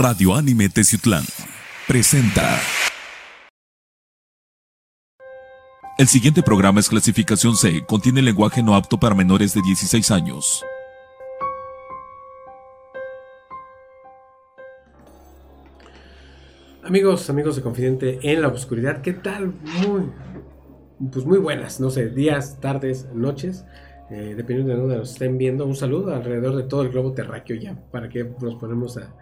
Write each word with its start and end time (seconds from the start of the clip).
Radio 0.00 0.36
Anime 0.36 0.68
Teciutlán 0.68 1.24
presenta. 1.88 2.56
El 5.98 6.06
siguiente 6.06 6.44
programa 6.44 6.78
es 6.78 6.88
clasificación 6.88 7.56
C, 7.56 7.84
contiene 7.84 8.22
lenguaje 8.22 8.62
no 8.62 8.76
apto 8.76 9.00
para 9.00 9.16
menores 9.16 9.54
de 9.54 9.60
16 9.60 10.12
años. 10.12 10.64
Amigos, 16.84 17.28
amigos 17.28 17.56
de 17.56 17.62
Confidente 17.62 18.20
en 18.22 18.42
la 18.42 18.48
Oscuridad, 18.48 19.02
¿qué 19.02 19.14
tal? 19.14 19.52
Muy, 19.62 20.12
pues 21.10 21.26
muy 21.26 21.38
buenas, 21.38 21.80
no 21.80 21.90
sé, 21.90 22.08
días, 22.10 22.60
tardes, 22.60 23.08
noches, 23.14 23.64
eh, 24.10 24.34
dependiendo 24.36 24.74
de 24.74 24.78
dónde 24.78 24.96
nos 24.98 25.10
estén 25.10 25.38
viendo. 25.38 25.66
Un 25.66 25.74
saludo 25.74 26.14
alrededor 26.14 26.54
de 26.54 26.62
todo 26.62 26.82
el 26.82 26.90
globo 26.90 27.14
terráqueo 27.14 27.56
ya, 27.56 27.76
para 27.90 28.08
que 28.08 28.22
nos 28.40 28.54
ponemos 28.54 28.96
a, 28.96 29.12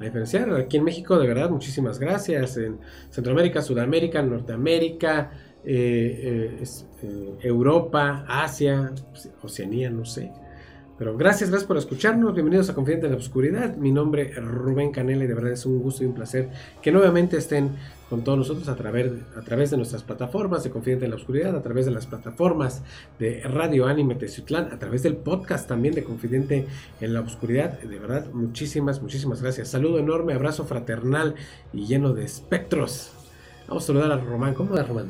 a 0.00 0.04
diferenciar. 0.04 0.52
Aquí 0.54 0.78
en 0.78 0.84
México, 0.84 1.18
de 1.18 1.26
verdad, 1.26 1.50
muchísimas 1.50 1.98
gracias. 1.98 2.56
En 2.56 2.78
Centroamérica, 3.10 3.62
Sudamérica, 3.62 4.22
Norteamérica, 4.22 5.30
eh, 5.64 6.58
eh, 6.60 6.64
eh, 7.02 7.36
Europa, 7.42 8.24
Asia, 8.26 8.92
Oceanía, 9.42 9.90
no 9.90 10.04
sé. 10.04 10.32
Pero 11.00 11.16
gracias, 11.16 11.48
gracias 11.48 11.66
por 11.66 11.78
escucharnos. 11.78 12.34
Bienvenidos 12.34 12.68
a 12.68 12.74
Confidente 12.74 13.06
en 13.06 13.12
la 13.12 13.18
Oscuridad. 13.18 13.74
Mi 13.74 13.90
nombre 13.90 14.32
es 14.32 14.36
Rubén 14.36 14.92
Canela 14.92 15.24
y 15.24 15.26
de 15.26 15.32
verdad 15.32 15.52
es 15.52 15.64
un 15.64 15.78
gusto 15.80 16.04
y 16.04 16.06
un 16.06 16.12
placer 16.12 16.50
que 16.82 16.92
nuevamente 16.92 17.38
estén 17.38 17.70
con 18.10 18.22
todos 18.22 18.36
nosotros 18.36 18.68
a 18.68 18.76
través, 18.76 19.10
a 19.34 19.40
través 19.40 19.70
de 19.70 19.78
nuestras 19.78 20.02
plataformas 20.02 20.62
de 20.62 20.68
Confidente 20.68 21.06
en 21.06 21.12
la 21.12 21.16
Oscuridad, 21.16 21.56
a 21.56 21.62
través 21.62 21.86
de 21.86 21.92
las 21.92 22.04
plataformas 22.04 22.82
de 23.18 23.40
Radio 23.44 23.86
Anime 23.86 24.14
Teciutlán, 24.14 24.74
a 24.74 24.78
través 24.78 25.02
del 25.02 25.16
podcast 25.16 25.66
también 25.66 25.94
de 25.94 26.04
Confidente 26.04 26.66
en 27.00 27.14
la 27.14 27.22
Oscuridad. 27.22 27.80
De 27.80 27.98
verdad, 27.98 28.26
muchísimas, 28.34 29.00
muchísimas 29.00 29.40
gracias. 29.40 29.68
Saludo 29.68 30.00
enorme, 30.00 30.34
abrazo 30.34 30.66
fraternal 30.66 31.34
y 31.72 31.86
lleno 31.86 32.12
de 32.12 32.24
espectros. 32.24 33.10
Vamos 33.66 33.84
a 33.84 33.86
saludar 33.86 34.12
a 34.12 34.18
Román. 34.18 34.52
¿Cómo 34.52 34.74
va, 34.74 34.82
Román? 34.82 35.06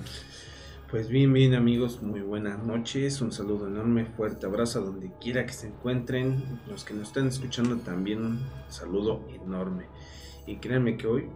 Pues 0.90 1.08
bien, 1.08 1.32
bien 1.32 1.54
amigos, 1.54 2.02
muy 2.02 2.20
buenas 2.20 2.64
noches, 2.64 3.20
un 3.20 3.30
saludo 3.30 3.68
enorme, 3.68 4.06
fuerte 4.06 4.46
abrazo 4.46 4.80
a 4.80 4.82
donde 4.82 5.12
quiera 5.20 5.46
que 5.46 5.52
se 5.52 5.68
encuentren, 5.68 6.60
los 6.66 6.82
que 6.82 6.94
nos 6.94 7.06
están 7.06 7.28
escuchando 7.28 7.76
también 7.76 8.24
un 8.24 8.40
saludo 8.68 9.24
enorme. 9.28 9.84
Y 10.48 10.56
créanme 10.56 10.96
que 10.96 11.06
hoy 11.06 11.28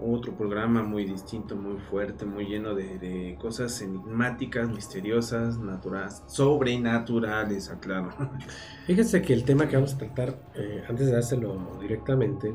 otro 0.00 0.36
programa 0.36 0.82
muy 0.82 1.04
distinto, 1.04 1.54
muy 1.54 1.78
fuerte, 1.78 2.24
muy 2.24 2.46
lleno 2.46 2.74
de, 2.74 2.98
de 2.98 3.38
cosas 3.40 3.80
enigmáticas, 3.80 4.68
misteriosas, 4.68 5.56
naturales, 5.58 6.24
sobrenaturales, 6.26 7.70
aclaro. 7.70 8.10
Fíjense 8.88 9.22
que 9.22 9.34
el 9.34 9.44
tema 9.44 9.68
que 9.68 9.76
vamos 9.76 9.94
a 9.94 9.98
tratar, 9.98 10.50
eh, 10.56 10.82
antes 10.88 11.06
de 11.06 11.12
dárselo 11.12 11.78
directamente, 11.80 12.52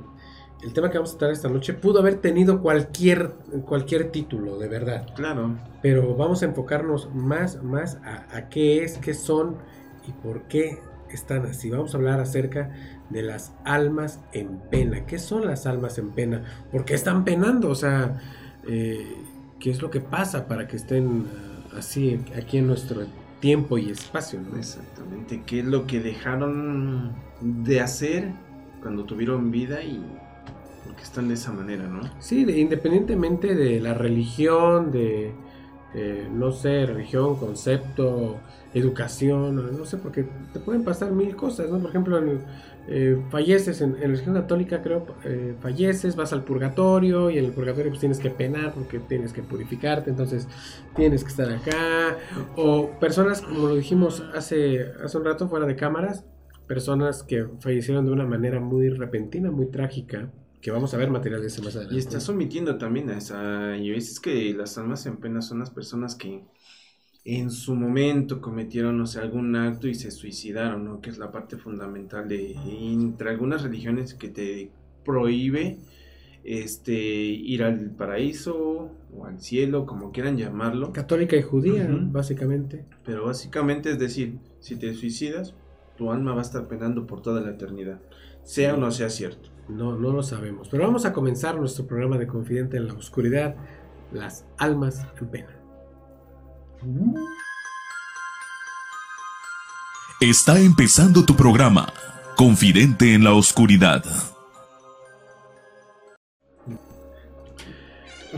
el 0.64 0.74
tema 0.74 0.90
que 0.90 0.98
vamos 0.98 1.14
a 1.14 1.18
tratar 1.18 1.34
esta 1.34 1.50
noche 1.50 1.74
pudo 1.74 2.00
haber 2.00 2.16
tenido 2.16 2.62
cualquier, 2.62 3.32
cualquier 3.66 4.12
título, 4.12 4.58
de 4.58 4.68
verdad. 4.68 5.08
Claro, 5.16 5.56
Pero 5.82 6.16
vamos 6.16 6.42
a 6.42 6.46
enfocarnos 6.46 7.14
más, 7.14 7.62
más 7.64 7.98
a, 8.04 8.26
a 8.36 8.50
qué 8.50 8.84
es, 8.84 8.98
qué 8.98 9.14
son 9.14 9.58
y 10.08 10.12
por 10.12 10.44
qué 10.44 10.80
están 11.10 11.46
así. 11.46 11.70
Vamos 11.70 11.94
a 11.94 11.98
hablar 11.98 12.20
acerca 12.20 12.72
de 13.10 13.22
las 13.22 13.54
almas 13.64 14.20
en 14.34 14.60
pena. 14.70 15.06
¿Qué 15.06 15.20
son 15.20 15.46
las 15.46 15.66
almas 15.66 15.98
en 15.98 16.12
pena? 16.12 16.44
¿Por 16.72 16.86
qué 16.86 16.94
están 16.94 17.24
penando? 17.26 17.70
O 17.70 17.76
sea, 17.76 18.20
eh, 18.68 19.16
¿qué 19.60 19.72
es 19.72 19.82
lo 19.82 19.90
que 19.90 20.02
pasa 20.02 20.48
para 20.48 20.68
que 20.68 20.78
estén 20.78 21.26
ah, 21.28 21.78
así 21.80 22.20
aquí 22.38 22.58
en 22.58 22.68
nuestro 22.68 23.04
tiempo 23.40 23.78
y 23.78 23.92
espacio? 23.92 24.40
¿no? 24.42 24.58
exactamente, 24.58 25.44
qué 25.46 25.60
es 25.60 25.66
lo 25.66 25.86
que 25.86 26.00
dejaron 26.00 27.14
de 27.42 27.82
hacer 27.82 28.32
cuando 28.82 29.04
tuvieron 29.04 29.52
vida 29.52 29.84
y 29.84 30.04
por 30.86 30.96
qué 30.96 31.04
están 31.04 31.28
de 31.28 31.34
esa 31.34 31.52
manera, 31.52 31.88
¿no? 31.88 32.02
Sí, 32.20 32.46
de- 32.46 32.60
independientemente 32.60 33.56
de 33.56 33.80
la 33.82 33.94
religión, 33.94 34.92
de, 34.92 35.34
no 36.32 36.52
sé, 36.52 36.86
religión, 36.86 37.38
concepto, 37.38 38.42
educación, 38.74 39.56
no 39.78 39.86
sé, 39.86 39.98
porque 39.98 40.26
te 40.54 40.60
pueden 40.60 40.84
pasar 40.84 41.12
mil 41.12 41.36
cosas, 41.36 41.70
¿no? 41.70 41.80
Por 41.80 41.90
ejemplo, 41.90 42.20
eh, 42.88 43.18
falleces 43.30 43.82
en, 43.82 43.96
en 43.96 44.02
la 44.02 44.08
religión 44.08 44.36
católica, 44.36 44.82
creo, 44.82 45.06
eh, 45.24 45.56
falleces, 45.62 46.16
vas 46.16 46.34
al 46.34 46.44
purgatorio 46.44 47.30
y 47.30 47.38
en 47.38 47.46
el 47.46 47.52
purgatorio 47.52 47.90
pues 47.92 48.00
tienes 48.02 48.20
que 48.20 48.30
penar 48.30 48.74
porque 48.74 49.00
tienes 49.00 49.34
que 49.34 49.42
purificarte, 49.44 50.10
entonces 50.10 50.48
tienes 50.96 51.24
que 51.24 51.30
estar 51.30 51.50
acá. 51.50 52.18
O 52.56 52.92
personas, 53.00 53.42
como 53.42 53.68
lo 53.68 53.76
dijimos 53.76 54.24
hace, 54.36 54.86
hace 55.04 55.18
un 55.18 55.26
rato 55.26 55.48
fuera 55.48 55.66
de 55.66 55.76
cámaras, 55.76 56.26
personas 56.68 57.24
que 57.24 57.46
fallecieron 57.60 58.06
de 58.06 58.12
una 58.12 58.26
manera 58.26 58.60
muy 58.60 58.90
repentina, 58.90 59.52
muy 59.52 59.68
trágica, 59.68 60.30
que 60.66 60.72
vamos 60.72 60.92
a 60.96 60.98
ver 60.98 61.12
material 61.12 61.42
de 61.42 61.48
ese 61.48 61.62
más 61.62 61.76
adelante. 61.76 61.94
Y 61.94 62.00
estás 62.00 62.28
omitiendo 62.28 62.80
también 62.80 63.12
a 63.12 63.20
esa. 63.20 63.78
Y 63.78 63.92
es 63.92 64.20
que 64.20 64.52
las 64.52 64.80
almas 64.80 65.06
en 65.06 65.18
pena 65.18 65.44
son 65.44 65.60
las 65.60 65.70
personas 65.70 66.16
que 66.16 66.42
en 67.24 67.52
su 67.52 67.76
momento 67.76 68.42
cometieron, 68.42 68.98
no 68.98 69.06
sé, 69.06 69.20
algún 69.20 69.56
acto 69.56 69.88
y 69.88 69.94
se 69.94 70.10
suicidaron, 70.10 70.84
¿no? 70.84 71.02
Que 71.02 71.12
es 71.12 71.20
la 71.20 71.32
parte 71.32 71.58
fundamental 71.58 72.28
de. 72.28 72.54
Entre 72.54 73.30
algunas 73.30 73.62
religiones 73.62 74.16
que 74.16 74.30
te 74.30 74.72
prohíbe 75.04 75.78
este 76.44 76.96
ir 76.96 77.62
al 77.62 77.92
paraíso 77.92 78.90
o 79.16 79.26
al 79.28 79.40
cielo, 79.40 79.86
como 79.86 80.12
quieran 80.12 80.36
llamarlo. 80.36 80.92
Católica 80.94 81.36
y 81.36 81.44
judía, 81.44 81.86
Ujú. 81.86 82.12
básicamente. 82.12 82.86
Pero 83.04 83.26
básicamente 83.26 83.92
es 83.92 84.00
decir, 84.00 84.40
si 84.62 84.78
te 84.78 84.96
suicidas, 84.96 85.54
tu 85.98 86.12
alma 86.12 86.34
va 86.34 86.40
a 86.40 86.44
estar 86.44 86.68
penando 86.68 87.08
por 87.08 87.22
toda 87.22 87.42
la 87.42 87.52
eternidad. 87.52 88.00
Sea 88.44 88.76
o 88.76 88.78
no 88.78 88.92
sea 88.92 89.10
cierto. 89.10 89.50
No, 89.68 89.96
no 89.98 90.12
lo 90.12 90.22
sabemos. 90.22 90.68
Pero 90.70 90.84
vamos 90.84 91.06
a 91.06 91.14
comenzar 91.14 91.58
nuestro 91.58 91.88
programa 91.88 92.18
de 92.18 92.28
Confidente 92.28 92.78
en 92.78 92.88
la 92.88 92.94
Oscuridad, 92.94 93.56
las 94.12 94.46
almas 94.58 95.06
en 95.20 95.28
pena. 95.28 95.50
Está 100.20 100.60
empezando 100.60 101.26
tu 101.26 101.36
programa, 101.36 101.92
Confidente 102.36 103.14
en 103.14 103.24
la 103.24 103.34
Oscuridad. 103.34 104.04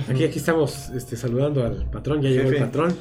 Aquí, 0.09 0.24
aquí 0.24 0.38
estamos 0.38 0.89
este, 0.89 1.18
saludando 1.18 1.66
al 1.66 1.89
patrón, 1.89 2.22
ya 2.22 2.29
llegó 2.29 2.50
el 2.50 2.59
patrón. 2.59 2.95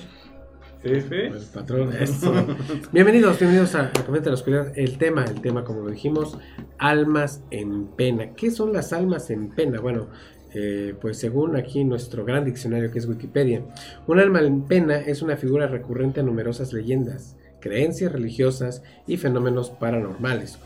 Jefe. 0.86 1.26
El 1.26 1.44
patrón, 1.52 1.92
eso. 1.98 2.32
Bienvenidos, 2.92 3.38
bienvenidos 3.38 3.74
a, 3.74 3.86
a 3.86 3.90
en 4.06 4.24
la 4.24 4.32
Oscuridad. 4.32 4.72
El 4.76 4.98
tema, 4.98 5.24
el 5.24 5.40
tema, 5.40 5.64
como 5.64 5.82
lo 5.82 5.90
dijimos, 5.90 6.38
almas 6.78 7.42
en 7.50 7.88
pena. 7.88 8.34
¿Qué 8.36 8.52
son 8.52 8.72
las 8.72 8.92
almas 8.92 9.30
en 9.30 9.48
pena? 9.48 9.80
Bueno, 9.80 10.08
eh, 10.54 10.94
pues 11.00 11.18
según 11.18 11.56
aquí 11.56 11.82
nuestro 11.84 12.24
gran 12.24 12.44
diccionario 12.44 12.92
que 12.92 13.00
es 13.00 13.06
Wikipedia, 13.06 13.62
un 14.06 14.20
alma 14.20 14.40
en 14.40 14.62
pena 14.62 14.98
es 14.98 15.22
una 15.22 15.36
figura 15.36 15.66
recurrente 15.66 16.20
a 16.20 16.22
numerosas 16.22 16.72
leyendas, 16.72 17.36
creencias 17.60 18.12
religiosas 18.12 18.84
y 19.08 19.16
fenómenos 19.16 19.70
paranormales 19.70 20.58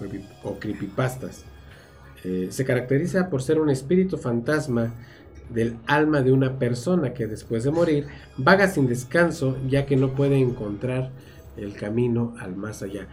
o 0.43 0.59
creepypastas. 0.59 1.45
Eh, 2.25 2.49
se 2.51 2.67
caracteriza 2.67 3.31
por 3.31 3.43
ser 3.43 3.59
un 3.59 3.71
espíritu 3.71 4.19
fantasma 4.19 4.95
del 5.53 5.77
alma 5.87 6.23
de 6.23 6.33
una 6.33 6.59
persona 6.59 7.13
que 7.13 7.27
después 7.27 7.65
de 7.65 7.71
morir 7.71 8.07
vaga 8.37 8.69
sin 8.69 8.87
descanso 8.87 9.57
ya 9.69 9.87
que 9.87 9.97
no 9.97 10.13
puede 10.13 10.39
encontrar 10.39 11.11
el 11.57 11.75
camino 11.75 12.35
al 12.39 12.57
más 12.57 12.83
allá. 12.83 13.07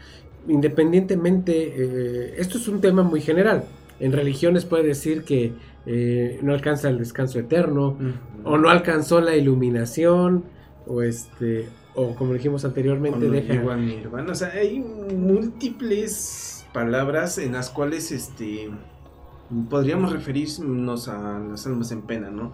Independientemente, 0.48 1.74
eh, 1.76 2.36
esto 2.38 2.58
es 2.58 2.68
un 2.68 2.80
tema 2.80 3.04
muy 3.04 3.22
general. 3.22 3.66
En 4.00 4.14
religiones 4.14 4.66
puede 4.66 4.84
decir 4.84 5.24
que 5.24 5.54
eh, 5.86 6.40
no 6.42 6.54
alcanza 6.54 6.90
el 6.90 7.00
descanso 7.00 7.40
eterno, 7.40 7.98
o 8.44 8.58
no 8.58 8.70
alcanzó 8.70 9.20
la 9.20 9.36
iluminación, 9.36 10.44
o 10.86 11.02
este, 11.02 11.68
o 11.96 12.16
como 12.16 12.34
dijimos 12.34 12.64
anteriormente, 12.64 13.30
deja. 13.30 13.54
Nirvana. 13.76 14.32
O 14.32 14.36
sea, 14.36 14.50
hay 14.50 14.80
múltiples 14.80 16.66
palabras 16.74 17.38
en 17.40 17.54
las 17.54 17.70
cuales 17.70 18.12
este 18.12 18.70
podríamos 19.70 20.12
referirnos 20.12 21.08
a 21.08 21.40
las 21.40 21.66
almas 21.66 21.92
en 21.92 22.02
pena, 22.04 22.30
¿no? 22.30 22.54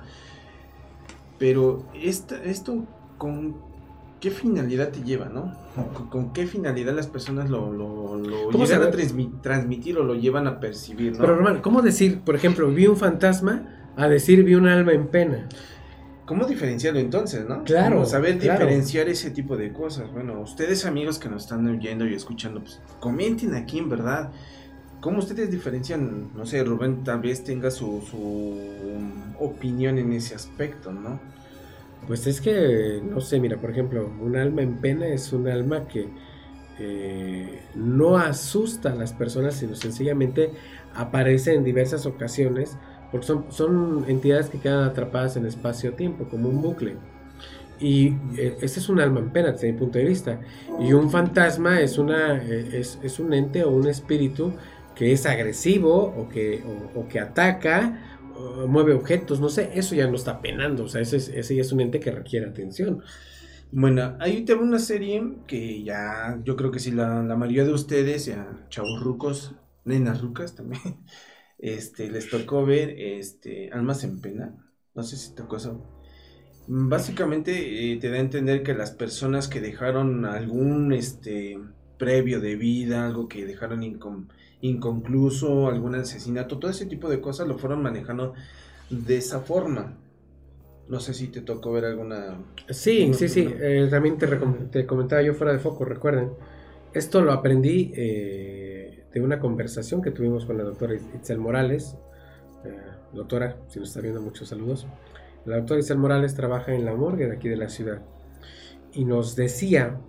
Pero 1.39 1.83
esta, 1.93 2.41
esto 2.43 2.85
con 3.17 3.55
qué 4.19 4.31
finalidad 4.31 4.89
te 4.89 5.01
lleva, 5.03 5.25
¿no? 5.27 5.53
¿Con, 5.93 6.07
con 6.07 6.33
qué 6.33 6.45
finalidad 6.47 6.93
las 6.93 7.07
personas 7.07 7.49
lo, 7.49 7.73
lo, 7.73 8.17
lo 8.17 8.51
¿Cómo 8.51 8.65
llegan 8.65 8.81
a 8.81 8.85
saber? 8.91 8.99
transmi- 8.99 9.41
transmitir 9.41 9.97
o 9.97 10.03
lo 10.03 10.15
llevan 10.15 10.47
a 10.47 10.59
percibir, 10.59 11.13
¿no? 11.13 11.19
Pero 11.19 11.35
normal, 11.35 11.61
¿cómo 11.61 11.81
decir, 11.81 12.21
por 12.21 12.35
ejemplo, 12.35 12.69
vi 12.69 12.87
un 12.87 12.95
fantasma 12.97 13.67
a 13.97 14.07
decir 14.07 14.43
vi 14.43 14.55
un 14.55 14.67
alma 14.67 14.93
en 14.93 15.07
pena? 15.07 15.49
¿Cómo 16.25 16.45
diferenciarlo 16.45 17.01
entonces, 17.01 17.45
no? 17.49 17.63
Claro, 17.65 17.95
Cómo 17.95 18.05
saber 18.05 18.37
claro. 18.37 18.59
diferenciar 18.59 19.09
ese 19.09 19.29
tipo 19.31 19.57
de 19.57 19.73
cosas. 19.73 20.09
Bueno, 20.13 20.39
ustedes 20.39 20.85
amigos 20.85 21.19
que 21.19 21.27
nos 21.27 21.43
están 21.43 21.67
oyendo 21.67 22.07
y 22.07 22.13
escuchando, 22.13 22.61
pues 22.61 22.79
comenten 23.01 23.53
aquí 23.55 23.79
en 23.79 23.89
verdad. 23.89 24.31
¿Cómo 25.03 25.19
ustedes 25.19 25.51
diferencian? 25.51 26.29
No 26.33 26.45
sé, 26.45 26.63
Rubén 26.63 27.03
tal 27.03 27.19
vez 27.19 27.43
tenga 27.43 27.69
su, 27.69 28.01
su 28.09 28.57
opinión 29.37 29.97
en 29.97 30.13
ese 30.13 30.33
aspecto, 30.33 30.93
¿no? 30.93 31.19
Pues 32.07 32.25
es 32.25 32.39
que, 32.39 33.01
no 33.03 33.19
sé, 33.19 33.41
mira, 33.41 33.57
por 33.57 33.71
ejemplo, 33.71 34.09
un 34.21 34.37
alma 34.37 34.61
en 34.61 34.77
pena 34.77 35.05
es 35.07 35.33
un 35.33 35.49
alma 35.49 35.89
que 35.89 36.07
eh, 36.79 37.63
no 37.75 38.15
asusta 38.15 38.93
a 38.93 38.95
las 38.95 39.11
personas, 39.11 39.55
sino 39.55 39.75
sencillamente 39.75 40.51
aparece 40.95 41.53
en 41.53 41.65
diversas 41.65 42.05
ocasiones, 42.05 42.77
porque 43.11 43.27
son, 43.27 43.47
son 43.49 44.05
entidades 44.07 44.47
que 44.47 44.59
quedan 44.59 44.85
atrapadas 44.85 45.35
en 45.35 45.45
espacio-tiempo, 45.45 46.29
como 46.29 46.47
un 46.47 46.61
bucle. 46.61 46.95
Y 47.83 48.15
eh, 48.37 48.57
es 48.61 48.87
un 48.87 49.01
alma 49.01 49.19
en 49.19 49.31
pena 49.31 49.51
desde 49.51 49.69
mi 49.69 49.77
punto 49.77 49.97
de 49.97 50.05
vista. 50.05 50.39
Y 50.79 50.93
un 50.93 51.11
fantasma 51.11 51.81
es, 51.81 51.97
una, 51.97 52.37
eh, 52.41 52.79
es, 52.79 53.19
un 53.19 53.33
ente 53.33 53.65
o 53.65 53.71
un 53.71 53.87
espíritu 53.87 54.53
que 54.95 55.11
es 55.11 55.25
agresivo 55.25 56.03
o 56.03 56.29
que, 56.29 56.63
o, 56.95 57.07
que 57.07 57.19
ataca, 57.19 58.19
o 58.35 58.67
mueve 58.67 58.93
objetos, 58.93 59.39
no 59.39 59.49
sé, 59.49 59.71
eso 59.75 59.95
ya 59.95 60.07
no 60.07 60.15
está 60.15 60.41
penando, 60.41 60.83
o 60.85 60.87
sea, 60.87 61.01
ese, 61.01 61.17
ese 61.17 61.55
ya 61.55 61.61
es 61.61 61.71
un 61.71 61.81
ente 61.81 61.99
que 61.99 62.11
requiere 62.11 62.47
atención. 62.47 63.03
Bueno, 63.75 64.17
hay 64.19 64.45
una 64.61 64.77
serie 64.77 65.37
que 65.47 65.83
ya 65.83 66.39
yo 66.43 66.55
creo 66.55 66.69
que 66.71 66.77
si 66.79 66.91
la, 66.91 67.23
mayoría 67.23 67.63
de 67.65 67.73
ustedes, 67.73 68.25
ya 68.27 68.67
chavos 68.69 69.01
rucos, 69.01 69.55
nenas 69.83 70.21
rucas 70.21 70.53
también, 70.55 70.81
este, 71.57 72.11
les 72.11 72.29
tocó 72.29 72.65
ver 72.65 72.91
este, 72.97 73.71
Almas 73.71 74.03
en 74.03 74.21
Pena. 74.21 74.55
No 74.93 75.01
sé 75.01 75.17
si 75.17 75.33
tocó 75.33 75.57
eso. 75.57 75.83
Básicamente 76.67 77.93
eh, 77.93 77.97
te 77.97 78.09
da 78.09 78.17
a 78.17 78.19
entender 78.19 78.61
que 78.61 78.75
las 78.75 78.91
personas 78.91 79.47
que 79.47 79.59
dejaron 79.59 80.25
algún 80.25 80.93
este, 80.93 81.57
previo 81.97 82.41
de 82.41 82.55
vida, 82.55 83.07
algo 83.07 83.27
que 83.27 83.43
dejaron 83.43 83.81
inconcluso, 84.63 85.67
algún 85.67 85.93
asesinato, 85.95 86.57
todo 86.57 86.71
ese 86.71 86.85
tipo 86.85 87.09
de 87.09 87.19
cosas 87.19 87.47
lo 87.47 87.57
fueron 87.57 87.83
manejando 87.83 88.33
de 88.89 89.17
esa 89.17 89.41
forma. 89.41 89.97
No 90.87 90.99
sé 91.01 91.13
si 91.13 91.27
te 91.27 91.41
tocó 91.41 91.73
ver 91.73 91.85
alguna... 91.85 92.41
Sí, 92.69 93.13
sí, 93.13 93.27
sí. 93.27 93.47
Eh, 93.59 93.87
también 93.91 94.17
te, 94.17 94.85
comentaba 94.85 95.21
yo 95.21 95.33
fuera 95.33 95.51
de 95.51 95.59
foco, 95.59 95.83
recuerden. 95.83 96.31
Esto 96.93 97.21
lo 97.21 97.33
aprendí 97.33 97.91
eh, 97.95 99.05
de 99.13 99.21
una 99.21 99.39
conversación 99.39 100.01
que 100.01 100.11
tuvimos 100.11 100.45
con 100.45 100.57
la 100.57 100.63
doctora 100.63 100.93
Itzel 100.95 101.39
Morales. 101.39 101.97
Eh, 102.63 102.77
doctora, 103.11 103.57
si 103.67 103.79
nos 103.79 103.89
está 103.89 103.99
viendo, 103.99 104.21
muchos 104.21 104.47
saludos. 104.47 104.87
La 105.45 105.57
doctora 105.57 105.81
Itzel 105.81 105.97
Morales 105.97 106.35
trabaja 106.35 106.73
en 106.73 106.85
la 106.85 106.93
morgue 106.93 107.27
de 107.27 107.35
aquí 107.35 107.49
de 107.49 107.57
la 107.57 107.67
ciudad. 107.67 108.01
Y 108.93 109.03
nos 109.03 109.35
decía, 109.35 109.99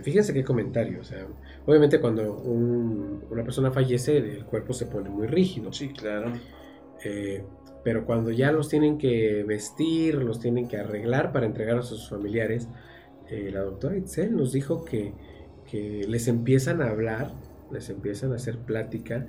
fíjense 0.00 0.32
qué 0.32 0.44
comentario, 0.44 1.00
o 1.00 1.04
sea, 1.04 1.26
obviamente 1.66 2.00
cuando 2.00 2.34
una 2.34 3.42
persona 3.42 3.70
fallece 3.70 4.16
el 4.16 4.44
cuerpo 4.44 4.72
se 4.72 4.86
pone 4.86 5.10
muy 5.10 5.26
rígido. 5.26 5.72
Sí, 5.72 5.88
claro. 5.88 6.32
Eh, 7.04 7.44
pero 7.82 8.06
cuando 8.06 8.30
ya 8.30 8.50
los 8.50 8.68
tienen 8.68 8.96
que 8.96 9.44
vestir, 9.44 10.14
los 10.16 10.40
tienen 10.40 10.68
que 10.68 10.78
arreglar 10.78 11.32
para 11.32 11.46
entregar 11.46 11.78
a 11.78 11.82
sus 11.82 12.08
familiares, 12.08 12.68
eh, 13.28 13.50
la 13.52 13.60
doctora 13.60 13.96
Itzel 13.96 14.34
nos 14.34 14.52
dijo 14.52 14.84
que, 14.84 15.12
les 15.72 16.28
empiezan 16.28 16.80
a 16.80 16.88
hablar, 16.90 17.32
les 17.72 17.90
empiezan 17.90 18.30
a 18.30 18.36
hacer 18.36 18.58
plática 18.58 19.26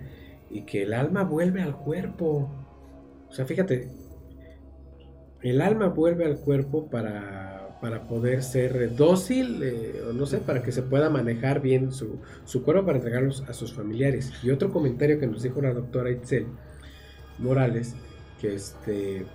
y 0.51 0.61
que 0.61 0.83
el 0.83 0.93
alma 0.93 1.23
vuelve 1.23 1.63
al 1.63 1.75
cuerpo. 1.75 2.51
O 3.27 3.33
sea, 3.33 3.45
fíjate, 3.45 3.89
el 5.41 5.59
alma 5.59 5.87
vuelve 5.87 6.23
al 6.23 6.37
cuerpo 6.39 6.87
para, 6.87 7.54
para 7.81 8.07
poder 8.07 8.43
ser 8.43 8.95
dócil, 8.95 9.61
eh, 9.63 10.01
o 10.09 10.13
no 10.13 10.25
sé, 10.25 10.37
para 10.37 10.63
que 10.63 10.71
se 10.71 10.81
pueda 10.81 11.09
manejar 11.09 11.61
bien 11.61 11.91
su, 11.91 12.19
su 12.45 12.63
cuerpo 12.63 12.85
para 12.85 12.97
entregarlos 12.97 13.43
a 13.47 13.53
sus 13.53 13.73
familiares. 13.73 14.31
Y 14.43 14.51
otro 14.51 14.71
comentario 14.71 15.19
que 15.19 15.27
nos 15.27 15.43
dijo 15.43 15.61
la 15.61 15.73
doctora 15.73 16.11
Itzel 16.11 16.47
Morales 17.37 17.95
que, 18.39 18.55
este, 18.55 19.25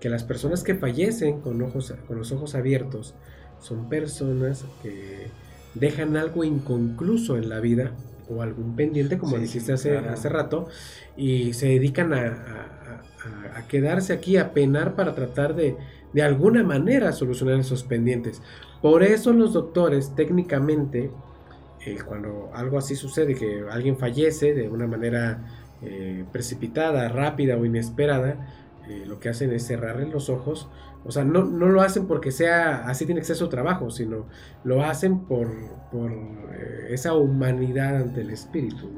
que 0.00 0.08
las 0.08 0.24
personas 0.24 0.62
que 0.62 0.74
fallecen 0.74 1.40
con, 1.40 1.60
ojos, 1.62 1.94
con 2.06 2.18
los 2.18 2.32
ojos 2.32 2.54
abiertos 2.54 3.14
son 3.60 3.88
personas 3.88 4.64
que 4.82 5.28
dejan 5.74 6.16
algo 6.16 6.44
inconcluso 6.44 7.36
en 7.36 7.48
la 7.48 7.60
vida 7.60 7.92
o 8.28 8.42
algún 8.42 8.74
pendiente, 8.76 9.18
como 9.18 9.38
dijiste 9.38 9.72
hace, 9.72 9.98
hace 9.98 10.28
rato, 10.28 10.68
y 11.16 11.52
se 11.52 11.66
dedican 11.66 12.14
a, 12.14 12.72
quedarse 13.68 14.12
aquí, 14.12 14.36
a 14.36 14.52
penar 14.52 14.94
para 14.94 15.14
tratar 15.14 15.54
de, 15.54 15.76
de 16.14 16.22
alguna 16.22 16.62
manera 16.62 17.12
solucionar 17.12 17.58
esos 17.58 17.82
pendientes. 17.82 18.40
Por 18.80 19.02
eso 19.02 19.32
los 19.32 19.52
doctores 19.52 20.14
técnicamente, 20.14 21.10
eh, 21.84 21.98
cuando 22.06 22.50
algo 22.54 22.78
así 22.78 22.94
sucede, 22.94 23.34
que 23.34 23.64
alguien 23.70 23.98
fallece 23.98 24.54
de 24.54 24.68
una 24.68 24.86
manera 24.86 25.44
eh, 25.82 26.24
precipitada, 26.32 27.08
rápida 27.08 27.56
o 27.56 27.64
inesperada, 27.64 28.48
eh, 28.88 29.04
lo 29.06 29.18
que 29.18 29.28
hacen 29.28 29.52
es 29.52 29.66
cerrarle 29.66 30.06
los 30.06 30.30
ojos. 30.30 30.68
O 31.04 31.10
sea, 31.10 31.24
no, 31.24 31.44
no, 31.44 31.66
lo 31.66 31.82
hacen 31.82 32.06
porque 32.06 32.30
sea 32.30 32.86
así 32.86 33.04
tiene 33.04 33.22
ser 33.24 33.36
su 33.36 33.48
trabajo, 33.48 33.90
sino 33.90 34.26
lo 34.62 34.84
hacen 34.84 35.20
por, 35.20 35.48
por 35.92 36.12
esa 36.88 37.14
humanidad 37.14 37.96
ante 37.96 38.22
el 38.22 38.30
espíritu, 38.30 38.88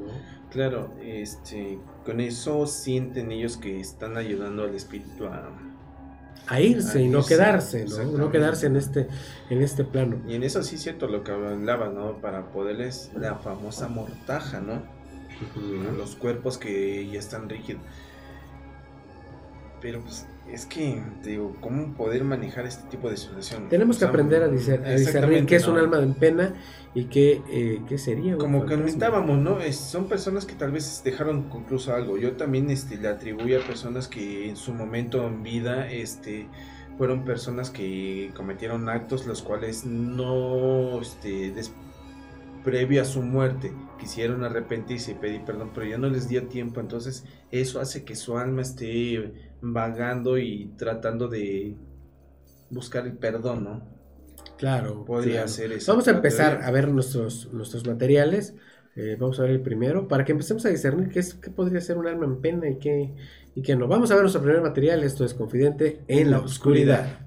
Claro, 0.49 0.93
este, 1.03 1.77
con 2.05 2.21
eso 2.21 2.65
sienten 2.67 3.33
ellos 3.33 3.57
que 3.57 3.81
están 3.81 4.15
ayudando 4.15 4.63
al 4.63 4.73
espíritu 4.75 5.25
a, 5.25 5.51
a 6.47 6.61
irse 6.61 7.01
y 7.01 7.09
no 7.09 7.25
quedarse, 7.25 7.85
¿no? 7.85 8.03
No 8.17 8.31
quedarse 8.31 8.67
en 8.67 8.75
este, 8.75 9.07
en 9.49 9.61
este 9.61 9.83
plano. 9.83 10.17
Y 10.27 10.35
en 10.35 10.43
eso 10.43 10.63
sí 10.63 10.75
es 10.75 10.81
cierto 10.81 11.07
lo 11.07 11.23
que 11.23 11.31
hablaba, 11.31 11.89
¿no? 11.89 12.17
Para 12.21 12.51
poderles 12.51 13.11
la 13.15 13.35
famosa 13.35 13.87
mortaja, 13.87 14.59
¿no? 14.61 14.81
los 15.95 16.15
cuerpos 16.15 16.57
que 16.57 17.07
ya 17.11 17.19
están 17.19 17.47
rígidos. 17.47 17.81
Pero 19.81 20.01
pues 20.01 20.25
es 20.51 20.65
que, 20.65 21.01
te 21.23 21.31
digo, 21.31 21.55
¿cómo 21.59 21.93
poder 21.93 22.23
manejar 22.23 22.65
este 22.65 22.87
tipo 22.89 23.09
de 23.09 23.17
situación? 23.17 23.67
Tenemos 23.69 23.97
que 23.97 24.05
aprender 24.05 24.43
a, 24.43 24.47
discernir 24.47 25.45
qué 25.45 25.57
es 25.57 25.67
un 25.67 25.77
alma 25.77 25.99
en 25.99 26.13
pena 26.13 26.55
y 26.93 27.05
qué, 27.05 27.41
eh, 27.49 27.81
qué 27.87 27.97
sería. 27.97 28.37
Como 28.37 28.65
comentábamos, 28.65 29.37
¿no? 29.37 29.59
son 29.71 30.07
personas 30.07 30.45
que 30.45 30.55
tal 30.55 30.71
vez 30.71 31.01
dejaron 31.03 31.49
concluso 31.49 31.93
algo. 31.93 32.17
Yo 32.17 32.33
también 32.33 32.69
este, 32.69 32.97
le 32.97 33.09
atribuyo 33.09 33.59
a 33.59 33.63
personas 33.63 34.07
que 34.07 34.49
en 34.49 34.55
su 34.55 34.73
momento 34.73 35.27
en 35.27 35.43
vida 35.43 35.91
este, 35.91 36.47
fueron 36.97 37.25
personas 37.25 37.69
que 37.69 38.31
cometieron 38.35 38.89
actos 38.89 39.25
los 39.27 39.41
cuales 39.41 39.85
no, 39.85 41.01
este, 41.01 41.53
previo 42.63 43.01
a 43.01 43.05
su 43.05 43.21
muerte, 43.21 43.71
quisieron 43.99 44.43
arrepentirse 44.43 45.11
y 45.11 45.15
pedir 45.15 45.41
perdón, 45.43 45.71
pero 45.73 45.85
ya 45.85 45.97
no 45.97 46.09
les 46.09 46.27
dio 46.27 46.47
tiempo, 46.47 46.79
entonces 46.79 47.23
eso 47.51 47.79
hace 47.79 48.03
que 48.03 48.15
su 48.15 48.37
alma 48.37 48.61
esté 48.61 49.46
vagando 49.61 50.37
y 50.37 50.73
tratando 50.77 51.27
de 51.27 51.75
buscar 52.69 53.05
el 53.05 53.13
perdón, 53.13 53.63
¿no? 53.63 53.81
Claro. 54.57 55.05
Podría 55.05 55.47
ser 55.47 55.71
eso. 55.71 55.91
Vamos 55.91 56.07
a 56.07 56.11
empezar 56.11 56.61
a 56.63 56.71
ver 56.71 56.89
nuestros, 56.89 57.51
nuestros 57.53 57.85
materiales. 57.85 58.55
Eh, 58.95 59.15
vamos 59.19 59.39
a 59.39 59.43
ver 59.43 59.51
el 59.51 59.61
primero, 59.61 60.07
para 60.07 60.25
que 60.25 60.31
empecemos 60.31 60.65
a 60.65 60.69
discernir 60.69 61.09
qué, 61.09 61.19
es, 61.19 61.35
qué 61.35 61.51
podría 61.51 61.79
ser 61.81 61.97
un 61.97 62.07
alma 62.07 62.25
en 62.25 62.41
pena 62.41 62.67
y 62.67 62.79
qué, 62.79 63.13
y 63.53 63.61
qué 63.61 63.75
no. 63.75 63.87
Vamos 63.87 64.09
a 64.09 64.15
ver 64.15 64.23
nuestro 64.23 64.41
primer 64.41 64.61
material. 64.61 65.03
Esto 65.03 65.23
es 65.23 65.35
Confidente 65.35 66.01
en 66.07 66.31
la 66.31 66.39
Oscuridad. 66.39 67.26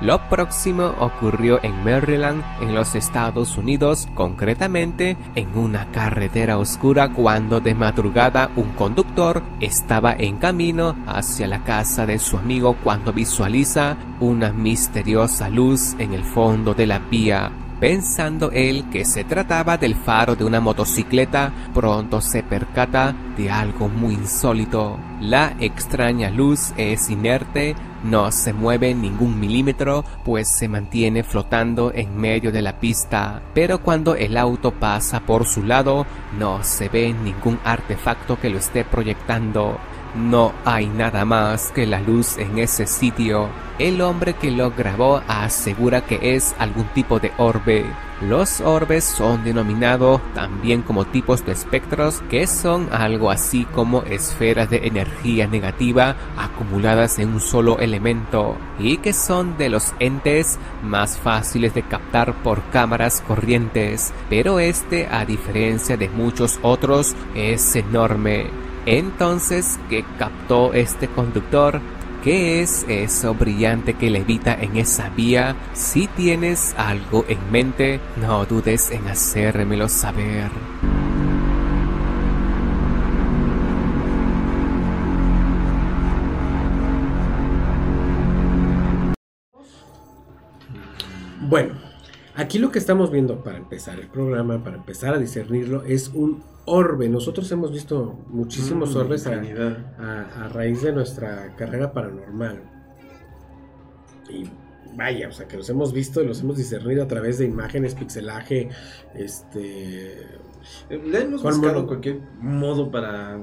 Lo 0.00 0.28
próximo 0.28 0.94
ocurrió 1.00 1.58
en 1.64 1.82
Maryland, 1.82 2.44
en 2.60 2.72
los 2.72 2.94
Estados 2.94 3.58
Unidos, 3.58 4.06
concretamente 4.14 5.16
en 5.34 5.58
una 5.58 5.90
carretera 5.90 6.58
oscura 6.58 7.12
cuando 7.12 7.60
de 7.60 7.74
madrugada 7.74 8.50
un 8.54 8.70
conductor 8.74 9.42
estaba 9.58 10.12
en 10.12 10.36
camino 10.36 10.94
hacia 11.06 11.48
la 11.48 11.64
casa 11.64 12.06
de 12.06 12.20
su 12.20 12.38
amigo 12.38 12.76
cuando 12.84 13.12
visualiza 13.12 13.96
una 14.20 14.52
misteriosa 14.52 15.48
luz 15.48 15.96
en 15.98 16.14
el 16.14 16.22
fondo 16.22 16.74
de 16.74 16.86
la 16.86 17.00
vía. 17.00 17.50
Pensando 17.80 18.50
él 18.50 18.90
que 18.90 19.04
se 19.04 19.22
trataba 19.22 19.76
del 19.76 19.94
faro 19.94 20.34
de 20.34 20.44
una 20.44 20.60
motocicleta, 20.60 21.52
pronto 21.72 22.20
se 22.20 22.42
percata 22.42 23.14
de 23.36 23.52
algo 23.52 23.88
muy 23.88 24.14
insólito. 24.14 24.98
La 25.20 25.54
extraña 25.60 26.28
luz 26.28 26.72
es 26.76 27.08
inerte, 27.08 27.76
no 28.02 28.30
se 28.32 28.52
mueve 28.52 28.94
ningún 28.94 29.38
milímetro, 29.38 30.04
pues 30.24 30.48
se 30.48 30.68
mantiene 30.68 31.22
flotando 31.24 31.92
en 31.94 32.16
medio 32.16 32.52
de 32.52 32.62
la 32.62 32.78
pista, 32.78 33.42
pero 33.54 33.80
cuando 33.80 34.14
el 34.14 34.36
auto 34.36 34.72
pasa 34.72 35.20
por 35.20 35.46
su 35.46 35.62
lado, 35.62 36.06
no 36.38 36.62
se 36.62 36.88
ve 36.88 37.12
ningún 37.12 37.58
artefacto 37.64 38.38
que 38.40 38.50
lo 38.50 38.58
esté 38.58 38.84
proyectando. 38.84 39.78
No 40.14 40.52
hay 40.64 40.86
nada 40.86 41.24
más 41.24 41.70
que 41.72 41.86
la 41.86 42.00
luz 42.00 42.38
en 42.38 42.58
ese 42.58 42.86
sitio. 42.86 43.48
El 43.78 44.00
hombre 44.00 44.34
que 44.34 44.50
lo 44.50 44.70
grabó 44.70 45.22
asegura 45.28 46.00
que 46.00 46.34
es 46.34 46.54
algún 46.58 46.86
tipo 46.88 47.20
de 47.20 47.32
orbe. 47.36 47.84
Los 48.20 48.60
orbes 48.60 49.04
son 49.04 49.44
denominados 49.44 50.20
también 50.34 50.82
como 50.82 51.04
tipos 51.04 51.46
de 51.46 51.52
espectros 51.52 52.20
que 52.28 52.48
son 52.48 52.88
algo 52.92 53.30
así 53.30 53.64
como 53.66 54.02
esferas 54.02 54.68
de 54.70 54.88
energía 54.88 55.46
negativa 55.46 56.16
acumuladas 56.36 57.20
en 57.20 57.28
un 57.34 57.40
solo 57.40 57.78
elemento 57.78 58.56
y 58.80 58.96
que 58.96 59.12
son 59.12 59.56
de 59.56 59.68
los 59.68 59.94
entes 60.00 60.58
más 60.82 61.16
fáciles 61.16 61.74
de 61.74 61.84
captar 61.84 62.34
por 62.42 62.60
cámaras 62.70 63.20
corrientes, 63.20 64.12
pero 64.28 64.58
este 64.58 65.06
a 65.06 65.24
diferencia 65.24 65.96
de 65.96 66.08
muchos 66.08 66.58
otros 66.62 67.14
es 67.36 67.76
enorme. 67.76 68.57
Entonces, 68.86 69.78
¿qué 69.88 70.04
captó 70.18 70.72
este 70.72 71.08
conductor? 71.08 71.80
¿Qué 72.24 72.62
es 72.62 72.84
eso 72.88 73.34
brillante 73.34 73.94
que 73.94 74.10
levita 74.10 74.54
en 74.54 74.76
esa 74.76 75.08
vía? 75.10 75.54
Si 75.72 76.08
tienes 76.08 76.74
algo 76.76 77.24
en 77.28 77.38
mente, 77.50 78.00
no 78.16 78.44
dudes 78.44 78.90
en 78.90 79.06
hacérmelo 79.08 79.88
saber. 79.88 80.50
Bueno, 91.40 91.87
aquí 92.38 92.58
lo 92.58 92.70
que 92.72 92.78
estamos 92.78 93.10
viendo 93.10 93.42
para 93.42 93.58
empezar 93.58 93.98
el 94.00 94.08
programa, 94.08 94.62
para 94.64 94.76
empezar 94.76 95.14
a 95.14 95.18
discernirlo, 95.18 95.82
es 95.84 96.08
un 96.14 96.42
orbe. 96.64 97.08
Nosotros 97.08 97.50
hemos 97.52 97.72
visto 97.72 98.18
muchísimos 98.28 98.94
Mm, 98.94 98.98
orbes 98.98 99.26
a, 99.26 99.34
infinidad. 99.34 99.94
a- 99.98 100.44
a 100.44 100.48
raíz 100.48 100.82
de 100.82 100.92
nuestra 100.92 101.54
carrera 101.56 101.92
paranormal. 101.92 102.62
Y 104.30 104.44
vaya, 104.96 105.28
o 105.28 105.32
sea, 105.32 105.46
que 105.48 105.56
los 105.56 105.68
hemos 105.70 105.92
visto 105.92 106.22
y 106.22 106.26
los 106.26 106.40
hemos 106.42 106.56
discernido 106.56 107.02
a 107.02 107.08
través 107.08 107.38
de 107.38 107.44
imágenes, 107.44 107.94
pixelaje, 107.94 108.68
este... 109.14 110.26
Le 110.90 111.22
hemos 111.22 111.40
¿Cuál 111.40 111.54
buscado 111.54 111.86
cualquier 111.86 112.20
modo 112.40 112.90
para 112.90 113.38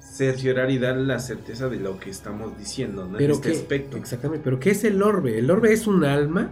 cerciorar 0.00 0.70
y 0.70 0.78
dar 0.78 0.96
la 0.96 1.18
certeza 1.18 1.68
de 1.68 1.76
lo 1.78 1.98
que 2.00 2.08
estamos 2.10 2.56
diciendo, 2.58 3.06
¿no? 3.06 3.18
en 3.20 3.30
este 3.30 3.50
¿qué- 3.50 3.56
aspecto. 3.56 3.96
Exactamente, 3.98 4.42
pero 4.44 4.58
¿qué 4.58 4.70
es 4.70 4.82
el 4.84 5.02
orbe? 5.02 5.38
¿El 5.38 5.50
orbe 5.50 5.72
es 5.72 5.86
un 5.86 6.04
alma? 6.04 6.50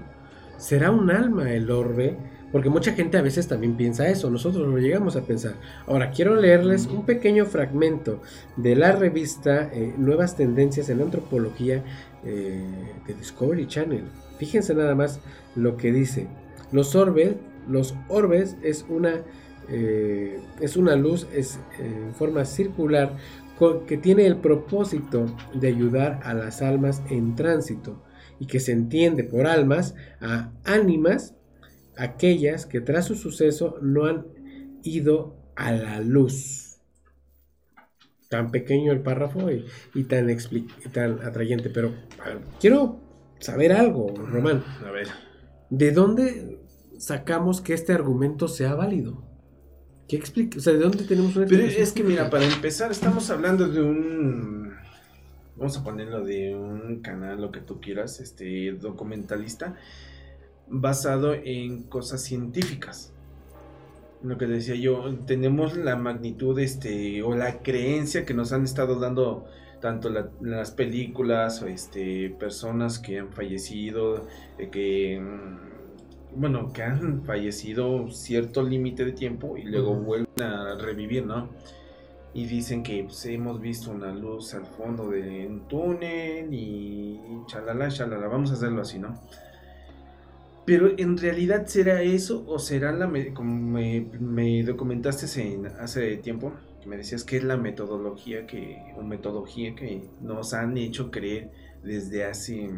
¿Será 0.59 0.91
un 0.91 1.11
alma 1.11 1.53
el 1.53 1.71
orbe? 1.71 2.17
Porque 2.53 2.71
mucha 2.71 2.93
gente 2.93 3.19
a 3.19 3.23
veces 3.23 3.49
también 3.49 3.77
piensa 3.77 4.09
eso, 4.09 4.31
nosotros 4.31 4.67
lo 4.67 4.79
llegamos 4.79 5.17
a 5.17 5.23
pensar. 5.23 5.57
Ahora, 5.87 6.11
quiero 6.11 6.37
leerles 6.37 6.87
un 6.87 7.05
pequeño 7.05 7.45
fragmento 7.45 8.23
de 8.57 8.77
la 8.77 8.93
revista 8.93 9.69
eh, 9.73 9.93
Nuevas 9.99 10.37
Tendencias 10.37 10.89
en 10.89 11.03
Antropología 11.03 11.85
eh, 12.25 12.65
de 13.07 13.15
Discovery 13.15 13.67
Channel. 13.67 14.05
Fíjense 14.39 14.75
nada 14.75 14.95
más 14.95 15.21
lo 15.55 15.77
que 15.77 15.93
dice. 15.93 16.29
Los 16.73 16.95
orbes, 16.95 17.35
los 17.69 17.95
orbes 18.09 18.57
es 18.63 18.87
una, 18.89 19.23
eh, 19.69 20.41
es 20.61 20.77
una 20.77 20.97
luz 20.97 21.27
es, 21.35 21.59
en 21.79 22.15
forma 22.15 22.45
circular 22.45 23.17
que 23.87 23.97
tiene 23.97 24.27
el 24.27 24.37
propósito 24.37 25.27
de 25.55 25.69
ayudar 25.69 26.21
a 26.23 26.35
las 26.35 26.63
almas 26.63 27.03
en 27.11 27.35
tránsito 27.35 27.97
y 28.39 28.47
que 28.47 28.61
se 28.61 28.73
entiende 28.73 29.25
por 29.25 29.47
almas 29.47 29.95
a 30.21 30.53
ánimas 30.65 31.35
aquellas 31.97 32.67
que 32.67 32.81
tras 32.81 33.07
su 33.07 33.15
suceso 33.15 33.79
no 33.81 34.07
han 34.07 34.27
ido 34.83 35.37
a 35.55 35.73
la 35.73 36.01
luz. 36.01 36.79
Tan 38.29 38.51
pequeño 38.51 38.93
el 38.93 39.01
párrafo 39.01 39.51
y, 39.51 39.65
y 39.95 40.05
tan, 40.05 40.29
tan 40.93 41.21
atrayente, 41.23 41.71
pero 41.71 41.95
quiero 42.61 43.01
saber 43.39 43.73
algo, 43.73 44.15
Román. 44.15 44.65
A 44.85 44.91
ver. 44.91 45.09
¿De 45.71 45.93
dónde 45.93 46.61
sacamos 46.99 47.61
que 47.61 47.75
este 47.75 47.93
argumento 47.93 48.49
sea 48.49 48.75
válido? 48.75 49.25
¿Qué 50.09 50.17
explica? 50.17 50.59
O 50.59 50.61
sea, 50.61 50.73
¿de 50.73 50.79
dónde 50.79 51.05
tenemos 51.05 51.35
una 51.37 51.47
Pero 51.47 51.65
es 51.65 51.93
que 51.93 52.05
mira, 52.05 52.31
para 52.31 52.45
empezar 52.45 52.91
estamos 52.91 53.29
hablando 53.31 53.69
de 53.69 53.83
un 53.83 54.66
vamos 55.57 55.77
a 55.79 55.85
ponerlo 55.85 56.25
de 56.25 56.55
un 56.55 57.01
canal 57.01 57.41
lo 57.41 57.51
que 57.51 57.61
tú 57.61 57.81
quieras, 57.81 58.21
este 58.21 58.73
documentalista 58.73 59.77
basado 60.69 61.35
en 61.35 61.85
cosas 61.85 62.23
científicas. 62.23 63.13
Lo 64.23 64.39
que 64.39 64.47
decía 64.47 64.75
yo, 64.75 65.15
tenemos 65.27 65.77
la 65.77 65.97
magnitud 65.97 66.59
este 66.59 67.23
o 67.23 67.35
la 67.35 67.63
creencia 67.63 68.25
que 68.25 68.35
nos 68.35 68.53
han 68.53 68.65
estado 68.65 68.99
dando 68.99 69.45
tanto 69.81 70.09
la- 70.09 70.31
las 70.41 70.71
películas 70.71 71.63
o 71.63 71.67
este 71.67 72.31
personas 72.31 72.99
que 72.99 73.19
han 73.21 73.33
fallecido, 73.33 74.27
que 74.73 75.21
mm, 75.21 76.41
bueno, 76.41 76.73
que 76.73 76.83
han 76.83 77.25
fallecido 77.25 78.11
cierto 78.11 78.63
límite 78.63 79.05
de 79.05 79.13
tiempo 79.13 79.57
y 79.57 79.63
luego 79.65 79.95
vuelven 79.95 80.43
a 80.43 80.75
revivir, 80.77 81.25
¿no? 81.27 81.51
Y 82.37 82.47
dicen 82.47 82.83
que 82.83 83.05
pues, 83.05 83.25
hemos 83.27 83.61
visto 83.61 83.91
una 83.91 84.13
luz 84.13 84.55
al 84.55 84.67
fondo 84.67 85.09
de 85.11 85.47
un 85.47 85.67
túnel 85.69 86.49
y 86.53 87.19
chalala, 87.47 87.89
chalala, 87.89 88.29
vamos 88.29 88.51
a 88.51 88.55
hacerlo 88.55 88.83
así, 88.83 88.99
¿no? 88.99 89.21
Pero 90.65 90.91
en 90.99 91.17
realidad 91.17 91.67
será 91.67 92.03
eso 92.03 92.45
o 92.47 92.59
será 92.59 92.93
la, 92.93 93.09
como 93.35 93.55
me, 93.55 94.01
me 94.19 94.63
documentaste 94.65 95.27
en- 95.41 95.67
hace 95.67 96.17
tiempo, 96.17 96.53
que 96.81 96.89
me 96.89 96.97
decías 96.97 97.23
que 97.25 97.37
es 97.37 97.45
la 97.45 97.57
metodología 97.57 98.47
que, 98.47 98.79
o 98.97 99.03
metodología 99.03 99.75
que 99.77 100.11
nos 100.21 100.55
han 100.55 100.77
hecho 100.77 101.11
creer 101.11 101.53
desde 101.85 102.25
hace 102.25 102.69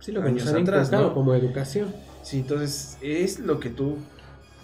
Sí, 0.00 0.12
lo 0.12 0.20
que 0.22 0.28
años 0.28 0.44
nos 0.44 0.54
han 0.54 0.62
atrás, 0.62 0.90
como 1.12 1.34
educación. 1.34 1.92
Sí, 2.22 2.38
entonces 2.40 2.98
es 3.00 3.40
lo 3.40 3.58
que 3.58 3.70
tú 3.70 3.96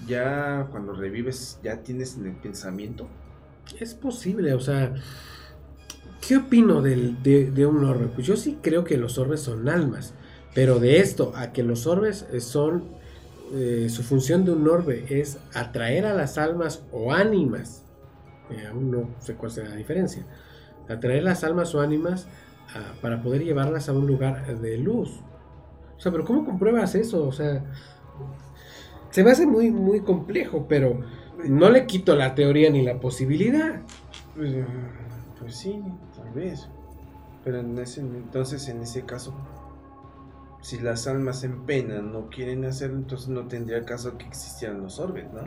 ya 0.07 0.69
cuando 0.71 0.93
revives 0.93 1.59
ya 1.63 1.83
tienes 1.83 2.17
en 2.17 2.27
el 2.27 2.37
pensamiento. 2.37 3.09
Es 3.79 3.95
posible, 3.95 4.55
o 4.55 4.61
sea, 4.61 4.95
¿qué 6.27 6.37
opino 6.37 6.83
del- 6.83 7.23
de, 7.23 7.67
un 7.67 7.85
orbe? 7.85 8.07
Pues 8.15 8.27
yo 8.27 8.37
sí 8.37 8.59
creo 8.63 8.85
que 8.85 8.97
los 8.97 9.19
orbes 9.19 9.41
son 9.41 9.69
almas, 9.69 10.15
pero 10.55 10.79
de 10.79 10.99
esto 11.01 11.33
a 11.37 11.53
que 11.53 11.63
los 11.63 11.87
orbes 11.87 12.27
eh, 12.33 12.41
son, 12.41 12.85
eh, 13.53 13.89
su 13.91 14.03
función 14.03 14.45
de 14.45 14.53
un 14.53 14.69
orbe 14.69 15.05
es 15.09 15.39
atraer 15.55 16.07
a 16.07 16.15
las 16.15 16.39
almas 16.39 16.83
o 16.93 17.13
ánimas, 17.13 17.83
aún 18.71 18.91
no 18.91 19.11
sé 19.21 19.35
cuál 19.35 19.51
será 19.53 19.71
la 19.71 19.77
diferencia, 19.77 20.27
atraer 20.89 21.23
las 21.25 21.45
almas 21.45 21.75
o 21.75 21.81
ánimas 21.81 22.29
ah, 22.75 22.95
para 23.03 23.23
poder 23.23 23.45
llevarlas 23.45 23.89
a 23.89 23.93
un 23.93 24.07
lugar 24.07 24.61
de 24.61 24.79
luz. 24.79 25.11
O 25.97 26.01
sea, 26.01 26.13
pero 26.13 26.25
¿cómo 26.25 26.45
compruebas 26.45 26.95
eso? 26.95 27.27
O 27.27 27.33
sea, 27.33 27.65
se 29.11 29.23
me 29.23 29.31
hace 29.31 29.47
muy, 29.47 29.71
muy 29.71 30.01
complejo, 30.01 30.67
pero 30.69 31.01
no 31.49 31.71
le 31.71 31.87
quito 31.87 32.15
la 32.17 32.35
teoría 32.35 32.71
ni 32.71 32.83
la 32.83 33.01
posibilidad. 33.01 33.81
Pues, 34.37 34.55
pues 35.39 35.57
sí, 35.57 35.83
tal 36.17 36.31
vez. 36.33 36.69
Pero 37.45 37.61
en 37.61 37.79
ese, 37.79 38.01
entonces 38.01 38.69
en 38.69 38.83
ese 38.83 39.03
caso, 39.03 39.35
si 40.63 40.79
las 40.79 41.07
almas 41.07 41.45
en 41.45 41.67
pena 41.67 42.01
no 42.01 42.31
quieren 42.31 42.65
hacerlo, 42.65 42.97
entonces 42.97 43.29
no 43.29 43.47
tendría 43.47 43.85
caso 43.85 44.17
que 44.17 44.27
existieran 44.27 44.81
los 44.81 44.99
orbes, 44.99 45.27
¿no? 45.33 45.43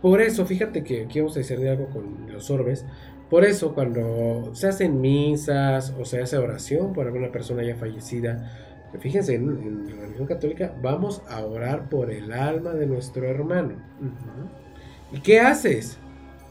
Por 0.00 0.20
eso, 0.20 0.46
fíjate 0.46 0.84
que 0.84 1.04
aquí 1.04 1.20
vamos 1.20 1.36
a 1.36 1.40
decir 1.40 1.58
de 1.58 1.70
algo 1.70 1.88
con 1.90 2.32
los 2.32 2.50
orbes. 2.50 2.86
Por 3.28 3.44
eso, 3.44 3.74
cuando 3.74 4.54
se 4.54 4.68
hacen 4.68 5.00
misas 5.00 5.92
o 5.98 6.04
se 6.04 6.22
hace 6.22 6.36
oración 6.36 6.92
por 6.92 7.06
alguna 7.06 7.32
persona 7.32 7.64
ya 7.64 7.74
fallecida, 7.74 8.52
fíjense, 9.00 9.34
en, 9.34 9.48
en 9.48 9.96
la 9.96 10.02
religión 10.02 10.28
católica 10.28 10.72
vamos 10.80 11.22
a 11.28 11.44
orar 11.44 11.88
por 11.88 12.12
el 12.12 12.32
alma 12.32 12.72
de 12.74 12.86
nuestro 12.86 13.26
hermano. 13.26 13.74
¿Y 15.12 15.20
qué 15.20 15.40
haces? 15.40 15.96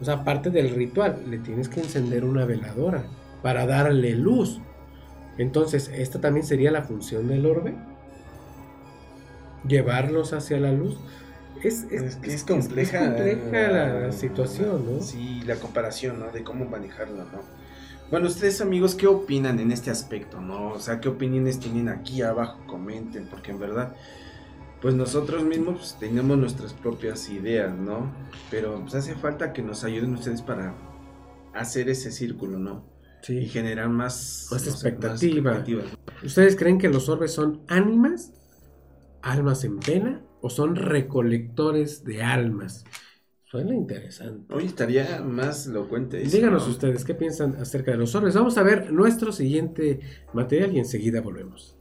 O 0.02 0.06
sea, 0.06 0.16
aparte 0.16 0.50
del 0.50 0.70
ritual, 0.72 1.22
le 1.30 1.38
tienes 1.38 1.70
que 1.70 1.80
encender 1.82 2.26
una 2.26 2.46
veladora 2.46 3.04
para 3.42 3.66
darle 3.66 4.12
luz. 4.16 4.60
Entonces, 5.38 5.90
esta 5.94 6.20
también 6.22 6.46
sería 6.46 6.72
la 6.72 6.84
función 6.84 7.28
del 7.28 7.46
orbe. 7.46 7.74
Llevarlos 9.68 10.34
hacia 10.34 10.60
la 10.60 10.72
luz. 10.72 10.98
Es, 11.64 11.84
es- 11.90 12.02
Es 12.04 12.16
que 12.18 12.28
es 12.30 12.36
es- 12.36 12.44
compleja. 12.44 13.00
es 13.00 13.08
compleja 13.38 13.68
la 13.72 14.12
situación, 14.12 14.86
¿no? 14.86 15.02
Sí, 15.02 15.42
la 15.46 15.56
comparación, 15.56 16.20
¿no? 16.20 16.32
De 16.32 16.44
cómo 16.44 16.66
manejarlo, 16.66 17.24
¿no? 17.26 17.42
Bueno, 18.12 18.28
ustedes 18.28 18.62
amigos, 18.62 18.94
¿qué 18.94 19.08
opinan 19.08 19.60
en 19.60 19.72
este 19.72 19.90
aspecto, 19.90 20.40
no? 20.40 20.74
O 20.74 20.80
sea, 20.80 21.00
¿qué 21.00 21.10
opiniones 21.10 21.60
tienen 21.60 21.90
aquí 21.90 22.22
abajo? 22.22 22.60
Comenten, 22.68 23.26
porque 23.26 23.50
en 23.52 23.60
verdad, 23.60 23.96
pues 24.86 24.94
nosotros 24.94 25.44
mismos 25.44 25.78
pues, 25.80 25.98
tenemos 26.00 26.38
nuestras 26.38 26.76
propias 26.76 27.28
ideas, 27.32 27.76
¿no? 27.76 28.14
Pero 28.52 28.82
pues 28.82 28.94
hace 28.94 29.16
falta 29.16 29.52
que 29.52 29.64
nos 29.64 29.84
ayuden 29.84 30.14
ustedes 30.14 30.44
para 30.44 30.76
hacer 31.56 31.90
ese 31.90 32.12
círculo, 32.12 32.60
¿no? 32.60 32.86
Y 33.24 33.26
Sí. 33.26 33.46
generar 33.48 33.90
más, 33.90 34.48
Más 34.52 34.52
no 34.52 34.60
sé, 34.60 34.70
expectativa. 34.70 35.54
expectativas. 35.54 35.86
¿Ustedes 36.24 36.56
creen 36.56 36.78
que 36.78 36.88
los 36.90 37.10
orbes 37.10 37.32
son 37.32 37.64
ánimas? 37.68 38.32
¿Almas 39.24 39.64
en 39.64 39.80
pena? 39.80 40.22
¿O 40.42 40.52
son 40.52 40.76
recolectores 40.76 42.04
de 42.04 42.22
almas? 42.22 42.84
Suena 43.46 43.74
interesante. 43.74 44.54
Hoy 44.54 44.66
estaría 44.66 45.20
más 45.24 45.66
elocuente 45.66 46.22
eso, 46.22 46.36
Díganos 46.38 46.68
¿no? 46.68 46.72
ustedes 46.72 47.04
qué 47.04 47.16
piensan 47.16 47.56
acerca 47.56 47.90
de 47.90 47.98
los 47.98 48.14
orbes. 48.14 48.36
Vamos 48.36 48.56
a 48.60 48.62
ver 48.62 48.94
nuestro 48.94 49.32
siguiente 49.32 50.00
material 50.32 50.74
y 50.76 50.78
enseguida 50.78 51.22
volvemos. 51.22 51.76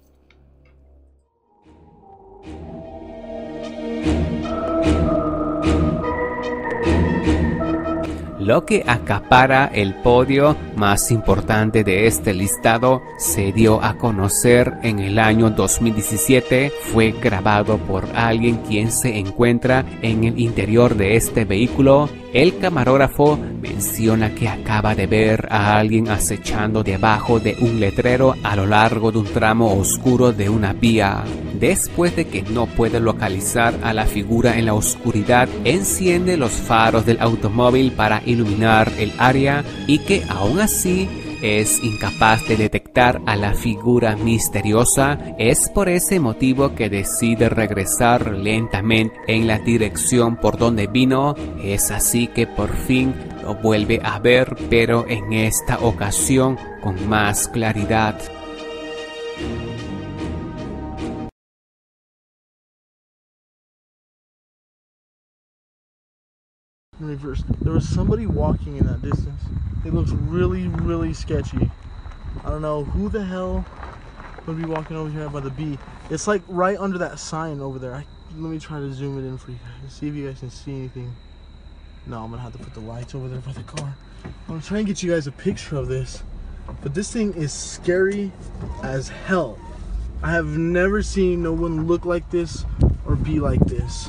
Lo 8.45 8.67
que 8.67 8.85
acapara 8.87 9.71
el 9.73 9.95
podio 9.95 10.55
más 10.77 11.11
importante 11.11 11.83
de 11.83 12.07
este 12.07 12.35
listado 12.35 13.01
se 13.17 13.53
dio 13.53 13.83
a 13.83 13.97
conocer 13.97 14.75
en 14.83 14.99
el 14.99 15.19
año 15.19 15.49
2017. 15.49 16.71
Fue 16.93 17.13
grabado 17.13 17.79
por 17.79 18.05
alguien 18.15 18.57
quien 18.59 18.93
se 18.93 19.19
encuentra 19.19 19.87
en 20.03 20.25
el 20.25 20.39
interior 20.39 20.95
de 20.95 21.17
este 21.17 21.47
vehículo 21.47 22.11
El 22.35 22.59
camarógrafo 22.59 23.38
menciona 23.62 24.35
que 24.35 24.49
acaba 24.49 24.97
de 24.97 25.07
ver 25.07 25.47
a 25.53 25.79
alguien 25.79 26.09
acechando 26.09 26.83
debajo 26.83 27.38
de 27.38 27.57
un 27.61 27.79
letrero 27.79 28.35
a 28.43 28.57
lo 28.57 28.67
largo 28.67 29.12
de 29.12 29.19
un 29.19 29.26
tramo 29.26 29.73
oscuro 29.79 30.33
de 30.33 30.49
una 30.49 30.73
vía. 30.73 31.23
Después 31.61 32.17
de 32.17 32.26
que 32.26 32.43
no 32.43 32.67
puede 32.67 32.99
localizar 32.99 33.79
a 33.85 33.95
la 33.95 34.05
figura 34.07 34.59
en 34.59 34.67
la 34.67 34.75
oscuridad, 34.75 35.49
enciende 35.62 36.37
los 36.37 36.50
faros 36.50 37.07
del 37.07 37.21
automóvil 37.21 37.93
para 37.93 38.21
iluminar 38.26 38.91
el 38.99 39.12
área 39.17 39.62
y 39.87 40.00
que 40.00 40.25
aún 40.29 40.59
así 40.59 41.09
es 41.45 41.83
incapaz 41.85 42.49
de 42.49 42.57
detectar 42.57 43.21
a 43.27 43.37
la 43.37 43.53
figura 43.53 44.17
misteriosa, 44.17 45.19
es 45.39 45.69
por 45.69 45.91
ese 45.91 46.19
motivo 46.19 46.75
que 46.75 46.89
decide 46.89 47.51
regresar 47.51 48.33
lentamente 48.33 49.15
en 49.27 49.47
la 49.47 49.59
dirección 49.59 50.37
por 50.37 50.57
donde 50.57 50.87
vino. 50.87 51.35
Es 51.63 51.91
así 51.91 52.29
que 52.29 52.47
por 52.47 52.75
fin 52.75 53.15
lo 53.43 53.57
vuelve 53.57 54.01
a 54.03 54.19
ver, 54.19 54.57
pero 54.71 55.07
en 55.07 55.35
esta 55.35 55.79
ocasión 55.81 56.57
con 56.83 57.09
más 57.09 57.49
claridad. 57.49 58.19
Reverse. 67.08 67.42
There 67.61 67.73
was 67.73 67.88
somebody 67.88 68.26
walking 68.26 68.76
in 68.76 68.87
that 68.87 69.02
distance. 69.02 69.40
It 69.84 69.92
looks 69.92 70.11
really, 70.11 70.68
really 70.68 71.12
sketchy. 71.12 71.70
I 72.44 72.49
don't 72.49 72.62
know 72.62 72.84
who 72.84 73.08
the 73.08 73.25
hell 73.25 73.64
would 74.46 74.61
be 74.61 74.64
walking 74.64 74.96
over 74.96 75.11
here 75.11 75.28
by 75.28 75.40
the 75.40 75.50
B. 75.50 75.78
It's 76.11 76.26
like 76.26 76.42
right 76.49 76.78
under 76.78 76.99
that 76.99 77.18
sign 77.18 77.61
over 77.61 77.78
there. 77.78 77.94
I, 77.94 78.06
let 78.37 78.50
me 78.50 78.58
try 78.58 78.78
to 78.78 78.92
zoom 78.92 79.18
it 79.18 79.26
in 79.26 79.38
for 79.38 79.50
you 79.50 79.58
guys. 79.58 79.92
See 79.92 80.08
if 80.08 80.14
you 80.14 80.28
guys 80.28 80.40
can 80.40 80.50
see 80.50 80.73
anything. 80.73 81.14
No, 82.06 82.23
I'm 82.23 82.30
gonna 82.30 82.42
have 82.42 82.52
to 82.52 82.58
put 82.58 82.75
the 82.75 82.80
lights 82.80 83.14
over 83.14 83.28
there 83.28 83.40
by 83.40 83.52
the 83.52 83.62
car. 83.62 83.96
I'm 84.25 84.32
gonna 84.49 84.61
try 84.61 84.78
and 84.78 84.87
get 84.87 85.02
you 85.02 85.12
guys 85.12 85.26
a 85.26 85.32
picture 85.32 85.76
of 85.76 85.88
this. 85.88 86.23
But 86.82 86.94
this 86.94 87.12
thing 87.12 87.34
is 87.34 87.52
scary 87.52 88.32
as 88.82 89.08
hell. 89.08 89.58
I 90.23 90.30
have 90.32 90.46
never 90.46 91.02
seen 91.02 91.42
no 91.42 91.52
one 91.52 91.87
look 91.87 92.04
like 92.04 92.30
this 92.30 92.64
or 93.06 93.16
be 93.16 93.40
like 93.40 93.61
this. 93.61 94.08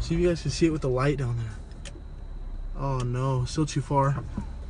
See 0.00 0.14
if 0.14 0.20
you 0.20 0.28
guys 0.28 0.42
can 0.42 0.50
see 0.50 0.66
it 0.66 0.70
with 0.70 0.82
the 0.82 0.88
light 0.88 1.18
down 1.18 1.36
there. 1.36 1.61
Oh 2.78 2.98
no, 2.98 3.44
still 3.44 3.66
too 3.66 3.80
far. 3.80 4.24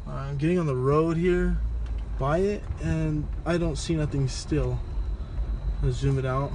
Uh, 0.07 0.11
I'm 0.11 0.37
getting 0.37 0.59
on 0.59 0.67
the 0.67 0.77
road 0.77 1.17
here 1.17 1.57
by 2.19 2.39
it 2.39 2.63
and 2.83 3.27
I 3.47 3.59
don't 3.59 3.77
see 3.77 3.95
nothing 3.95 4.29
still. 4.29 4.79
Let's 5.83 5.97
zoom 5.97 6.19
it 6.19 6.27
out. 6.27 6.51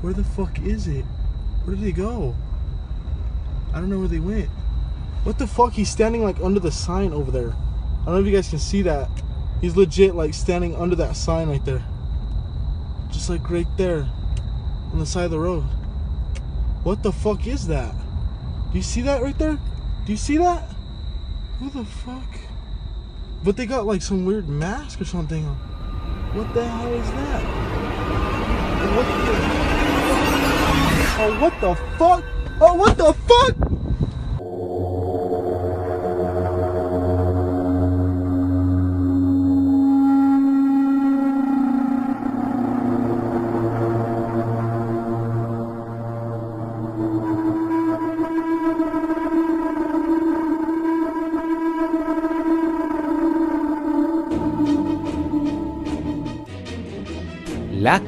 Where 0.00 0.12
the 0.12 0.24
fuck 0.24 0.60
is 0.60 0.86
it? 0.86 1.04
Where 1.64 1.74
did 1.74 1.84
they 1.84 1.92
go? 1.92 2.34
I 3.72 3.80
don't 3.80 3.88
know 3.88 3.98
where 3.98 4.08
they 4.08 4.20
went. 4.20 4.50
What 5.24 5.38
the 5.38 5.46
fuck? 5.46 5.72
He's 5.72 5.88
standing 5.88 6.22
like 6.22 6.38
under 6.40 6.60
the 6.60 6.70
sign 6.70 7.12
over 7.12 7.30
there. 7.30 7.52
I 7.52 8.04
don't 8.04 8.14
know 8.14 8.20
if 8.20 8.26
you 8.26 8.32
guys 8.32 8.50
can 8.50 8.58
see 8.58 8.82
that. 8.82 9.08
He's 9.60 9.76
legit 9.76 10.14
like 10.14 10.34
standing 10.34 10.76
under 10.76 10.94
that 10.96 11.16
sign 11.16 11.48
right 11.48 11.64
there. 11.64 11.82
Just 13.10 13.30
like 13.30 13.48
right 13.48 13.66
there 13.78 14.06
on 14.92 14.98
the 14.98 15.06
side 15.06 15.24
of 15.24 15.30
the 15.30 15.38
road. 15.38 15.62
What 16.82 17.02
the 17.02 17.12
fuck 17.12 17.46
is 17.46 17.66
that? 17.68 17.94
Do 18.74 18.78
you 18.78 18.82
see 18.82 19.02
that 19.02 19.22
right 19.22 19.38
there? 19.38 19.56
Do 20.04 20.10
you 20.10 20.16
see 20.16 20.36
that? 20.38 20.68
Who 21.60 21.70
the 21.70 21.84
fuck? 21.84 22.26
But 23.44 23.56
they 23.56 23.66
got 23.66 23.86
like 23.86 24.02
some 24.02 24.24
weird 24.24 24.48
mask 24.48 25.00
or 25.00 25.04
something 25.04 25.46
on. 25.46 25.54
What 26.34 26.52
the 26.52 26.66
hell 26.66 26.92
is 26.92 27.08
that? 27.12 27.42
Oh, 28.82 28.96
what 28.96 29.06
the... 29.06 29.14
Oh, 31.22 31.38
what 31.40 31.60
the 31.60 31.76
fuck? 31.96 32.24
Oh, 32.60 32.74
what 32.74 32.98
the 32.98 33.12
fuck? 33.12 33.63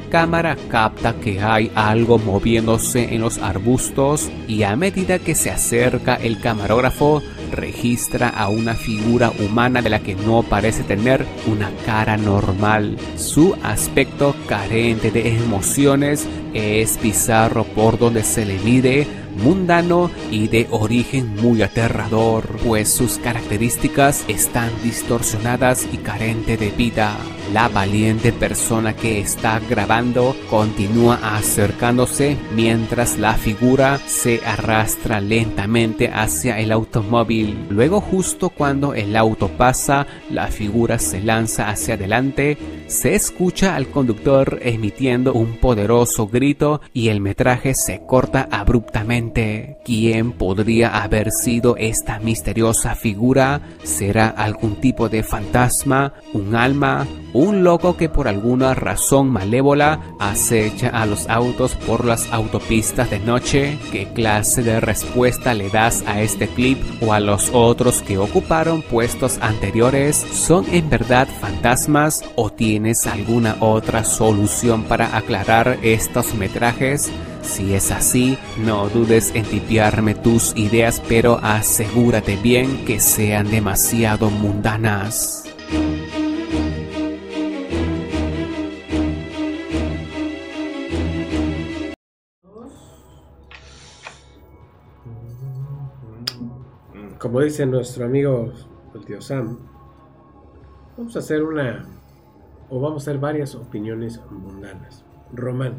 Cámara 0.09 0.57
capta 0.69 1.14
que 1.14 1.40
hay 1.40 1.71
algo 1.75 2.19
moviéndose 2.19 3.14
en 3.14 3.21
los 3.21 3.38
arbustos 3.38 4.31
y 4.49 4.62
a 4.62 4.77
medida 4.77 5.19
que 5.19 5.35
se 5.35 5.51
acerca 5.51 6.14
el 6.16 6.40
camarógrafo 6.40 7.23
registra 7.53 8.29
a 8.29 8.49
una 8.49 8.75
figura 8.75 9.33
humana 9.38 9.83
de 9.83 9.90
la 9.90 10.01
que 10.01 10.14
no 10.14 10.42
parece 10.42 10.83
tener 10.83 11.25
una 11.47 11.71
cara 11.85 12.16
normal. 12.16 12.97
Su 13.16 13.57
aspecto 13.62 14.35
carente 14.49 15.11
de 15.11 15.37
emociones 15.37 16.27
es 16.55 17.01
bizarro 17.01 17.64
por 17.64 17.99
donde 17.99 18.23
se 18.23 18.45
le 18.45 18.59
mide 18.59 19.07
mundano 19.37 20.11
y 20.31 20.49
de 20.49 20.66
origen 20.71 21.37
muy 21.37 21.62
aterrador, 21.62 22.45
pues 22.64 22.92
sus 22.92 23.19
características 23.19 24.25
están 24.29 24.71
distorsionadas 24.83 25.87
y 25.92 25.99
carente 25.99 26.57
de 26.57 26.71
vida. 26.71 27.16
La 27.52 27.68
valiente 27.68 28.32
persona 28.32 28.96
que 28.96 29.20
está 29.20 29.61
grabando 29.61 30.35
continúa 30.50 31.37
acercándose 31.37 32.37
mientras 32.54 33.18
la 33.18 33.35
figura 33.35 33.98
se 33.98 34.40
arrastra 34.44 35.20
lentamente 35.20 36.09
hacia 36.09 36.59
el 36.59 36.72
automóvil. 36.72 37.56
Luego 37.70 38.00
justo 38.00 38.50
cuando 38.50 38.94
el 38.94 39.14
auto 39.16 39.48
pasa, 39.48 40.06
la 40.28 40.48
figura 40.48 40.98
se 40.98 41.20
lanza 41.20 41.68
hacia 41.68 41.94
adelante, 41.94 42.59
se 42.88 43.14
escucha 43.14 43.76
al 43.76 43.88
conductor 43.88 44.59
emitiendo 44.62 45.32
un 45.32 45.56
poderoso 45.59 46.26
grito 46.26 46.80
y 46.92 47.09
el 47.09 47.20
metraje 47.20 47.74
se 47.74 48.02
corta 48.06 48.48
abruptamente. 48.50 49.78
¿Quién 49.85 50.32
podría 50.32 51.02
haber 51.02 51.30
sido 51.30 51.76
esta 51.76 52.18
misteriosa 52.18 52.96
figura? 52.96 53.61
¿Será 53.85 54.28
algún 54.28 54.76
tipo 54.76 55.09
de 55.09 55.22
fantasma? 55.22 56.12
¿Un 56.32 56.56
alma? 56.56 57.06
¿Un 57.38 57.64
loco 57.64 57.99
que 57.99 58.09
por 58.09 58.29
alguna 58.29 58.72
razón 58.72 59.29
malévola 59.29 60.01
acecha 60.18 60.88
a 60.88 61.05
los 61.05 61.29
autos 61.29 61.75
por 61.75 62.07
las 62.07 62.33
autopistas 62.33 63.11
de 63.11 63.18
noche? 63.18 63.79
¿Qué 63.92 64.09
clase 64.09 64.62
de 64.62 64.81
respuesta 64.81 65.53
le 65.53 65.68
das 65.68 66.03
a 66.07 66.22
este 66.22 66.49
clip 66.49 66.79
o 67.03 67.12
a 67.12 67.20
los 67.20 67.51
otros 67.53 68.01
que 68.01 68.16
ocuparon 68.16 68.81
puestos 68.81 69.37
anteriores? 69.42 70.16
¿Son 70.16 70.64
en 70.72 70.88
verdad 70.88 71.29
fantasmas 71.42 72.25
o 72.37 72.49
tienes 72.49 73.07
alguna 73.07 73.59
otra 73.61 74.03
solución 74.05 74.85
para 74.85 75.14
aclarar 75.14 75.79
estos 75.83 76.33
metrajes? 76.33 77.12
Si 77.42 77.75
es 77.75 77.90
así, 77.90 78.38
no 78.64 78.88
dudes 78.88 79.33
en 79.35 79.44
tipiarme 79.44 80.14
tus 80.14 80.57
ideas, 80.57 81.03
pero 81.07 81.38
asegúrate 81.42 82.37
bien 82.37 82.87
que 82.87 82.99
sean 82.99 83.51
demasiado 83.51 84.31
mundanas. 84.31 85.42
Como 97.26 97.40
dice 97.40 97.66
nuestro 97.66 98.04
amigo 98.04 98.52
el 98.94 99.04
tío 99.04 99.20
Sam, 99.20 99.58
vamos 100.96 101.16
a 101.16 101.18
hacer 101.18 101.42
una 101.42 101.84
o 102.70 102.78
vamos 102.78 103.02
a 103.02 103.10
hacer 103.10 103.20
varias 103.20 103.56
opiniones 103.56 104.20
mundanas. 104.30 105.04
Román, 105.32 105.74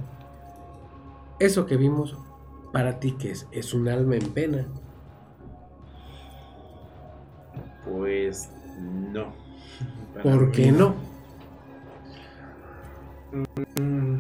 eso 1.39 1.65
que 1.65 1.77
vimos 1.77 2.17
para 2.73 2.99
ti 2.99 3.13
que 3.13 3.31
es, 3.31 3.47
es 3.51 3.73
un 3.73 3.88
alma 3.88 4.17
en 4.17 4.33
pena. 4.33 4.67
Pues 7.89 8.51
no. 9.13 9.31
¿Por 10.23 10.51
qué 10.51 10.69
no? 10.73 10.95
Mm, 13.79 14.19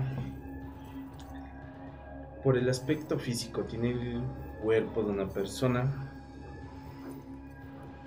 Por 2.41 2.57
el 2.57 2.69
aspecto 2.69 3.19
físico, 3.19 3.63
tiene 3.63 3.91
el 3.91 4.21
cuerpo 4.63 5.03
de 5.03 5.09
una 5.09 5.27
persona. 5.27 6.13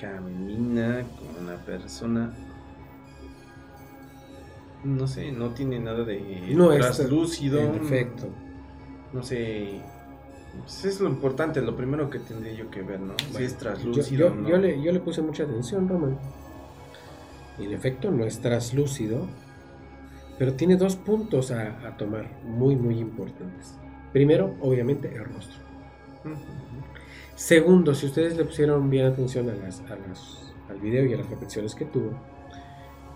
Camina 0.01 1.03
como 1.19 1.39
una 1.47 1.57
persona. 1.65 2.33
No 4.85 5.07
sé, 5.07 5.31
no 5.33 5.51
tiene 5.51 5.79
nada 5.79 6.05
de 6.05 6.53
No 6.55 6.73
es 6.73 6.81
traslúcido. 6.81 7.61
En 7.61 7.75
efecto. 7.77 8.29
No 9.13 9.23
sé. 9.23 9.81
pues 10.63 10.85
es 10.85 11.01
lo 11.01 11.09
importante, 11.09 11.61
lo 11.61 11.77
primero 11.77 12.09
que 12.09 12.19
tendría 12.19 12.55
yo 12.55 12.71
que 12.71 12.83
ver, 12.83 12.99
¿no? 13.01 13.15
si 13.37 13.43
es 13.45 13.53
Yo, 13.53 13.59
traslúcido. 13.59 14.29
yo- 14.29 14.35
¿no? 14.35 14.49
yo 14.49 14.57
le, 14.57 14.83
yo 14.83 14.93
le 14.93 15.01
puse 15.01 15.21
mucha 15.23 15.43
atención, 15.45 15.89
Román. 15.89 16.19
Y 17.59 17.65
en 17.65 17.73
efecto 17.73 18.11
no 18.11 18.25
es 18.25 18.41
traslúcido, 18.41 19.27
pero 20.39 20.55
tiene 20.55 20.77
dos 20.77 20.97
puntos 20.97 21.51
a, 21.51 21.87
a 21.87 21.97
tomar 21.99 22.31
muy, 22.45 22.75
muy 22.75 22.99
importantes. 22.99 23.75
Primero, 24.13 24.55
obviamente, 24.61 25.15
el 25.15 25.25
rostro. 25.27 25.61
Segundo, 27.35 27.95
si 27.95 28.07
ustedes 28.07 28.37
le 28.37 28.45
pusieron 28.45 28.91
bien 28.91 29.07
atención 29.07 29.49
al 29.49 30.81
video 30.81 31.07
y 31.07 31.15
a 31.15 31.19
las 31.19 31.31
repeticiones 31.31 31.75
que 31.75 31.87
tuvo, 31.87 32.21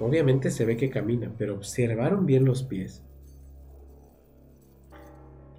obviamente 0.01 0.51
se 0.51 0.65
ve 0.65 0.77
que 0.77 0.91
camina, 0.91 1.33
pero 1.37 1.55
observaron 1.55 2.27
bien 2.27 2.45
los 2.45 2.63
pies. 2.63 3.03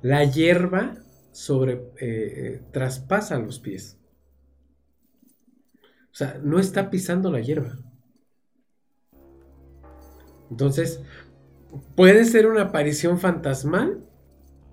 La 0.01 0.23
hierba 0.23 0.95
sobre, 1.31 1.73
eh, 1.73 1.81
eh, 1.99 2.61
traspasa 2.71 3.37
los 3.39 3.59
pies. 3.59 3.99
O 6.11 6.17
sea, 6.17 6.39
no 6.41 6.59
está 6.59 6.89
pisando 6.89 7.29
la 7.31 7.41
hierba. 7.41 7.77
Entonces, 10.49 11.01
puede 11.95 12.23
ser 12.25 12.47
una 12.47 12.63
aparición 12.63 13.19
fantasmal, 13.19 14.05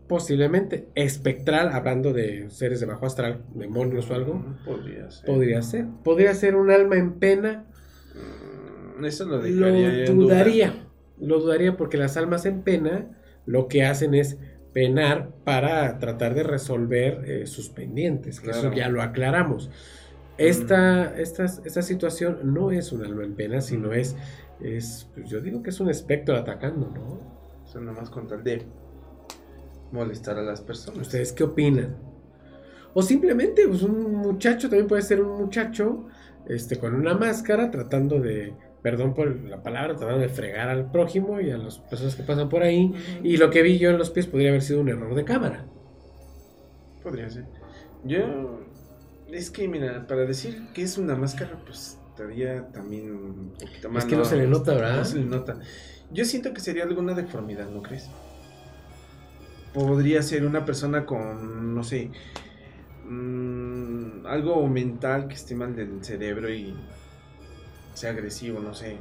posiblemente 0.08 0.88
espectral, 0.94 1.70
hablando 1.70 2.12
de 2.12 2.50
seres 2.50 2.80
de 2.80 2.86
bajo 2.86 3.06
astral, 3.06 3.42
demonios 3.54 4.10
o 4.10 4.14
algo. 4.14 4.44
Podría 4.64 5.10
ser. 5.10 5.26
Podría 5.26 5.62
ser. 5.62 5.86
Podría 6.04 6.34
ser 6.34 6.56
un 6.56 6.70
alma 6.70 6.96
en 6.96 7.14
pena. 7.14 7.64
Mm, 8.98 9.04
Eso 9.04 9.24
lo 9.24 9.36
Lo 9.38 9.42
dejaría 9.42 10.04
en 10.06 10.16
duda. 10.18 10.34
dudaría. 10.34 10.74
Lo 11.18 11.40
dudaría 11.40 11.76
porque 11.76 11.96
las 11.96 12.16
almas 12.16 12.46
en 12.46 12.62
pena 12.62 13.06
lo 13.46 13.68
que 13.68 13.84
hacen 13.84 14.14
es 14.14 14.38
penar 14.72 15.30
para 15.44 15.98
tratar 15.98 16.34
de 16.34 16.42
resolver 16.42 17.22
eh, 17.26 17.46
sus 17.46 17.68
pendientes. 17.68 18.40
Que 18.40 18.50
eso 18.50 18.72
ya 18.72 18.88
lo 18.88 19.02
aclaramos. 19.02 19.70
Esta, 20.38 21.14
esta, 21.18 21.44
esta 21.44 21.82
situación 21.82 22.38
no 22.54 22.70
es 22.72 22.90
un 22.92 23.04
alma 23.04 23.22
en 23.24 23.34
pena, 23.34 23.60
sino 23.60 23.92
es, 23.92 24.16
es 24.60 25.08
pues 25.14 25.28
yo 25.28 25.40
digo 25.40 25.62
que 25.62 25.70
es 25.70 25.78
un 25.80 25.90
espectro 25.90 26.34
atacando, 26.36 26.90
¿no? 26.92 27.02
O 27.62 27.66
sea, 27.66 27.80
nada 27.80 28.00
más 28.00 28.10
con 28.10 28.26
tal 28.26 28.42
de 28.42 28.62
molestar 29.92 30.38
a 30.38 30.42
las 30.42 30.60
personas. 30.60 31.02
¿Ustedes 31.02 31.32
qué 31.32 31.44
opinan? 31.44 31.96
O 32.94 33.02
simplemente, 33.02 33.66
pues 33.66 33.82
un 33.82 34.14
muchacho 34.14 34.68
también 34.68 34.88
puede 34.88 35.02
ser 35.02 35.22
un 35.22 35.38
muchacho 35.38 36.06
este, 36.46 36.78
con 36.78 36.94
una 36.94 37.14
máscara 37.14 37.70
tratando 37.70 38.20
de, 38.20 38.54
perdón 38.82 39.14
por 39.14 39.34
la 39.44 39.62
palabra, 39.62 39.96
tratando 39.96 40.20
de 40.20 40.28
fregar 40.28 40.68
al 40.68 40.90
prójimo 40.90 41.40
y 41.40 41.50
a 41.50 41.56
las 41.56 41.78
personas 41.78 42.14
que 42.14 42.22
pasan 42.22 42.48
por 42.48 42.62
ahí. 42.62 42.92
Y 43.22 43.36
lo 43.36 43.50
que 43.50 43.62
vi 43.62 43.78
yo 43.78 43.90
en 43.90 43.98
los 43.98 44.10
pies 44.10 44.26
podría 44.26 44.50
haber 44.50 44.62
sido 44.62 44.80
un 44.80 44.88
error 44.88 45.14
de 45.14 45.24
cámara. 45.24 45.64
Podría 47.02 47.30
ser. 47.30 47.46
Yo. 48.04 48.60
Es 49.30 49.50
que, 49.50 49.66
mira, 49.66 50.06
para 50.06 50.26
decir 50.26 50.68
que 50.74 50.82
es 50.82 50.98
una 50.98 51.16
máscara, 51.16 51.58
pues 51.64 51.98
estaría 52.10 52.68
también 52.68 53.10
un 53.10 53.54
poquito 53.58 53.88
más. 53.88 54.04
Es 54.04 54.10
que 54.10 54.16
no 54.16 54.26
se 54.26 54.36
le 54.36 54.46
nota, 54.46 54.74
¿verdad? 54.74 54.98
No 54.98 55.04
se 55.06 55.16
le 55.16 55.24
nota. 55.24 55.58
Yo 56.10 56.26
siento 56.26 56.52
que 56.52 56.60
sería 56.60 56.82
alguna 56.82 57.14
deformidad, 57.14 57.70
¿no 57.70 57.82
crees? 57.82 58.10
Podría 59.74 60.22
ser 60.22 60.44
una 60.44 60.64
persona 60.64 61.06
con, 61.06 61.74
no 61.74 61.82
sé, 61.82 62.10
mm, 63.08 64.26
algo 64.26 64.66
mental 64.68 65.28
que 65.28 65.34
esté 65.34 65.54
mal 65.54 65.74
del 65.74 66.04
cerebro 66.04 66.52
y 66.52 66.74
sea 67.94 68.10
agresivo, 68.10 68.60
no 68.60 68.74
sé. 68.74 68.96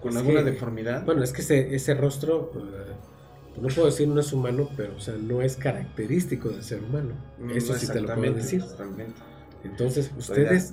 Con 0.00 0.12
Es 0.12 0.16
alguna 0.18 0.42
que- 0.44 0.50
deformidad. 0.52 1.04
Bueno, 1.04 1.22
es 1.22 1.32
que 1.32 1.42
ese, 1.42 1.74
ese 1.74 1.94
rostro, 1.94 2.50
eh, 2.56 3.60
no 3.60 3.68
puedo 3.68 3.86
decir 3.86 4.08
no 4.08 4.20
es 4.20 4.32
humano, 4.32 4.68
pero 4.76 4.96
o 4.96 5.00
sea, 5.00 5.14
no 5.16 5.42
es 5.42 5.56
característico 5.56 6.48
del 6.50 6.62
ser 6.62 6.82
humano. 6.82 7.14
Mm, 7.38 7.50
Eso 7.50 7.74
sí 7.74 7.86
te 7.86 8.00
lo 8.00 8.14
puedo 8.14 8.32
decir. 8.34 8.62
Entonces, 9.64 10.10
ustedes. 10.16 10.72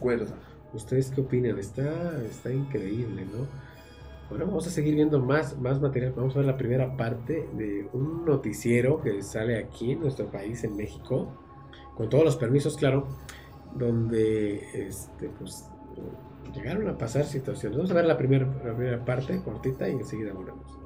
¿Ustedes 0.74 1.12
qué 1.12 1.22
opinan? 1.22 1.58
Está, 1.60 2.22
está 2.30 2.52
increíble, 2.52 3.26
¿no? 3.26 3.48
Bueno, 4.30 4.46
vamos 4.46 4.68
a 4.68 4.70
seguir 4.70 4.96
viendo 4.96 5.20
más, 5.20 5.58
más 5.58 5.80
material. 5.80 6.14
Vamos 6.16 6.36
a 6.36 6.40
ver 6.40 6.48
la 6.48 6.58
primera 6.58 6.98
parte 6.98 7.48
de 7.54 7.88
un 7.94 8.26
noticiero 8.26 9.02
que 9.02 9.22
sale 9.22 9.58
aquí 9.58 9.94
en 9.94 10.02
nuestro 10.02 10.26
país, 10.30 10.64
en 10.66 10.76
México, 10.76 11.32
con 11.96 12.10
todos 12.10 12.26
los 12.26 12.36
permisos, 12.36 12.76
claro, 12.76 13.08
donde 13.74 14.58
este, 14.74 15.30
pues, 15.30 15.70
llegaron 16.54 16.90
a 16.90 16.98
pasar 16.98 17.24
situaciones. 17.24 17.78
Vamos 17.78 17.92
a 17.92 17.94
ver 17.94 18.06
la 18.06 18.18
primera, 18.18 18.46
la 18.66 18.76
primera 18.76 19.06
parte, 19.06 19.42
cortita, 19.42 19.88
y 19.88 19.94
enseguida 19.94 20.34
volvemos. 20.34 20.78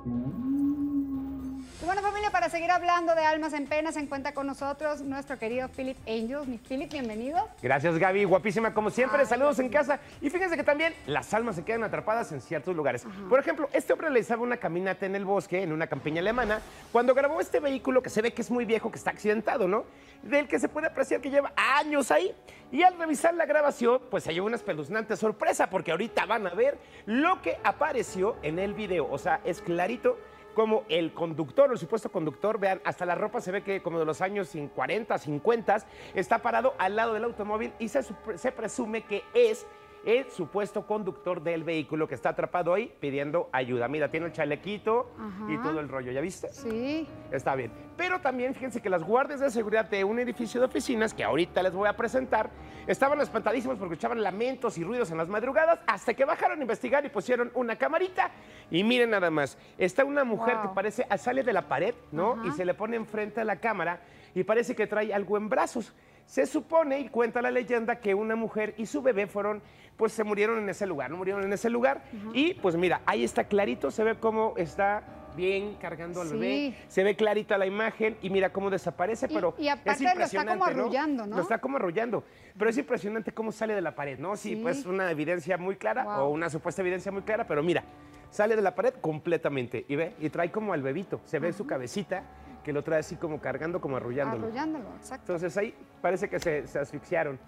Y 1.81 1.85
bueno, 1.85 2.03
familia, 2.03 2.29
para 2.29 2.47
seguir 2.47 2.69
hablando 2.69 3.15
de 3.15 3.25
almas 3.25 3.53
en 3.53 3.65
pena, 3.65 3.91
se 3.91 3.99
encuentra 3.99 4.35
con 4.35 4.45
nosotros 4.45 5.01
nuestro 5.01 5.39
querido 5.39 5.67
Philip 5.67 5.97
Angels. 6.07 6.47
Mi 6.47 6.59
Philip, 6.59 6.91
bienvenido. 6.91 7.39
Gracias 7.59 7.97
Gaby, 7.97 8.23
guapísima 8.25 8.71
como 8.71 8.91
siempre, 8.91 9.21
Ay, 9.21 9.25
saludos 9.25 9.57
en 9.57 9.67
casa. 9.67 9.99
Y 10.21 10.29
fíjense 10.29 10.55
que 10.55 10.63
también 10.63 10.93
las 11.07 11.33
almas 11.33 11.55
se 11.55 11.65
quedan 11.65 11.83
atrapadas 11.83 12.31
en 12.33 12.41
ciertos 12.41 12.75
lugares. 12.75 13.07
Por 13.27 13.39
ejemplo, 13.39 13.67
este 13.73 13.93
hombre 13.93 14.09
realizaba 14.09 14.43
una 14.43 14.57
caminata 14.57 15.07
en 15.07 15.15
el 15.15 15.25
bosque, 15.25 15.63
en 15.63 15.71
una 15.71 15.87
campiña 15.87 16.21
alemana, 16.21 16.61
cuando 16.91 17.15
grabó 17.15 17.41
este 17.41 17.59
vehículo 17.59 18.03
que 18.03 18.11
se 18.11 18.21
ve 18.21 18.31
que 18.31 18.43
es 18.43 18.51
muy 18.51 18.65
viejo, 18.65 18.91
que 18.91 18.99
está 18.99 19.09
accidentado, 19.09 19.67
¿no? 19.67 19.85
Del 20.21 20.47
que 20.47 20.59
se 20.59 20.69
puede 20.69 20.85
apreciar 20.85 21.19
que 21.19 21.31
lleva 21.31 21.51
años 21.55 22.11
ahí. 22.11 22.31
Y 22.71 22.83
al 22.83 22.95
revisar 22.95 23.33
la 23.33 23.47
grabación, 23.47 24.01
pues 24.11 24.23
se 24.23 24.35
llevó 24.35 24.45
una 24.45 24.55
espeluznante 24.55 25.17
sorpresa, 25.17 25.71
porque 25.71 25.89
ahorita 25.89 26.27
van 26.27 26.45
a 26.45 26.51
ver 26.51 26.77
lo 27.07 27.41
que 27.41 27.57
apareció 27.63 28.35
en 28.43 28.59
el 28.59 28.75
video. 28.75 29.09
O 29.09 29.17
sea, 29.17 29.41
es 29.43 29.61
clarito 29.61 30.19
como 30.53 30.83
el 30.89 31.13
conductor, 31.13 31.71
el 31.71 31.77
supuesto 31.77 32.11
conductor, 32.11 32.59
vean, 32.59 32.81
hasta 32.83 33.05
la 33.05 33.15
ropa 33.15 33.41
se 33.41 33.51
ve 33.51 33.63
que 33.63 33.81
como 33.81 33.99
de 33.99 34.05
los 34.05 34.21
años 34.21 34.51
40, 34.75 35.17
50, 35.17 35.77
está 36.13 36.39
parado 36.39 36.73
al 36.77 36.95
lado 36.95 37.13
del 37.13 37.23
automóvil 37.23 37.73
y 37.79 37.87
se, 37.87 38.01
se 38.03 38.51
presume 38.51 39.03
que 39.03 39.23
es 39.33 39.65
el 40.05 40.29
supuesto 40.31 40.85
conductor 40.87 41.41
del 41.41 41.63
vehículo 41.63 42.07
que 42.07 42.15
está 42.15 42.29
atrapado 42.29 42.73
ahí 42.73 42.91
pidiendo 42.99 43.49
ayuda. 43.51 43.87
Mira, 43.87 44.09
tiene 44.09 44.25
el 44.27 44.31
chalequito 44.31 45.11
y 45.47 45.57
todo 45.57 45.79
el 45.79 45.89
rollo, 45.89 46.11
¿ya 46.11 46.21
viste? 46.21 46.51
Sí. 46.51 47.07
Está 47.31 47.55
bien. 47.55 47.71
Pero 47.97 48.19
también 48.19 48.53
fíjense 48.55 48.81
que 48.81 48.89
las 48.89 49.03
guardias 49.03 49.39
de 49.39 49.51
seguridad 49.51 49.85
de 49.85 50.03
un 50.03 50.17
edificio 50.19 50.59
de 50.59 50.65
oficinas, 50.65 51.13
que 51.13 51.23
ahorita 51.23 51.61
les 51.61 51.73
voy 51.73 51.87
a 51.87 51.95
presentar, 51.95 52.49
estaban 52.87 53.21
espantadísimos 53.21 53.77
porque 53.77 53.93
escuchaban 53.93 54.23
lamentos 54.23 54.77
y 54.79 54.83
ruidos 54.83 55.11
en 55.11 55.17
las 55.17 55.27
madrugadas, 55.27 55.79
hasta 55.85 56.13
que 56.15 56.25
bajaron 56.25 56.57
a 56.57 56.61
investigar 56.61 57.05
y 57.05 57.09
pusieron 57.09 57.51
una 57.53 57.75
camarita. 57.75 58.31
Y 58.71 58.83
miren 58.83 59.11
nada 59.11 59.29
más, 59.29 59.57
está 59.77 60.03
una 60.03 60.23
mujer 60.23 60.55
Wow. 60.55 60.63
que 60.63 60.75
parece, 60.75 61.05
sale 61.17 61.43
de 61.43 61.53
la 61.53 61.67
pared, 61.67 61.93
¿no? 62.11 62.33
Ajá. 62.33 62.47
Y 62.47 62.51
se 62.51 62.65
le 62.65 62.73
pone 62.73 62.95
enfrente 62.97 63.41
a 63.41 63.43
la 63.45 63.57
cámara 63.57 64.01
y 64.33 64.43
parece 64.43 64.75
que 64.75 64.87
trae 64.87 65.13
algo 65.13 65.37
en 65.37 65.47
brazos. 65.49 65.93
Se 66.31 66.45
supone 66.45 66.97
y 67.01 67.09
cuenta 67.09 67.41
la 67.41 67.51
leyenda 67.51 67.97
que 67.99 68.15
una 68.15 68.37
mujer 68.37 68.73
y 68.77 68.85
su 68.85 69.01
bebé 69.01 69.27
fueron, 69.27 69.61
pues 69.97 70.13
se 70.13 70.23
murieron 70.23 70.59
en 70.59 70.69
ese 70.69 70.87
lugar, 70.87 71.11
no 71.11 71.17
murieron 71.17 71.43
en 71.43 71.51
ese 71.51 71.69
lugar. 71.69 72.03
Y 72.33 72.53
pues 72.53 72.77
mira, 72.77 73.01
ahí 73.05 73.25
está 73.25 73.43
clarito, 73.43 73.91
se 73.91 74.01
ve 74.05 74.15
cómo 74.15 74.53
está 74.55 75.03
bien 75.35 75.75
cargando 75.75 76.21
al 76.21 76.29
Sí. 76.29 76.33
bebé, 76.35 76.75
se 76.87 77.03
ve 77.03 77.17
clarita 77.17 77.57
la 77.57 77.65
imagen 77.65 78.15
y 78.21 78.29
mira 78.29 78.49
cómo 78.53 78.69
desaparece, 78.69 79.27
Y- 79.29 79.33
pero 79.33 79.55
y 79.57 79.67
aparte 79.67 79.91
es 79.91 79.99
lo 80.01 80.23
está 80.23 80.37
como 80.39 80.53
impresionante, 80.53 80.63
arrullando, 80.71 81.27
¿no? 81.27 81.35
Lo 81.35 81.41
está 81.41 81.57
como 81.57 81.75
arrullando, 81.75 82.23
pero 82.57 82.69
es 82.69 82.77
impresionante 82.77 83.33
cómo 83.33 83.51
sale 83.51 83.75
de 83.75 83.81
la 83.81 83.93
pared, 83.93 84.17
¿no? 84.17 84.37
Sí, 84.37 84.51
Sí. 84.51 84.55
pues 84.55 84.85
una 84.85 85.11
evidencia 85.11 85.57
muy 85.57 85.75
clara 85.75 86.05
Wow. 86.05 86.13
o 86.23 86.29
una 86.29 86.49
supuesta 86.49 86.81
evidencia 86.81 87.11
muy 87.11 87.23
clara, 87.23 87.45
pero 87.45 87.61
mira, 87.61 87.83
sale 88.29 88.55
de 88.55 88.61
la 88.61 88.73
pared 88.73 88.93
completamente 89.01 89.83
y 89.89 89.97
ve, 89.97 90.13
y 90.21 90.29
trae 90.29 90.49
como 90.49 90.71
al 90.71 90.81
bebito, 90.81 91.19
se 91.25 91.39
ve 91.39 91.51
su 91.51 91.67
cabecita 91.67 92.23
que 92.63 92.73
lo 92.73 92.83
trae 92.83 92.99
así 92.99 93.15
como 93.15 93.39
cargando, 93.39 93.81
como 93.81 93.97
arrullándolo. 93.97 94.45
Arrullándolo, 94.45 94.85
exacto. 94.97 95.33
Entonces 95.33 95.57
ahí 95.57 95.75
parece 96.01 96.29
que 96.29 96.39
se, 96.39 96.67
se 96.67 96.79
asfixiaron. 96.79 97.39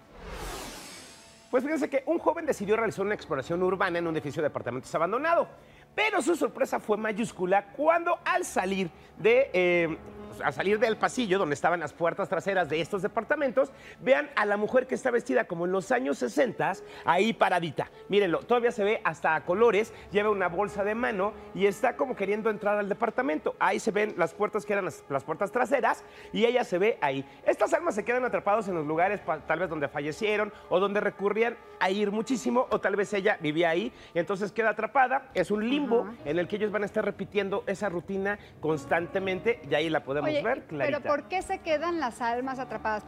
Pues 1.50 1.62
fíjense 1.62 1.88
que 1.88 2.02
un 2.06 2.18
joven 2.18 2.46
decidió 2.46 2.76
realizar 2.76 3.04
una 3.04 3.14
exploración 3.14 3.62
urbana 3.62 3.98
en 3.98 4.06
un 4.06 4.14
edificio 4.14 4.42
de 4.42 4.48
departamentos 4.48 4.92
abandonado. 4.94 5.46
Pero 5.94 6.20
su 6.20 6.34
sorpresa 6.34 6.80
fue 6.80 6.96
mayúscula 6.96 7.66
cuando 7.76 8.18
al 8.24 8.44
salir 8.44 8.90
de. 9.18 9.50
eh, 9.52 9.98
al 10.40 10.52
salir 10.52 10.78
del 10.78 10.96
pasillo 10.96 11.38
donde 11.38 11.54
estaban 11.54 11.80
las 11.80 11.92
puertas 11.92 12.28
traseras 12.28 12.68
de 12.68 12.80
estos 12.80 13.02
departamentos, 13.02 13.70
vean 14.00 14.30
a 14.36 14.46
la 14.46 14.56
mujer 14.56 14.86
que 14.86 14.94
está 14.94 15.10
vestida 15.10 15.44
como 15.44 15.66
en 15.66 15.72
los 15.72 15.90
años 15.92 16.18
60, 16.18 16.72
ahí 17.04 17.32
paradita. 17.32 17.90
Mírenlo, 18.08 18.40
todavía 18.40 18.72
se 18.72 18.84
ve 18.84 19.00
hasta 19.04 19.34
a 19.34 19.44
colores, 19.44 19.92
lleva 20.10 20.30
una 20.30 20.48
bolsa 20.48 20.84
de 20.84 20.94
mano 20.94 21.32
y 21.54 21.66
está 21.66 21.96
como 21.96 22.16
queriendo 22.16 22.50
entrar 22.50 22.78
al 22.78 22.88
departamento. 22.88 23.54
Ahí 23.58 23.80
se 23.80 23.90
ven 23.90 24.14
las 24.16 24.34
puertas 24.34 24.64
que 24.64 24.72
eran 24.72 24.84
las, 24.84 25.04
las 25.08 25.24
puertas 25.24 25.50
traseras 25.52 26.04
y 26.32 26.44
ella 26.44 26.64
se 26.64 26.78
ve 26.78 26.98
ahí. 27.00 27.24
Estas 27.46 27.72
almas 27.74 27.94
se 27.94 28.04
quedan 28.04 28.24
atrapados 28.24 28.68
en 28.68 28.74
los 28.74 28.86
lugares 28.86 29.20
tal 29.46 29.58
vez 29.58 29.68
donde 29.68 29.88
fallecieron 29.88 30.52
o 30.68 30.80
donde 30.80 31.00
recurrían 31.00 31.56
a 31.80 31.90
ir 31.90 32.10
muchísimo 32.10 32.66
o 32.70 32.80
tal 32.80 32.96
vez 32.96 33.12
ella 33.12 33.38
vivía 33.40 33.70
ahí 33.70 33.92
y 34.14 34.18
entonces 34.18 34.52
queda 34.52 34.70
atrapada. 34.70 35.30
Es 35.34 35.50
un 35.50 35.68
limbo 35.68 36.02
Ajá. 36.02 36.14
en 36.24 36.38
el 36.38 36.48
que 36.48 36.56
ellos 36.56 36.70
van 36.70 36.82
a 36.82 36.86
estar 36.86 37.04
repitiendo 37.04 37.64
esa 37.66 37.88
rutina 37.88 38.38
constantemente 38.60 39.60
y 39.68 39.74
ahí 39.74 39.90
la 39.90 40.04
podemos 40.04 40.23
Oye, 40.24 40.42
ver 40.42 40.62
clarita. 40.64 41.00
pero 41.00 41.08
¿por 41.14 41.28
qué 41.28 41.42
se 41.42 41.58
quedan 41.60 42.00
las 42.00 42.20
almas 42.20 42.58
atrapadas? 42.58 43.04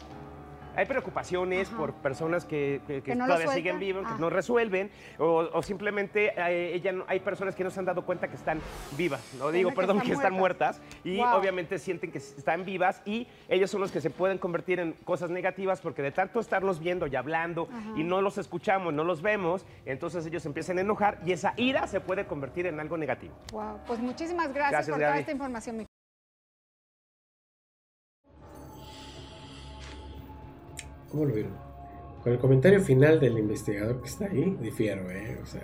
Hay 0.79 0.85
preocupaciones 0.85 1.69
Ajá. 1.69 1.77
por 1.79 1.95
personas 1.95 2.45
que, 2.45 2.83
que- 2.87 2.97
que 2.97 3.03
Que 3.03 3.15
no 3.15 3.27
lo 3.27 3.33
todavía 3.33 3.55
siguen 3.55 3.79
vivas, 3.79 4.05
Ah. 4.07 4.13
que 4.15 4.21
no 4.21 4.29
resuelven, 4.29 4.91
o, 5.19 5.49
o 5.51 5.63
simplemente 5.63 6.35
eh, 6.37 6.75
ella 6.75 6.93
hay 7.07 7.21
personas 7.21 7.55
que 7.55 7.65
no 7.65 7.71
se 7.71 7.79
han 7.81 7.87
dado 7.87 8.05
cuenta 8.05 8.29
que 8.29 8.37
están 8.37 8.61
vivas, 8.95 9.23
no 9.39 9.51
digo, 9.51 9.73
perdón, 9.73 10.03
que 10.03 10.13
están 10.13 10.35
muertas. 10.35 10.83
y 11.03 11.17
Wow. 11.17 11.29
obviamente 11.37 11.79
sienten 11.79 12.13
que 12.13 12.19
están 12.19 12.67
vivas 12.67 13.01
y 13.07 13.27
ellos 13.49 13.71
son 13.71 13.81
los 13.81 13.91
que 13.91 14.03
se 14.03 14.11
pueden 14.11 14.37
convertir 14.37 14.79
en 14.79 14.93
cosas 14.93 15.31
negativas 15.31 15.81
porque 15.81 16.03
de 16.03 16.13
tanto 16.13 16.41
estarlos 16.41 16.79
viendo 16.79 17.07
y 17.07 17.17
hablando 17.17 17.71
y 17.97 18.03
no 18.05 18.21
los 18.21 18.37
escuchamos, 18.37 18.93
no 18.93 19.03
los 19.03 19.23
vemos, 19.23 19.65
entonces 19.87 20.27
ellos 20.27 20.45
empiezan 20.45 20.77
a 20.77 20.83
enojar 20.83 21.21
y 21.25 21.33
esa 21.33 21.55
ira 21.57 21.87
se 21.87 22.01
puede 22.03 22.27
convertir 22.27 22.67
en 22.67 22.81
algo 22.81 22.99
negativo. 22.99 23.35
Wow. 23.51 23.79
Pues 23.87 23.99
muchísimas 24.01 24.49
gracias, 24.53 24.73
Gracias, 24.73 24.89
por 24.91 24.99
toda 24.99 25.09
Gaby. 25.09 25.21
esta 25.21 25.33
información. 25.33 25.77
mi 25.79 25.86
¿Cómo 31.17 31.29
lo 31.29 31.35
vieron? 31.35 31.55
Con 32.23 32.35
el 32.35 32.39
comentario 32.39 32.79
final 32.79 33.19
del 33.19 33.39
investigador 33.39 34.03
que 34.03 34.09
está 34.09 34.27
ahí, 34.27 34.55
difiero, 34.61 35.11
¿eh? 35.11 35.39
O 35.43 35.47
sea, 35.47 35.63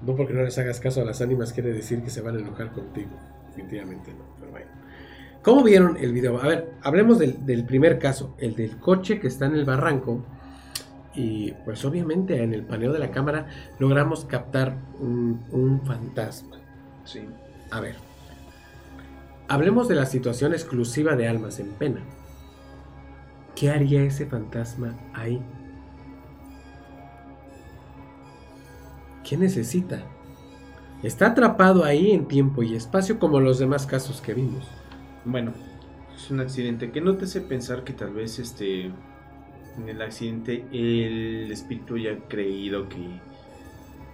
no 0.00 0.16
porque 0.16 0.32
no 0.32 0.42
les 0.42 0.56
hagas 0.56 0.80
caso 0.80 1.02
a 1.02 1.04
las 1.04 1.20
ánimas 1.20 1.52
quiere 1.52 1.74
decir 1.74 2.02
que 2.02 2.08
se 2.08 2.22
van 2.22 2.36
a 2.36 2.40
enojar 2.40 2.72
contigo. 2.72 3.10
Definitivamente 3.48 4.14
no, 4.14 4.24
pero 4.38 4.50
bueno. 4.50 4.70
¿Cómo 5.42 5.62
vieron 5.62 5.98
el 5.98 6.14
video? 6.14 6.40
A 6.40 6.48
ver, 6.48 6.70
hablemos 6.82 7.18
del, 7.18 7.44
del 7.44 7.66
primer 7.66 7.98
caso, 7.98 8.34
el 8.38 8.56
del 8.56 8.78
coche 8.78 9.20
que 9.20 9.26
está 9.26 9.44
en 9.44 9.56
el 9.56 9.66
barranco. 9.66 10.24
Y 11.14 11.52
pues 11.66 11.84
obviamente 11.84 12.42
en 12.42 12.54
el 12.54 12.64
paneo 12.64 12.94
de 12.94 12.98
la 12.98 13.10
cámara 13.10 13.48
logramos 13.78 14.24
captar 14.24 14.74
un, 15.00 15.44
un 15.50 15.84
fantasma. 15.84 16.56
Sí. 17.04 17.28
A 17.70 17.80
ver, 17.80 17.96
hablemos 19.48 19.86
de 19.86 19.96
la 19.96 20.06
situación 20.06 20.54
exclusiva 20.54 21.14
de 21.14 21.28
Almas 21.28 21.60
en 21.60 21.72
Pena. 21.72 22.00
¿Qué 23.54 23.70
haría 23.70 24.02
ese 24.02 24.26
fantasma 24.26 24.96
ahí? 25.12 25.42
¿Qué 29.24 29.36
necesita? 29.36 30.02
Está 31.02 31.28
atrapado 31.28 31.84
ahí 31.84 32.12
en 32.12 32.26
tiempo 32.26 32.62
y 32.62 32.74
espacio 32.74 33.18
como 33.18 33.40
los 33.40 33.58
demás 33.58 33.86
casos 33.86 34.20
que 34.20 34.34
vimos. 34.34 34.64
Bueno, 35.24 35.52
es 36.14 36.30
un 36.30 36.40
accidente 36.40 36.90
que 36.92 37.00
no 37.00 37.16
te 37.16 37.24
hace 37.24 37.40
pensar 37.40 37.84
que 37.84 37.92
tal 37.92 38.12
vez 38.12 38.38
este 38.38 38.92
en 39.78 39.88
el 39.88 40.02
accidente 40.02 40.66
el 40.72 41.50
espíritu 41.50 41.96
haya 41.96 42.18
creído 42.28 42.88
que 42.88 43.20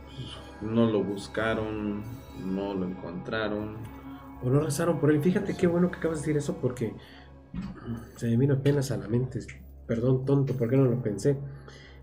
pues, 0.04 0.62
no 0.62 0.90
lo 0.90 1.02
buscaron, 1.02 2.02
no 2.44 2.74
lo 2.74 2.86
encontraron. 2.86 3.76
O 4.42 4.48
no 4.48 4.60
rezaron 4.60 5.00
por 5.00 5.10
él. 5.10 5.20
Fíjate 5.20 5.56
qué 5.56 5.66
bueno 5.66 5.90
que 5.90 5.98
acabas 5.98 6.18
de 6.18 6.22
decir 6.22 6.36
eso 6.36 6.56
porque 6.60 6.94
se 8.16 8.28
me 8.28 8.36
vino 8.36 8.54
apenas 8.54 8.90
a 8.90 8.96
la 8.96 9.08
mente. 9.08 9.40
Perdón, 9.86 10.24
tonto, 10.24 10.54
¿por 10.54 10.68
qué 10.68 10.76
no 10.76 10.84
lo 10.84 11.02
pensé? 11.02 11.36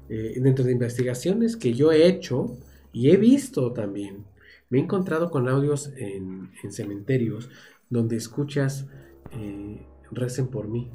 Eh, 0.10 0.40
dentro 0.42 0.66
de 0.66 0.72
investigaciones 0.72 1.58
que 1.58 1.74
yo 1.74 1.92
he 1.92 2.08
hecho 2.08 2.58
y 2.92 3.10
he 3.10 3.18
visto 3.18 3.74
también, 3.74 4.26
me 4.70 4.80
he 4.80 4.82
encontrado 4.82 5.30
con 5.30 5.48
audios 5.48 5.92
en, 5.98 6.52
en 6.64 6.72
cementerios 6.72 7.50
donde 7.90 8.16
escuchas 8.16 8.88
eh, 9.32 9.86
recen 10.12 10.48
por 10.48 10.68
mí. 10.68 10.92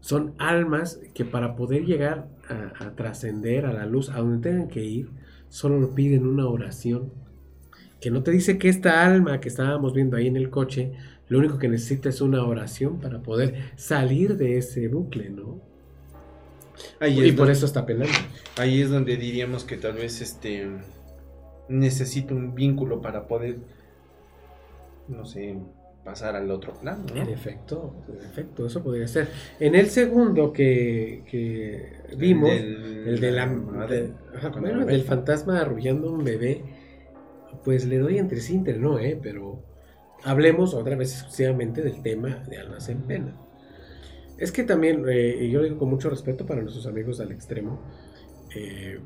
Son 0.00 0.34
almas 0.38 1.00
que 1.14 1.24
para 1.24 1.56
poder 1.56 1.84
llegar 1.84 2.28
a, 2.48 2.84
a 2.84 2.94
trascender 2.94 3.66
a 3.66 3.72
la 3.72 3.86
luz, 3.86 4.10
a 4.10 4.18
donde 4.18 4.48
tengan 4.48 4.68
que 4.68 4.84
ir, 4.84 5.10
solo 5.48 5.80
lo 5.80 5.94
piden 5.94 6.26
una 6.26 6.46
oración. 6.46 7.12
Que 8.00 8.10
no 8.10 8.22
te 8.22 8.30
dice 8.30 8.58
que 8.58 8.68
esta 8.68 9.04
alma 9.04 9.40
que 9.40 9.48
estábamos 9.48 9.94
viendo 9.94 10.16
ahí 10.16 10.26
en 10.26 10.36
el 10.36 10.50
coche, 10.50 10.92
lo 11.28 11.38
único 11.38 11.58
que 11.58 11.68
necesita 11.68 12.08
es 12.08 12.20
una 12.20 12.44
oración 12.44 13.00
para 13.00 13.20
poder 13.20 13.54
salir 13.76 14.36
de 14.36 14.58
ese 14.58 14.88
bucle, 14.88 15.30
¿no? 15.30 15.60
Ahí, 17.00 17.18
Y 17.20 17.24
es 17.28 17.30
por 17.32 17.38
donde, 17.38 17.52
eso 17.54 17.66
está 17.66 17.86
penando. 17.86 18.12
ahí 18.58 18.80
es 18.82 18.90
donde 18.90 19.16
diríamos 19.16 19.64
que 19.64 19.76
tal 19.76 19.94
vez 19.94 20.20
este 20.20 20.68
necesita 21.68 22.34
un 22.34 22.54
vínculo 22.54 23.00
para 23.00 23.26
poder 23.26 23.56
no 25.08 25.24
sé, 25.24 25.56
pasar 26.04 26.36
al 26.36 26.50
otro 26.50 26.74
plano, 26.74 27.04
¿no? 27.14 27.20
En 27.22 27.28
efecto, 27.28 27.94
en 28.08 28.24
efecto, 28.24 28.66
eso 28.66 28.82
podría 28.82 29.06
ser. 29.08 29.28
En 29.60 29.74
el 29.74 29.86
segundo 29.88 30.52
que, 30.52 31.22
que 31.30 31.92
vimos, 32.16 32.50
del- 32.50 33.04
el 33.08 33.20
de 33.20 33.30
la, 33.32 33.46
madre, 33.46 34.02
de- 34.02 34.12
ajá, 34.36 34.50
con 34.52 34.62
bueno, 34.62 34.80
el 34.82 34.86
del 34.88 35.02
fantasma 35.02 35.60
arrullando 35.60 36.12
un 36.12 36.24
bebé, 36.24 36.62
pues 37.64 37.84
le 37.86 37.98
doy 37.98 38.18
entre 38.18 38.40
sí, 38.40 38.54
entre 38.56 38.78
no, 38.78 38.98
¿eh? 38.98 39.18
Pero 39.20 39.62
hablemos 40.24 40.74
otra 40.74 40.96
vez 40.96 41.12
exclusivamente 41.12 41.82
del 41.82 42.02
tema 42.02 42.42
de 42.48 42.58
almas 42.58 42.88
en 42.88 43.02
pena. 43.02 43.32
Es 44.38 44.52
que 44.52 44.64
también, 44.64 45.04
eh, 45.08 45.38
y 45.42 45.50
yo 45.50 45.60
lo 45.60 45.64
digo 45.64 45.78
con 45.78 45.88
mucho 45.88 46.10
respeto 46.10 46.44
para 46.44 46.60
nuestros 46.60 46.86
amigos 46.86 47.20
al 47.20 47.32
extremo, 47.32 47.80
eh, 48.54 49.00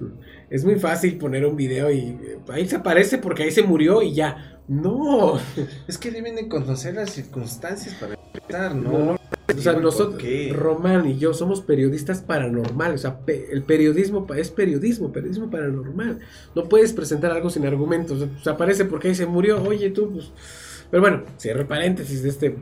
es 0.50 0.64
muy 0.64 0.76
fácil 0.76 1.18
poner 1.18 1.44
un 1.44 1.56
video 1.56 1.90
y 1.90 2.00
eh, 2.00 2.38
ahí 2.48 2.66
se 2.66 2.76
aparece 2.76 3.18
porque 3.18 3.42
ahí 3.42 3.50
se 3.50 3.62
murió 3.62 4.02
y 4.02 4.14
ya. 4.14 4.60
No, 4.66 5.38
Es 5.88 5.98
que 5.98 6.10
deben 6.10 6.36
de 6.36 6.48
conocer 6.48 6.94
las 6.94 7.10
circunstancias 7.10 7.94
para 7.94 8.14
empezar, 8.14 8.74
¿no? 8.74 8.90
No, 8.98 9.18
O 9.58 9.62
sea, 9.62 9.74
¿Por 9.74 9.82
nosotros, 9.82 10.20
qué? 10.20 10.52
Román 10.54 11.06
y 11.06 11.18
yo 11.18 11.34
somos 11.34 11.60
periodistas 11.62 12.20
paranormales. 12.22 13.00
O 13.00 13.02
sea, 13.02 13.18
pe- 13.20 13.48
el 13.52 13.62
periodismo 13.62 14.26
es 14.34 14.50
periodismo, 14.50 15.12
periodismo 15.12 15.50
paranormal. 15.50 16.20
No 16.54 16.64
puedes 16.68 16.92
presentar 16.92 17.30
algo 17.32 17.50
sin 17.50 17.66
argumentos. 17.66 18.20
O 18.22 18.42
sea, 18.42 18.54
aparece 18.54 18.84
porque 18.84 19.08
ahí 19.08 19.14
se 19.14 19.26
murió. 19.26 19.62
Oye, 19.62 19.90
tú, 19.90 20.10
pues. 20.12 20.30
Pero 20.90 21.00
bueno, 21.00 21.22
cierre 21.38 21.64
paréntesis 21.64 22.22
de 22.22 22.28
este 22.28 22.56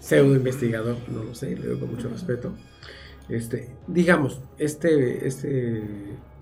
pseudo 0.00 0.34
investigador. 0.34 0.96
No 1.08 1.24
lo 1.24 1.34
sé, 1.34 1.56
le 1.56 1.66
doy 1.68 1.78
con 1.78 1.90
mucho 1.90 2.08
respeto. 2.08 2.52
Este, 3.28 3.70
digamos, 3.86 4.40
este, 4.58 5.26
este 5.26 5.82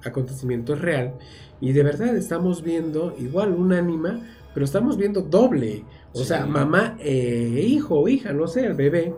acontecimiento 0.05 0.75
es 0.75 0.81
real. 0.81 1.15
Y 1.61 1.73
de 1.73 1.83
verdad 1.83 2.17
estamos 2.17 2.63
viendo 2.63 3.15
igual 3.19 3.53
un 3.53 3.73
ánima, 3.73 4.27
pero 4.55 4.65
estamos 4.65 4.97
viendo 4.97 5.23
doble. 5.23 5.85
O 6.13 6.25
Sí. 6.25 6.25
sea, 6.25 6.47
mamá 6.47 6.97
e 7.01 7.65
hijo 7.67 7.99
o 8.01 8.09
hija, 8.09 8.33
no 8.33 8.47
sé, 8.47 8.67
el 8.67 8.75
bebé. 8.75 9.15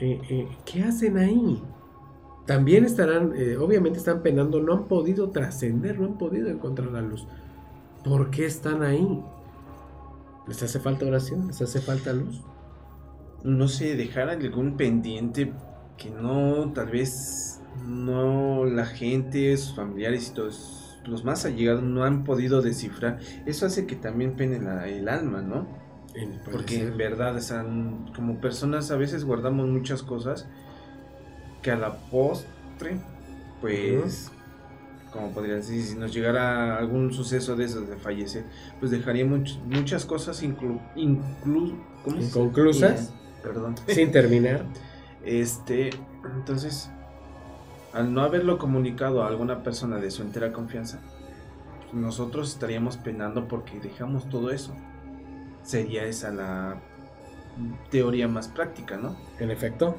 eh, 0.00 0.20
eh, 0.28 0.48
¿Qué 0.64 0.82
hacen 0.82 1.16
ahí? 1.18 1.62
También 2.46 2.84
estarán, 2.84 3.32
eh, 3.36 3.56
obviamente 3.56 3.98
están 3.98 4.22
penando, 4.22 4.60
no 4.62 4.72
han 4.74 4.88
podido 4.88 5.30
trascender, 5.30 5.98
no 5.98 6.06
han 6.06 6.18
podido 6.18 6.48
encontrar 6.48 6.90
la 6.92 7.02
luz. 7.02 7.26
¿Por 8.04 8.30
qué 8.30 8.46
están 8.46 8.82
ahí? 8.82 9.22
¿Les 10.46 10.62
hace 10.62 10.78
falta 10.80 11.06
oración? 11.06 11.46
¿Les 11.48 11.60
hace 11.62 11.80
falta 11.80 12.12
luz? 12.12 12.42
no 13.44 13.68
sé, 13.68 13.94
dejar 13.96 14.28
algún 14.28 14.76
pendiente 14.76 15.52
que 15.96 16.10
no, 16.10 16.72
tal 16.74 16.88
vez 16.90 17.60
no 17.86 18.64
la 18.64 18.86
gente, 18.86 19.56
sus 19.56 19.74
familiares 19.76 20.28
y 20.30 20.34
todos 20.34 20.85
los 21.06 21.24
más 21.24 21.44
allegados 21.44 21.82
no 21.82 22.04
han 22.04 22.24
podido 22.24 22.62
descifrar. 22.62 23.18
Eso 23.46 23.66
hace 23.66 23.86
que 23.86 23.96
también 23.96 24.34
pene 24.36 24.60
la- 24.60 24.88
el 24.88 25.08
alma, 25.08 25.40
¿no? 25.42 25.66
Porque 26.50 26.80
en 26.82 26.96
verdad, 26.96 27.36
o 27.36 27.40
sea, 27.40 27.64
como 28.14 28.40
personas 28.40 28.90
a 28.90 28.96
veces 28.96 29.24
guardamos 29.24 29.68
muchas 29.68 30.02
cosas 30.02 30.46
que 31.62 31.70
a 31.70 31.76
la 31.76 31.96
postre, 32.10 32.98
pues, 33.60 34.30
como 35.12 35.30
podría 35.32 35.56
decir, 35.56 35.82
si 35.82 35.94
nos 35.96 36.12
llegara 36.14 36.76
algún 36.78 37.12
suceso 37.12 37.56
de 37.56 37.64
esos 37.64 37.88
de 37.88 37.96
fallecer, 37.96 38.44
pues 38.80 38.90
dejaría 38.90 39.24
much- 39.24 39.58
muchas 39.64 40.04
cosas 40.06 40.42
inclu, 40.42 40.80
inclu- 40.94 41.74
¿cómo 42.04 42.16
se 42.16 42.22
dice? 42.22 42.38
Inconclusas. 42.38 43.12
Perdón. 43.42 43.74
Sin 43.86 44.10
terminar. 44.10 44.64
Este, 45.24 45.90
entonces, 46.36 46.88
al 47.96 48.12
no 48.12 48.20
haberlo 48.22 48.58
comunicado 48.58 49.22
a 49.22 49.28
alguna 49.28 49.62
persona 49.62 49.96
de 49.98 50.10
su 50.10 50.22
entera 50.22 50.52
confianza, 50.52 51.00
pues, 51.80 51.94
nosotros 51.94 52.52
estaríamos 52.52 52.96
penando 52.98 53.48
porque 53.48 53.80
dejamos 53.80 54.28
todo 54.28 54.50
eso. 54.50 54.74
Sería 55.62 56.04
esa 56.04 56.30
la 56.30 56.82
teoría 57.90 58.28
más 58.28 58.48
práctica, 58.48 58.96
¿no? 58.96 59.16
En 59.38 59.50
efecto. 59.50 59.96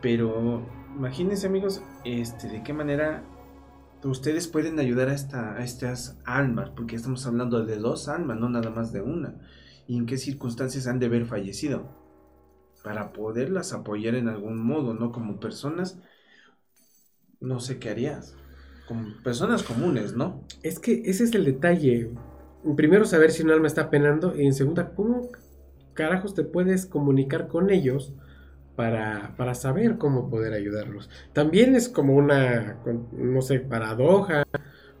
Pero 0.00 0.62
imagínense 0.96 1.46
amigos, 1.46 1.82
este, 2.04 2.48
de 2.48 2.62
qué 2.62 2.72
manera 2.72 3.24
ustedes 4.04 4.48
pueden 4.48 4.78
ayudar 4.78 5.08
a, 5.08 5.14
esta, 5.14 5.54
a 5.56 5.64
estas 5.64 6.20
almas, 6.24 6.70
porque 6.70 6.96
estamos 6.96 7.26
hablando 7.26 7.64
de 7.64 7.76
dos 7.76 8.08
almas, 8.08 8.38
no 8.38 8.48
nada 8.48 8.70
más 8.70 8.92
de 8.92 9.00
una. 9.02 9.34
Y 9.86 9.96
en 9.96 10.06
qué 10.06 10.16
circunstancias 10.18 10.86
han 10.86 10.98
de 10.98 11.06
haber 11.06 11.26
fallecido. 11.26 11.88
Para 12.84 13.12
poderlas 13.12 13.72
apoyar 13.72 14.14
en 14.14 14.28
algún 14.28 14.58
modo, 14.58 14.94
¿no? 14.94 15.10
Como 15.10 15.40
personas, 15.40 15.98
no 17.44 17.60
sé 17.60 17.78
qué 17.78 17.90
harías. 17.90 18.34
Como 18.86 19.14
personas 19.22 19.62
comunes, 19.62 20.14
¿no? 20.14 20.42
Es 20.62 20.78
que 20.78 21.02
ese 21.06 21.24
es 21.24 21.34
el 21.34 21.44
detalle. 21.44 22.10
Primero, 22.76 23.04
saber 23.04 23.30
si 23.30 23.42
un 23.42 23.50
alma 23.50 23.66
está 23.66 23.90
penando. 23.90 24.34
Y 24.36 24.44
en 24.46 24.52
segunda, 24.54 24.90
¿cómo 24.94 25.28
carajos 25.94 26.34
te 26.34 26.44
puedes 26.44 26.86
comunicar 26.86 27.48
con 27.48 27.70
ellos 27.70 28.12
para, 28.76 29.34
para 29.36 29.54
saber 29.54 29.96
cómo 29.98 30.28
poder 30.28 30.52
ayudarlos? 30.52 31.08
También 31.32 31.74
es 31.74 31.88
como 31.88 32.14
una, 32.14 32.80
con- 32.82 33.08
no 33.12 33.40
sé, 33.42 33.60
paradoja 33.60 34.42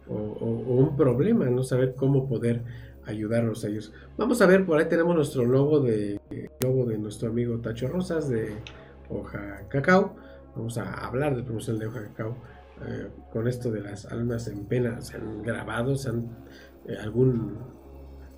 o, 0.08 0.14
o- 0.14 0.64
o 0.68 0.76
un 0.76 0.96
problema, 0.96 1.46
no 1.46 1.62
saber 1.62 1.94
cómo 1.94 2.28
poder 2.28 2.62
ayudarlos 3.06 3.64
a 3.64 3.68
ellos. 3.68 3.92
Vamos 4.16 4.40
a 4.40 4.46
ver, 4.46 4.64
por 4.64 4.78
ahí 4.78 4.88
tenemos 4.88 5.14
nuestro 5.14 5.44
logo 5.44 5.80
de, 5.80 6.18
logo 6.62 6.86
de 6.86 6.96
nuestro 6.98 7.28
amigo 7.28 7.58
Tacho 7.58 7.88
Rosas 7.88 8.28
de 8.30 8.54
Hoja 9.10 9.66
Cacao. 9.68 10.16
Vamos 10.56 10.78
a 10.78 11.06
hablar 11.06 11.36
de 11.36 11.42
promoción 11.42 11.78
de 11.78 11.86
Hoja 11.86 12.02
Cacao 12.02 12.36
eh, 12.86 13.08
con 13.32 13.48
esto 13.48 13.70
de 13.70 13.80
las 13.80 14.06
almas 14.06 14.46
en 14.48 14.64
pena. 14.66 15.00
Se 15.00 15.16
han 15.16 15.42
grabado, 15.42 15.96
se 15.96 16.10
han 16.10 16.28
eh, 16.86 16.96
algún. 17.00 17.58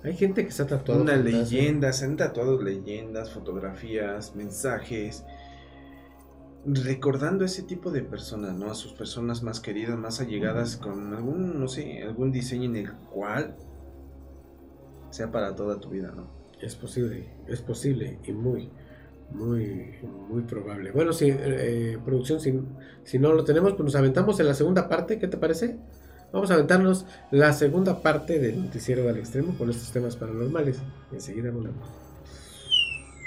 Hay 0.03 0.15
gente 0.15 0.45
que 0.45 0.51
se 0.51 0.63
ha 0.63 0.67
tatuado. 0.67 1.01
Una 1.01 1.13
fantasma. 1.13 1.39
leyenda, 1.39 1.93
se 1.93 2.05
han 2.05 2.17
tatuado 2.17 2.61
leyendas, 2.61 3.31
fotografías, 3.31 4.35
mensajes, 4.35 5.25
recordando 6.65 7.45
ese 7.45 7.63
tipo 7.63 7.91
de 7.91 8.01
personas, 8.01 8.53
¿no? 8.55 8.69
A 8.71 8.75
sus 8.75 8.93
personas 8.93 9.43
más 9.43 9.59
queridas, 9.59 9.97
más 9.97 10.19
allegadas, 10.19 10.77
con 10.77 11.13
algún, 11.13 11.59
no 11.59 11.67
sé, 11.67 12.03
algún 12.03 12.31
diseño 12.31 12.65
en 12.65 12.75
el 12.77 12.93
cual 12.93 13.55
sea 15.09 15.31
para 15.31 15.55
toda 15.55 15.79
tu 15.79 15.89
vida, 15.89 16.11
¿no? 16.15 16.27
Es 16.61 16.75
posible, 16.75 17.29
es 17.47 17.61
posible 17.61 18.19
y 18.23 18.31
muy. 18.31 18.69
Muy, 19.31 19.99
muy 20.29 20.41
probable. 20.43 20.91
Bueno, 20.91 21.13
si 21.13 21.29
eh, 21.29 21.97
producción, 22.03 22.39
si, 22.39 22.59
si 23.03 23.19
no 23.19 23.33
lo 23.33 23.43
tenemos, 23.43 23.73
pues 23.73 23.83
nos 23.83 23.95
aventamos 23.95 24.39
en 24.39 24.47
la 24.47 24.53
segunda 24.53 24.87
parte. 24.87 25.19
¿Qué 25.19 25.27
te 25.27 25.37
parece? 25.37 25.77
Vamos 26.31 26.51
a 26.51 26.55
aventarnos 26.55 27.05
la 27.31 27.53
segunda 27.53 28.01
parte 28.01 28.39
del 28.39 28.65
noticiero 28.65 29.03
del 29.03 29.17
extremo 29.17 29.57
con 29.57 29.69
estos 29.69 29.91
temas 29.91 30.15
paranormales. 30.15 30.77
Enseguida 31.11 31.51
volvemos. 31.51 31.87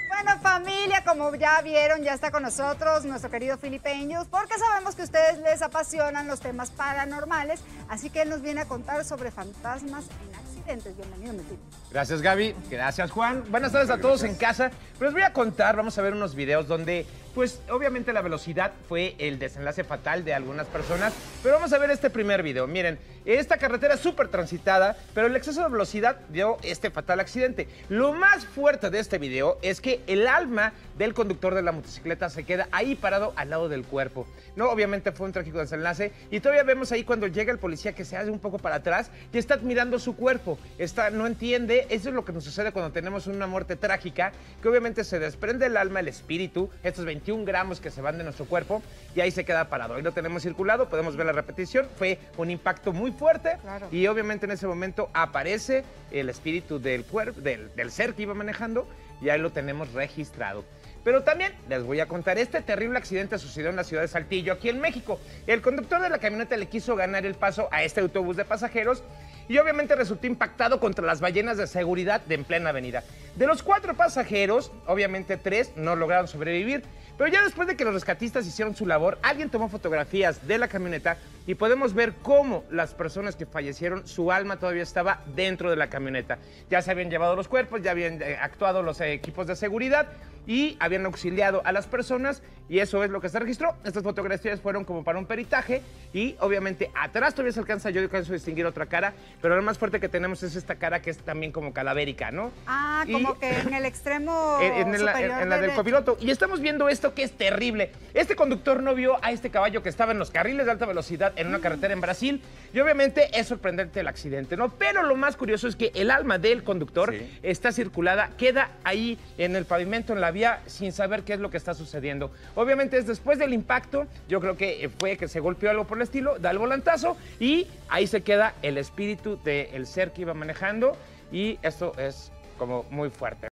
Bueno, 0.07 0.39
familia, 0.39 1.03
como 1.03 1.33
ya 1.33 1.59
vieron, 1.63 2.03
ya 2.03 2.13
está 2.13 2.29
con 2.29 2.43
nosotros 2.43 3.05
nuestro 3.05 3.31
querido 3.31 3.57
Filipeños, 3.57 4.27
porque 4.27 4.53
sabemos 4.59 4.93
que 4.93 5.01
a 5.01 5.05
ustedes 5.05 5.39
les 5.39 5.63
apasionan 5.63 6.27
los 6.27 6.39
temas 6.39 6.69
paranormales, 6.69 7.63
así 7.89 8.11
que 8.11 8.21
él 8.21 8.29
nos 8.29 8.43
viene 8.43 8.61
a 8.61 8.65
contar 8.67 9.03
sobre 9.03 9.31
fantasmas 9.31 10.05
en 10.23 10.30
Bienvenido. 10.65 11.43
Gracias, 11.91 12.21
Gaby. 12.21 12.55
Gracias, 12.69 13.11
Juan. 13.11 13.43
Buenas 13.49 13.71
tardes 13.71 13.89
a 13.89 13.97
todos 13.99 14.23
en 14.23 14.35
casa. 14.35 14.71
Pues 14.97 15.09
les 15.09 15.13
voy 15.13 15.23
a 15.23 15.33
contar, 15.33 15.75
vamos 15.75 15.97
a 15.97 16.01
ver 16.01 16.13
unos 16.13 16.35
videos 16.35 16.67
donde, 16.67 17.05
pues, 17.33 17.61
obviamente 17.69 18.13
la 18.13 18.21
velocidad 18.21 18.71
fue 18.87 19.15
el 19.17 19.39
desenlace 19.39 19.83
fatal 19.83 20.23
de 20.23 20.33
algunas 20.33 20.67
personas. 20.67 21.13
Pero 21.41 21.55
vamos 21.55 21.73
a 21.73 21.77
ver 21.77 21.89
este 21.91 22.09
primer 22.09 22.43
video. 22.43 22.67
Miren, 22.67 22.99
esta 23.25 23.57
carretera 23.57 23.95
es 23.95 23.99
súper 23.99 24.29
transitada, 24.29 24.97
pero 25.13 25.27
el 25.27 25.35
exceso 25.35 25.63
de 25.63 25.69
velocidad 25.69 26.17
dio 26.29 26.57
este 26.63 26.91
fatal 26.91 27.19
accidente. 27.19 27.67
Lo 27.89 28.13
más 28.13 28.45
fuerte 28.45 28.89
de 28.89 28.99
este 28.99 29.17
video 29.17 29.57
es 29.61 29.81
que 29.81 30.01
el 30.07 30.27
alma 30.27 30.73
del 31.01 31.15
conductor 31.15 31.55
de 31.55 31.63
la 31.63 31.71
motocicleta 31.71 32.29
se 32.29 32.43
queda 32.43 32.67
ahí 32.71 32.93
parado 32.93 33.33
al 33.35 33.49
lado 33.49 33.69
del 33.69 33.83
cuerpo. 33.83 34.27
No, 34.55 34.69
obviamente 34.69 35.11
fue 35.11 35.25
un 35.25 35.33
trágico 35.33 35.57
desenlace. 35.57 36.11
Y 36.29 36.41
todavía 36.41 36.61
vemos 36.61 36.91
ahí 36.91 37.03
cuando 37.03 37.25
llega 37.25 37.51
el 37.51 37.57
policía 37.57 37.93
que 37.93 38.05
se 38.05 38.17
hace 38.17 38.29
un 38.29 38.37
poco 38.37 38.59
para 38.59 38.75
atrás 38.75 39.09
y 39.33 39.39
está 39.39 39.55
admirando 39.55 39.97
su 39.97 40.15
cuerpo. 40.15 40.59
Está, 40.77 41.09
no 41.09 41.25
entiende. 41.25 41.87
Eso 41.89 42.09
es 42.09 42.15
lo 42.15 42.23
que 42.23 42.31
nos 42.31 42.43
sucede 42.43 42.71
cuando 42.71 42.91
tenemos 42.91 43.25
una 43.25 43.47
muerte 43.47 43.75
trágica, 43.75 44.31
que 44.61 44.69
obviamente 44.69 45.03
se 45.03 45.17
desprende 45.17 45.65
el 45.65 45.75
alma, 45.75 46.01
el 46.01 46.07
espíritu, 46.07 46.69
estos 46.83 47.03
21 47.05 47.45
gramos 47.45 47.81
que 47.81 47.89
se 47.89 48.01
van 48.01 48.19
de 48.19 48.23
nuestro 48.23 48.45
cuerpo, 48.45 48.83
y 49.15 49.21
ahí 49.21 49.31
se 49.31 49.43
queda 49.43 49.69
parado. 49.69 49.95
Ahí 49.95 50.03
lo 50.03 50.11
tenemos 50.11 50.43
circulado, 50.43 50.87
podemos 50.87 51.15
ver 51.15 51.25
la 51.25 51.31
repetición. 51.31 51.87
Fue 51.97 52.19
un 52.37 52.51
impacto 52.51 52.93
muy 52.93 53.11
fuerte. 53.11 53.57
Claro. 53.63 53.87
Y 53.91 54.05
obviamente 54.05 54.45
en 54.45 54.51
ese 54.51 54.67
momento 54.67 55.09
aparece 55.13 55.83
el 56.11 56.29
espíritu 56.29 56.79
del, 56.79 57.05
cuerpo, 57.05 57.41
del, 57.41 57.73
del 57.75 57.89
ser 57.89 58.13
que 58.13 58.21
iba 58.21 58.35
manejando, 58.35 58.87
y 59.19 59.29
ahí 59.29 59.39
lo 59.39 59.51
tenemos 59.51 59.93
registrado. 59.93 60.63
Pero 61.03 61.23
también 61.23 61.53
les 61.67 61.83
voy 61.83 61.99
a 61.99 62.07
contar, 62.07 62.37
este 62.37 62.61
terrible 62.61 62.97
accidente 62.97 63.39
sucedió 63.39 63.69
en 63.69 63.75
la 63.75 63.83
ciudad 63.83 64.03
de 64.03 64.07
Saltillo, 64.07 64.53
aquí 64.53 64.69
en 64.69 64.79
México. 64.79 65.19
El 65.47 65.61
conductor 65.61 65.99
de 66.01 66.09
la 66.09 66.19
camioneta 66.19 66.55
le 66.57 66.67
quiso 66.67 66.95
ganar 66.95 67.25
el 67.25 67.33
paso 67.33 67.67
a 67.71 67.83
este 67.83 68.01
autobús 68.01 68.37
de 68.37 68.45
pasajeros 68.45 69.03
y 69.47 69.57
obviamente 69.57 69.95
resultó 69.95 70.27
impactado 70.27 70.79
contra 70.79 71.05
las 71.05 71.19
ballenas 71.19 71.57
de 71.57 71.65
seguridad 71.65 72.21
de 72.21 72.35
en 72.35 72.43
plena 72.43 72.69
avenida. 72.69 73.03
De 73.35 73.47
los 73.47 73.63
cuatro 73.63 73.95
pasajeros, 73.95 74.71
obviamente 74.85 75.37
tres 75.37 75.71
no 75.75 75.95
lograron 75.95 76.27
sobrevivir, 76.27 76.83
pero 77.21 77.31
ya 77.31 77.43
después 77.43 77.67
de 77.67 77.75
que 77.75 77.85
los 77.85 77.93
rescatistas 77.93 78.47
hicieron 78.47 78.75
su 78.75 78.87
labor, 78.87 79.19
alguien 79.21 79.51
tomó 79.51 79.69
fotografías 79.69 80.47
de 80.47 80.57
la 80.57 80.67
camioneta 80.67 81.17
y 81.45 81.53
podemos 81.53 81.93
ver 81.93 82.13
cómo 82.23 82.63
las 82.71 82.95
personas 82.95 83.35
que 83.35 83.45
fallecieron, 83.45 84.07
su 84.07 84.31
alma 84.31 84.57
todavía 84.57 84.81
estaba 84.81 85.21
dentro 85.35 85.69
de 85.69 85.75
la 85.75 85.87
camioneta. 85.87 86.39
Ya 86.71 86.81
se 86.81 86.89
habían 86.89 87.11
llevado 87.11 87.35
los 87.35 87.47
cuerpos, 87.47 87.83
ya 87.83 87.91
habían 87.91 88.23
eh, 88.23 88.39
actuado 88.41 88.81
los 88.81 88.99
eh, 89.01 89.13
equipos 89.13 89.45
de 89.45 89.55
seguridad 89.55 90.07
y 90.47 90.75
habían 90.79 91.05
auxiliado 91.05 91.61
a 91.65 91.71
las 91.71 91.85
personas 91.85 92.41
y 92.67 92.79
eso 92.79 93.03
es 93.03 93.09
lo 93.11 93.21
que 93.21 93.29
se 93.29 93.37
registró. 93.37 93.75
Estas 93.83 94.01
fotografías 94.01 94.59
fueron 94.61 94.85
como 94.85 95.03
para 95.03 95.19
un 95.19 95.25
peritaje 95.25 95.81
y 96.13 96.35
obviamente 96.39 96.89
atrás 96.99 97.33
todavía 97.35 97.51
se 97.53 97.59
alcanza, 97.59 97.89
yo 97.89 98.01
alcanzo 98.01 98.31
a 98.31 98.35
distinguir 98.35 98.65
otra 98.65 98.85
cara, 98.85 99.13
pero 99.41 99.55
lo 99.55 99.61
más 99.61 99.77
fuerte 99.77 99.99
que 99.99 100.09
tenemos 100.09 100.41
es 100.43 100.55
esta 100.55 100.75
cara 100.75 101.01
que 101.01 101.09
es 101.09 101.17
también 101.19 101.51
como 101.51 101.73
calavérica, 101.73 102.31
¿no? 102.31 102.51
Ah, 102.65 103.03
Y- 103.07 103.13
como 103.13 103.37
que 103.37 103.49
en 103.59 103.73
el 103.73 103.85
extremo 103.85 104.57
en, 104.61 104.73
en 104.95 105.05
la, 105.05 105.11
superior 105.13 105.41
en 105.41 105.49
la 105.49 105.57
del 105.59 105.73
copiloto. 105.73 106.17
Y 106.21 106.31
estamos 106.31 106.61
viendo 106.61 106.87
esto 106.89 107.10
que 107.13 107.23
es 107.23 107.31
terrible. 107.31 107.91
Este 108.13 108.35
conductor 108.35 108.83
no 108.83 108.93
vio 108.93 109.23
a 109.23 109.31
este 109.31 109.49
caballo 109.49 109.81
que 109.83 109.89
estaba 109.89 110.11
en 110.11 110.19
los 110.19 110.31
carriles 110.31 110.65
de 110.65 110.71
alta 110.71 110.85
velocidad 110.85 111.33
en 111.35 111.47
una 111.47 111.59
carretera 111.59 111.93
en 111.93 112.01
Brasil. 112.01 112.41
Y 112.73 112.79
obviamente 112.79 113.29
es 113.37 113.47
sorprendente 113.47 113.99
el 113.99 114.07
accidente, 114.07 114.57
¿no? 114.57 114.69
Pero 114.69 115.03
lo 115.03 115.15
más 115.15 115.35
curioso 115.35 115.67
es 115.67 115.75
que 115.75 115.91
el 115.95 116.11
alma 116.11 116.37
del 116.37 116.63
conductor 116.63 117.13
está 117.43 117.71
circulada, 117.71 118.31
queda 118.37 118.71
ahí 118.83 119.17
en 119.37 119.55
el 119.55 119.65
pavimento, 119.65 120.13
en 120.13 120.21
la 120.21 120.31
vía, 120.31 120.61
sin 120.65 120.91
saber 120.91 121.23
qué 121.23 121.33
es 121.33 121.39
lo 121.39 121.49
que 121.49 121.57
está 121.57 121.73
sucediendo. 121.73 122.31
Obviamente 122.55 122.97
es 122.97 123.07
después 123.07 123.39
del 123.39 123.53
impacto, 123.53 124.07
yo 124.27 124.39
creo 124.39 124.57
que 124.57 124.85
eh, 124.85 124.89
fue 124.89 125.17
que 125.17 125.27
se 125.27 125.39
golpeó 125.39 125.69
algo 125.69 125.85
por 125.85 125.97
el 125.97 126.03
estilo, 126.03 126.37
da 126.39 126.51
el 126.51 126.57
volantazo 126.57 127.17
y 127.39 127.67
ahí 127.89 128.07
se 128.07 128.21
queda 128.21 128.53
el 128.61 128.77
espíritu 128.77 129.39
del 129.43 129.85
ser 129.87 130.11
que 130.11 130.21
iba 130.21 130.33
manejando. 130.33 130.97
Y 131.31 131.59
esto 131.61 131.93
es 131.97 132.31
como 132.57 132.83
muy 132.89 133.09
fuerte. 133.09 133.51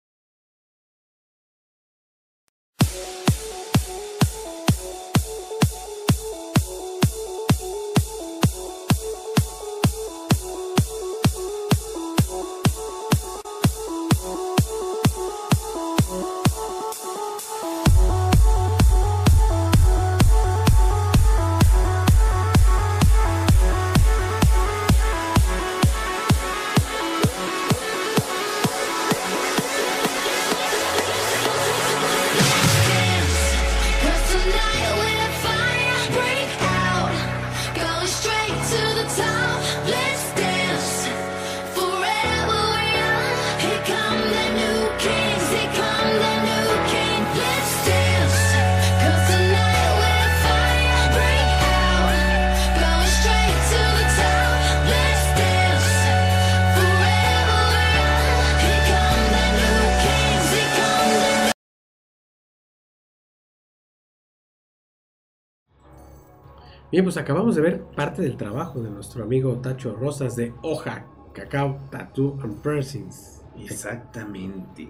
Bien, 66.90 67.04
pues 67.04 67.16
acabamos 67.18 67.54
de 67.54 67.60
ver 67.62 67.82
parte 67.82 68.22
del 68.22 68.36
trabajo 68.36 68.80
de 68.80 68.90
nuestro 68.90 69.22
amigo 69.24 69.56
Tacho 69.58 69.94
Rosas 69.94 70.36
de 70.36 70.54
Hoja, 70.62 71.04
Cacao, 71.34 71.78
Tattoo 71.90 72.38
and 72.42 72.62
Piercings. 72.62 73.42
Exactamente. 73.58 74.88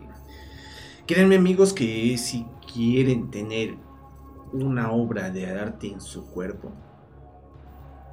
Créanme 1.06 1.36
amigos 1.36 1.72
que 1.72 2.16
si 2.18 2.46
quieren 2.72 3.30
tener 3.30 3.74
una 4.52 4.92
obra 4.92 5.30
de 5.30 5.46
arte 5.50 5.88
en 5.88 6.00
su 6.00 6.24
cuerpo, 6.26 6.70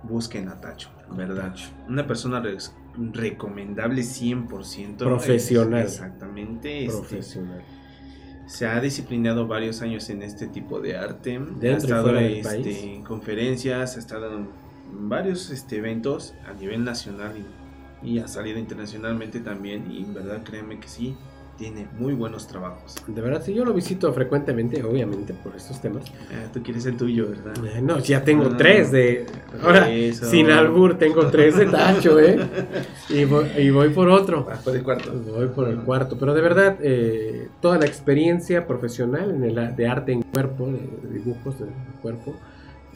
busquen 0.03 0.49
a 0.49 0.59
Tacho, 0.59 0.89
¿verdad? 1.11 1.53
Una 1.87 2.07
persona 2.07 2.39
res- 2.39 2.75
recomendable 2.97 4.01
100%. 4.01 4.97
Profesional. 4.97 5.83
Exactamente. 5.83 6.85
este, 6.85 6.97
Profesional. 6.97 7.63
Se 8.47 8.67
ha 8.67 8.79
disciplinado 8.79 9.47
varios 9.47 9.81
años 9.81 10.09
en 10.09 10.21
este 10.21 10.47
tipo 10.47 10.79
de 10.79 10.97
arte. 10.97 11.37
ha 11.37 11.77
estado 11.77 12.03
fuera 12.03 12.21
del 12.21 12.33
este, 12.33 12.49
país. 12.49 12.83
en 12.83 13.03
conferencias, 13.03 13.95
ha 13.95 13.99
estado 13.99 14.37
en 14.37 14.47
varios 15.09 15.49
este, 15.49 15.77
eventos 15.77 16.33
a 16.47 16.53
nivel 16.53 16.83
nacional 16.83 17.33
y, 18.03 18.09
y 18.11 18.19
ha 18.19 18.27
salido 18.27 18.59
internacionalmente 18.59 19.39
también. 19.39 19.91
Y 19.91 20.03
en 20.03 20.13
verdad, 20.13 20.43
créeme 20.43 20.79
que 20.79 20.87
sí, 20.87 21.15
tiene 21.57 21.87
muy 21.97 22.13
buenos 22.13 22.47
trabajos. 22.47 22.95
De 23.07 23.21
verdad, 23.21 23.41
sí, 23.43 23.53
yo 23.53 23.63
lo 23.65 23.73
visito 23.73 24.11
frecuentemente, 24.13 24.83
obviamente, 24.83 25.33
por 25.33 25.55
estos 25.55 25.81
temas. 25.81 26.05
Eh, 26.05 26.47
tú 26.53 26.61
quieres 26.61 26.85
el 26.85 26.97
tuyo, 26.97 27.29
¿verdad? 27.29 27.53
Eh, 27.65 27.81
No, 27.81 27.99
ya 27.99 28.23
tengo 28.23 28.45
Ah, 28.51 28.57
tres 28.57 28.91
de. 28.91 29.25
Ahora, 29.63 29.89
eso. 29.89 30.29
sin 30.29 30.49
albur, 30.51 30.97
tengo 30.97 31.27
tres 31.27 31.55
de 31.57 31.65
Tacho, 31.67 32.19
¿eh? 32.19 32.37
Y 33.09 33.25
voy, 33.25 33.45
y 33.57 33.69
voy 33.69 33.89
por 33.89 34.09
otro. 34.09 34.47
Ah, 34.51 34.59
por 34.63 34.75
el 34.75 34.83
cuarto. 34.83 35.11
Voy 35.13 35.47
por 35.47 35.69
el 35.69 35.77
cuarto, 35.79 36.17
pero 36.19 36.33
de 36.33 36.41
verdad, 36.41 36.77
eh, 36.81 37.47
toda 37.61 37.77
la 37.77 37.85
experiencia 37.85 38.67
profesional 38.67 39.31
en 39.31 39.43
el, 39.43 39.75
de 39.75 39.87
arte 39.87 40.11
en 40.11 40.23
cuerpo, 40.23 40.65
de, 40.67 41.07
de 41.07 41.13
dibujos 41.13 41.59
del 41.59 41.69
cuerpo 42.01 42.35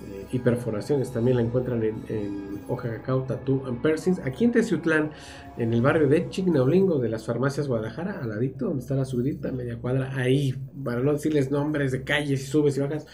eh, 0.08 0.28
y 0.32 0.40
perforaciones 0.40 1.12
también 1.12 1.38
la 1.38 1.44
encuentran 1.44 1.84
en, 1.84 2.04
en 2.08 2.62
Hoja 2.68 2.90
Cacao 2.90 3.24
Tattoo 3.24 3.66
and 3.66 3.82
Piercings, 3.82 4.20
aquí 4.20 4.46
en 4.46 4.52
Teciutlán, 4.52 5.12
en 5.58 5.74
el 5.74 5.82
barrio 5.82 6.08
de 6.08 6.30
Chignaulingo 6.30 7.00
de 7.00 7.10
las 7.10 7.26
farmacias 7.26 7.68
Guadalajara, 7.68 8.20
al 8.22 8.30
ladito, 8.30 8.66
donde 8.66 8.82
está 8.82 8.96
la 8.96 9.06
subidita, 9.06 9.52
media 9.52 9.78
cuadra, 9.78 10.16
ahí, 10.16 10.54
para 10.84 11.02
no 11.02 11.14
decirles 11.14 11.52
nombres 11.52 11.92
de 11.92 12.04
calles 12.04 12.44
y 12.44 12.46
subes 12.46 12.78
y 12.78 12.82
bajas, 12.82 13.06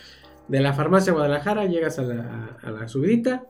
de 0.48 0.60
la 0.60 0.74
farmacia 0.74 1.14
Guadalajara 1.14 1.66
llegas 1.66 1.98
a 2.00 2.04
la, 2.04 2.58
a 2.62 2.72
la 2.72 2.88
subidita 2.88 3.50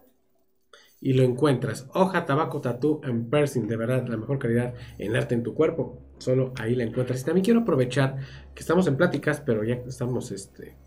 y 1.01 1.13
lo 1.13 1.23
encuentras. 1.23 1.87
Hoja, 1.93 2.25
tabaco, 2.25 2.61
tatú 2.61 3.01
and 3.03 3.29
piercing, 3.29 3.67
de 3.67 3.77
verdad, 3.77 4.07
la 4.07 4.17
mejor 4.17 4.39
calidad 4.39 4.73
en 4.97 5.15
arte 5.15 5.35
en 5.35 5.43
tu 5.43 5.53
cuerpo. 5.53 6.01
Solo 6.17 6.53
ahí 6.57 6.73
la 6.75 6.83
encuentras. 6.83 7.21
Y 7.21 7.25
también 7.25 7.43
quiero 7.43 7.59
aprovechar 7.59 8.17
que 8.53 8.61
estamos 8.61 8.87
en 8.87 8.95
pláticas, 8.97 9.41
pero 9.41 9.63
ya 9.63 9.75
estamos 9.85 10.31
este, 10.31 10.77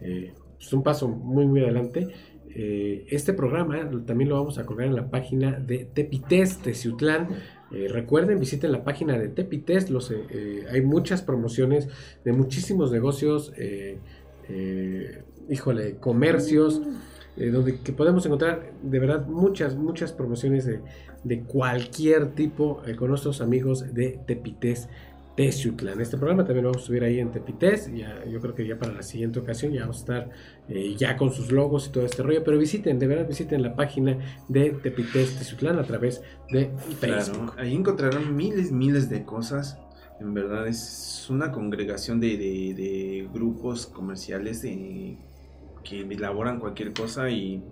eh, 0.00 0.34
pues 0.56 0.72
un 0.72 0.82
paso 0.82 1.08
muy, 1.08 1.46
muy 1.46 1.62
adelante. 1.62 2.08
Eh, 2.56 3.06
este 3.10 3.32
programa 3.32 3.90
también 4.06 4.30
lo 4.30 4.36
vamos 4.36 4.58
a 4.58 4.64
colgar 4.64 4.86
en 4.86 4.94
la 4.94 5.10
página 5.10 5.58
de 5.58 5.86
Tepites 5.92 6.62
de 6.62 6.74
Ciutlán. 6.74 7.28
Eh, 7.72 7.88
recuerden, 7.88 8.38
visiten 8.38 8.70
la 8.70 8.84
página 8.84 9.18
de 9.18 9.28
Tepites. 9.28 9.90
Los, 9.90 10.10
eh, 10.10 10.22
eh, 10.30 10.64
hay 10.70 10.82
muchas 10.82 11.22
promociones 11.22 11.88
de 12.24 12.32
muchísimos 12.32 12.92
negocios, 12.92 13.52
eh, 13.56 13.98
eh, 14.48 15.22
híjole, 15.48 15.96
comercios, 15.96 16.80
eh, 17.36 17.50
donde 17.50 17.80
que 17.80 17.92
podemos 17.92 18.24
encontrar 18.26 18.72
de 18.82 18.98
verdad 19.00 19.26
muchas, 19.26 19.74
muchas 19.74 20.12
promociones 20.12 20.64
de, 20.64 20.80
de 21.24 21.40
cualquier 21.40 22.34
tipo 22.34 22.82
eh, 22.86 22.94
con 22.94 23.08
nuestros 23.08 23.40
amigos 23.40 23.92
de 23.92 24.20
Tepites 24.24 24.88
Teciutlán. 25.36 26.00
Este 26.00 26.16
programa 26.16 26.44
también 26.44 26.64
lo 26.64 26.70
vamos 26.70 26.84
a 26.84 26.86
subir 26.86 27.02
ahí 27.02 27.18
en 27.18 27.32
Tepites. 27.32 27.92
Ya, 27.92 28.24
yo 28.24 28.40
creo 28.40 28.54
que 28.54 28.66
ya 28.66 28.78
para 28.78 28.92
la 28.92 29.02
siguiente 29.02 29.40
ocasión 29.40 29.72
ya 29.72 29.80
vamos 29.82 29.96
a 29.96 30.00
estar 30.00 30.30
eh, 30.68 30.94
ya 30.96 31.16
con 31.16 31.32
sus 31.32 31.50
logos 31.50 31.88
y 31.88 31.90
todo 31.92 32.04
este 32.04 32.22
rollo. 32.22 32.44
Pero 32.44 32.56
visiten, 32.58 32.98
de 32.98 33.06
verdad 33.08 33.26
visiten 33.26 33.62
la 33.62 33.74
página 33.74 34.18
de 34.48 34.70
Tepites 34.70 35.36
Teciutlán 35.38 35.78
a 35.78 35.82
través 35.84 36.22
de 36.50 36.70
Facebook. 37.00 37.52
Claro, 37.54 37.54
ahí 37.58 37.74
encontrarán 37.74 38.36
miles, 38.36 38.70
miles 38.70 39.08
de 39.10 39.24
cosas. 39.24 39.78
En 40.20 40.32
verdad 40.34 40.68
es 40.68 41.26
una 41.28 41.50
congregación 41.50 42.20
de, 42.20 42.36
de- 42.36 42.74
de 42.74 43.28
grupos 43.32 43.86
comerciales 43.86 44.62
de- 44.62 45.18
que 45.82 46.00
elaboran 46.02 46.60
cualquier 46.60 46.92
cosa 46.92 47.28
y 47.28 47.62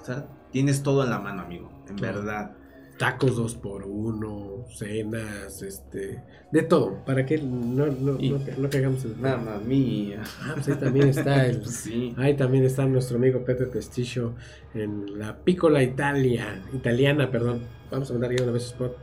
o 0.00 0.04
sea, 0.04 0.26
tienes 0.52 0.82
todo 0.82 1.02
en 1.04 1.10
la 1.10 1.18
mano, 1.18 1.42
amigo. 1.42 1.72
En 1.88 1.96
verdad. 1.96 2.52
Tacos 2.98 3.36
dos 3.36 3.54
por 3.54 3.84
uno, 3.84 4.64
cenas, 4.76 5.62
este, 5.62 6.22
de 6.50 6.62
todo, 6.62 7.04
para 7.04 7.24
que 7.24 7.38
no, 7.38 7.86
no, 7.86 8.18
Y- 8.18 8.30
no, 8.30 8.40
no 8.58 8.68
caigamos 8.68 9.04
en 9.04 9.20
Mamma 9.20 9.58
mía. 9.58 10.22
Ah, 10.42 10.52
pues 10.54 10.68
ahí 10.68 10.74
también 10.74 11.08
está 11.08 11.46
el, 11.46 11.64
Sí. 11.64 12.12
Ahí 12.16 12.34
también 12.36 12.64
está 12.64 12.84
nuestro 12.86 13.18
amigo 13.18 13.44
Pepe 13.44 13.66
Pestillo 13.66 14.34
en 14.74 15.18
la 15.18 15.36
Piccola 15.38 15.82
Italia, 15.82 16.60
italiana, 16.72 17.30
perdón. 17.30 17.60
Vamos 17.90 18.10
a 18.10 18.14
mandar 18.14 18.34
ya 18.36 18.42
una 18.42 18.52
vez 18.52 18.64
spot. 18.66 18.96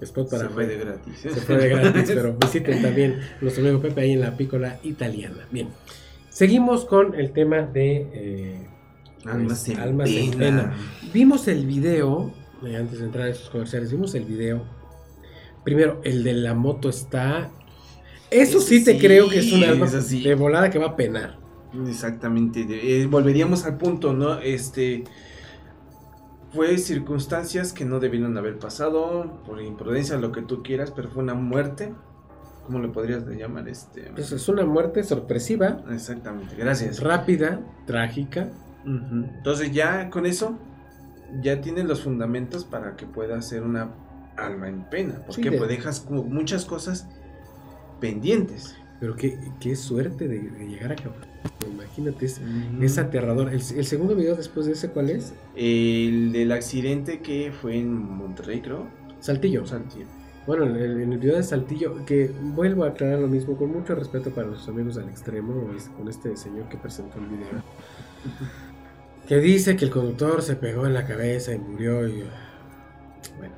Spot 0.00 0.30
para 0.30 0.44
Se 0.44 0.48
fue 0.50 0.66
de 0.66 0.76
gratis. 0.78 1.18
Se 1.18 1.30
fue 1.30 1.56
de 1.56 1.68
gratis, 1.70 2.12
pero 2.14 2.36
visiten 2.40 2.80
también 2.80 3.18
nuestro 3.40 3.64
amigo 3.64 3.80
Pepe 3.82 4.02
ahí 4.02 4.12
en 4.12 4.20
la 4.20 4.36
Piccola 4.36 4.78
Italiana. 4.84 5.48
Bien. 5.50 5.68
Seguimos 6.28 6.84
con 6.84 7.16
el 7.16 7.32
tema 7.32 7.62
de 7.62 8.06
eh, 8.12 8.66
Almas 9.24 9.64
pues, 9.66 9.68
en 9.76 9.80
almas 9.80 10.08
en. 10.10 10.70
Vimos 11.12 11.48
el 11.48 11.66
video, 11.66 12.32
antes 12.62 12.98
de 12.98 13.06
entrar 13.06 13.26
a 13.26 13.30
esos 13.30 13.50
comerciales, 13.50 13.90
vimos 13.92 14.14
el 14.14 14.24
video. 14.24 14.62
Primero, 15.64 16.00
el 16.04 16.24
de 16.24 16.32
la 16.34 16.54
moto 16.54 16.88
está. 16.88 17.50
Eso 18.30 18.60
sí 18.60 18.84
te 18.84 18.98
creo 18.98 19.28
que 19.28 19.38
es 19.38 19.52
un 19.52 19.62
ese 19.62 20.02
sí. 20.02 20.22
de 20.22 20.34
volada 20.34 20.70
que 20.70 20.78
va 20.78 20.88
a 20.88 20.96
penar. 20.96 21.38
Exactamente. 21.86 22.66
eh, 22.70 23.06
volveríamos 23.06 23.64
al 23.64 23.76
punto, 23.76 24.12
¿no? 24.12 24.38
Este. 24.40 25.04
Fue 26.52 26.78
circunstancias 26.78 27.74
que 27.74 27.84
no 27.84 28.00
debieron 28.00 28.36
haber 28.38 28.58
pasado, 28.58 29.42
por 29.44 29.60
imprudencia, 29.60 30.16
lo 30.16 30.32
que 30.32 30.40
tú 30.40 30.62
quieras, 30.62 30.90
pero 30.90 31.10
fue 31.10 31.22
una 31.22 31.34
muerte. 31.34 31.92
¿Cómo 32.64 32.78
le 32.80 32.88
podrías 32.88 33.26
llamar? 33.26 33.68
Este. 33.68 34.10
Pues 34.14 34.32
es 34.32 34.48
una 34.48 34.64
muerte 34.64 35.02
sorpresiva, 35.04 35.82
Exactamente, 35.90 36.54
gracias. 36.56 37.00
rápida, 37.00 37.60
trágica. 37.86 38.50
Entonces 38.86 39.72
ya 39.72 40.08
con 40.08 40.24
eso, 40.24 40.58
ya 41.40 41.60
tienes 41.60 41.84
los 41.84 42.02
fundamentos 42.02 42.64
para 42.64 42.96
que 42.96 43.06
pueda 43.06 43.40
ser 43.42 43.62
una 43.62 43.90
alma 44.36 44.68
en 44.68 44.88
pena. 44.88 45.20
Porque 45.26 45.52
pues 45.52 45.68
dejas 45.68 46.00
como 46.00 46.24
muchas 46.24 46.64
cosas 46.64 47.08
pendientes. 48.00 48.76
Pero 49.00 49.14
qué, 49.14 49.38
qué 49.60 49.76
suerte 49.76 50.26
de, 50.26 50.40
de 50.40 50.66
llegar 50.66 50.92
a 50.92 50.96
cabo. 50.96 51.14
Imagínate, 51.70 52.26
es, 52.26 52.40
es 52.80 52.98
aterrador. 52.98 53.48
El, 53.48 53.60
el 53.60 53.84
segundo 53.84 54.16
video 54.16 54.34
después 54.34 54.66
de 54.66 54.72
ese, 54.72 54.90
¿cuál 54.90 55.10
es? 55.10 55.34
El 55.54 56.32
del 56.32 56.50
accidente 56.50 57.20
que 57.20 57.52
fue 57.52 57.78
en 57.78 57.92
Monterrey, 57.92 58.60
creo. 58.60 58.88
Saltillo. 59.20 59.66
Saltillo. 59.66 60.06
Bueno, 60.48 60.64
en 60.64 61.12
el, 61.12 61.18
video 61.18 61.36
de 61.36 61.42
Saltillo, 61.42 62.06
que 62.06 62.32
vuelvo 62.40 62.84
a 62.84 62.88
aclarar 62.88 63.18
lo 63.18 63.28
mismo, 63.28 63.54
con 63.54 63.70
mucho 63.70 63.94
respeto 63.94 64.30
para 64.30 64.46
los 64.46 64.66
amigos 64.66 64.94
del 64.94 65.06
extremo, 65.10 65.70
es 65.76 65.90
con 65.90 66.08
este 66.08 66.34
señor 66.38 66.70
que 66.70 66.78
presentó 66.78 67.18
el 67.18 67.26
video, 67.26 67.62
que 69.28 69.38
dice 69.40 69.76
que 69.76 69.84
el 69.86 69.92
conductor 69.92 70.42
se 70.42 70.56
pegó 70.56 70.86
en 70.86 70.94
la 70.94 71.06
cabeza 71.06 71.52
y 71.54 71.58
murió. 71.58 72.08
Y, 72.08 72.24
bueno, 73.38 73.54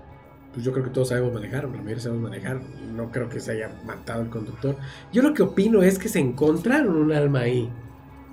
pues 0.53 0.65
yo 0.65 0.73
creo 0.73 0.85
que 0.85 0.91
todos 0.91 1.09
sabemos 1.11 1.33
manejar, 1.33 1.65
la 1.65 1.71
mayoría 1.71 2.01
sabemos 2.01 2.25
manejar, 2.25 2.61
no 2.63 3.11
creo 3.13 3.29
que 3.29 3.41
se 3.41 3.53
haya 3.53 3.71
matado 3.85 4.23
el 4.23 4.31
conductor. 4.31 4.79
Yo 5.13 5.23
lo 5.23 5.35
que 5.35 5.43
opino 5.43 5.83
es 5.83 5.99
que 5.99 6.09
se 6.09 6.21
encontraron 6.21 6.97
un 6.97 7.13
alma 7.13 7.41
ahí 7.41 7.71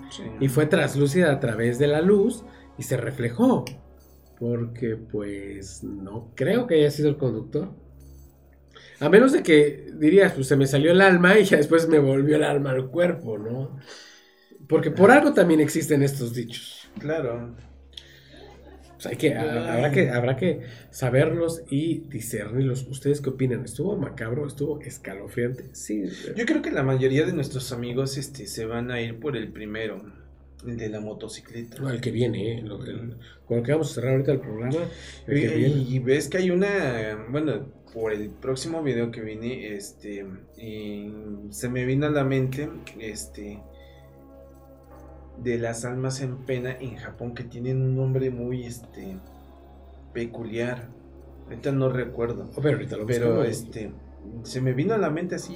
Sí. 0.09 0.23
y 0.39 0.47
fue 0.49 0.65
traslúcida 0.67 1.31
a 1.33 1.39
través 1.39 1.79
de 1.79 1.87
la 1.87 2.01
luz 2.01 2.45
y 2.77 2.83
se 2.83 2.97
reflejó. 2.97 3.65
Porque 4.39 4.95
pues 4.97 5.83
no 5.83 6.33
creo 6.35 6.67
que 6.67 6.75
haya 6.75 6.91
sido 6.91 7.09
el 7.09 7.17
conductor. 7.17 7.73
A 8.99 9.09
menos 9.09 9.31
de 9.31 9.43
que 9.43 9.91
dirías, 9.95 10.33
pues 10.33 10.47
se 10.47 10.55
me 10.55 10.67
salió 10.67 10.91
el 10.91 11.01
alma 11.01 11.37
y 11.39 11.45
ya 11.45 11.57
después 11.57 11.87
me 11.87 11.99
volvió 11.99 12.35
el 12.37 12.43
alma 12.43 12.71
al 12.71 12.89
cuerpo, 12.89 13.37
¿no? 13.37 13.77
Porque 14.67 14.91
por 14.91 15.11
algo 15.11 15.33
también 15.33 15.59
existen 15.61 16.03
estos 16.03 16.33
dichos. 16.33 16.76
Claro. 16.99 17.55
Pues 18.95 19.05
hay 19.05 19.15
que, 19.17 19.35
ha- 19.35 19.73
habrá 19.75 19.91
que, 19.91 20.09
habrá 20.09 20.37
que 20.37 20.61
saberlos 20.89 21.61
y 21.69 21.99
discernirlos. 22.09 22.87
¿Ustedes 22.89 23.21
qué 23.21 23.29
opinan? 23.29 23.63
¿Estuvo 23.63 23.95
macabro? 23.95 24.47
¿Estuvo 24.47 24.81
escalofriante? 24.81 25.65
Sí. 25.73 26.05
Yo 26.35 26.45
creo 26.45 26.61
que 26.63 26.71
la 26.71 26.81
mayoría 26.83 27.25
de 27.25 27.33
nuestros 27.33 27.71
amigos 27.71 28.17
este, 28.17 28.47
se 28.47 28.65
van 28.65 28.89
a 28.89 28.99
ir 28.99 29.19
por 29.19 29.37
el 29.37 29.49
primero, 29.49 30.01
el 30.65 30.77
de 30.77 30.89
la 30.89 30.99
motocicleta. 30.99 31.77
No, 31.79 31.91
el 31.91 32.01
que 32.01 32.09
viene, 32.09 32.57
¿eh? 32.57 32.61
Lo- 32.63 32.83
el- 32.83 33.17
con 33.45 33.57
lo 33.57 33.63
que 33.63 33.71
vamos 33.71 33.91
a 33.91 33.93
cerrar 33.93 34.13
ahorita 34.13 34.31
el 34.31 34.39
programa. 34.39 34.77
El 35.27 35.41
que 35.41 35.45
Y, 35.45 35.57
viene. 35.59 35.81
y 35.89 35.99
ves 35.99 36.27
que 36.27 36.37
hay 36.37 36.49
una, 36.49 37.23
bueno, 37.29 37.67
por 37.93 38.11
el 38.13 38.29
próximo 38.31 38.81
video 38.81 39.11
que 39.11 39.21
viene, 39.21 39.75
este, 39.75 40.25
y 40.57 41.11
se 41.51 41.69
me 41.69 41.85
vino 41.85 42.07
a 42.07 42.09
la 42.09 42.23
mente, 42.23 42.67
este, 42.99 43.59
de 45.43 45.57
las 45.59 45.85
almas 45.85 46.21
en 46.21 46.37
pena 46.37 46.71
en 46.79 46.95
Japón 46.95 47.33
que 47.35 47.43
tienen 47.43 47.81
un 47.81 47.95
nombre 47.95 48.29
muy, 48.31 48.65
este, 48.65 49.17
peculiar. 50.13 50.87
Ahorita 51.45 51.71
no 51.71 51.89
recuerdo. 51.89 52.49
Oh, 52.55 52.61
pero 52.61 52.77
ahorita 52.77 52.97
lo 52.97 53.05
Pero 53.05 53.27
buscamos. 53.35 53.47
este 53.47 53.91
se 54.43 54.59
me 54.59 54.73
vino 54.73 54.93
a 54.93 54.97
la 54.97 55.09
mente 55.09 55.35
así 55.35 55.55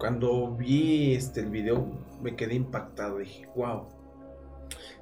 cuando 0.00 0.56
vi 0.56 1.14
este 1.14 1.40
el 1.40 1.50
video 1.50 1.86
me 2.20 2.34
quedé 2.34 2.54
impactado 2.54 3.18
dije 3.18 3.46
wow 3.54 3.86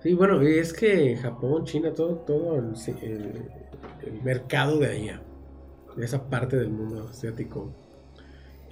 Sí, 0.02 0.12
bueno, 0.12 0.42
es 0.42 0.74
que 0.74 1.16
Japón, 1.16 1.64
China, 1.64 1.92
todo, 1.94 2.16
todo 2.16 2.56
el- 2.56 2.74
el 4.04 4.22
mercado 4.22 4.78
de 4.78 4.86
allá, 4.88 5.22
de 5.96 6.04
esa 6.04 6.28
parte 6.28 6.56
del 6.56 6.68
mundo 6.68 7.08
asiático, 7.10 7.72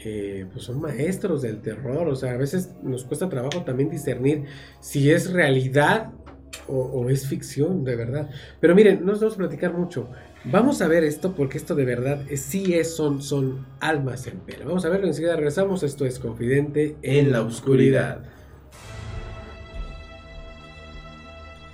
eh, 0.04 0.46
pues 0.52 0.64
son 0.64 0.80
maestros 0.80 1.42
del 1.42 1.60
terror. 1.60 2.08
O 2.08 2.16
sea, 2.16 2.32
a 2.32 2.36
veces 2.36 2.74
nos 2.82 3.04
cuesta 3.04 3.28
trabajo 3.28 3.62
también 3.64 3.90
discernir 3.90 4.44
si 4.80 5.10
es 5.10 5.32
realidad 5.32 6.12
o, 6.66 7.08
es 7.10 7.26
ficción, 7.26 7.84
de 7.84 7.96
verdad. 7.96 8.30
Pero 8.60 8.74
miren, 8.74 9.00
no 9.00 9.12
nos 9.12 9.20
vamos 9.20 9.34
a 9.34 9.38
platicar 9.38 9.72
mucho. 9.72 10.08
Vamos 10.44 10.82
a 10.82 10.88
ver 10.88 11.04
esto 11.04 11.34
porque 11.34 11.58
esto 11.58 11.74
de 11.74 11.84
verdad 11.84 12.22
sí 12.36 12.74
es, 12.74 12.94
son, 12.94 13.22
son 13.22 13.66
almas 13.80 14.26
en 14.26 14.40
pena. 14.40 14.64
Vamos 14.66 14.84
a 14.84 14.88
verlo, 14.88 15.06
enseguida 15.06 15.36
regresamos. 15.36 15.82
Esto 15.82 16.04
es 16.04 16.18
Confidente 16.18 16.96
en 17.02 17.32
la 17.32 17.42
Oscuridad. 17.42 18.22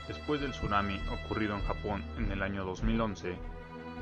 Después 0.08 0.40
del 0.40 0.52
tsunami 0.52 1.00
ocurrido 1.12 1.54
en 1.54 1.62
Japón 1.62 2.04
en 2.18 2.30
el 2.32 2.42
año 2.42 2.64
2011, 2.64 3.34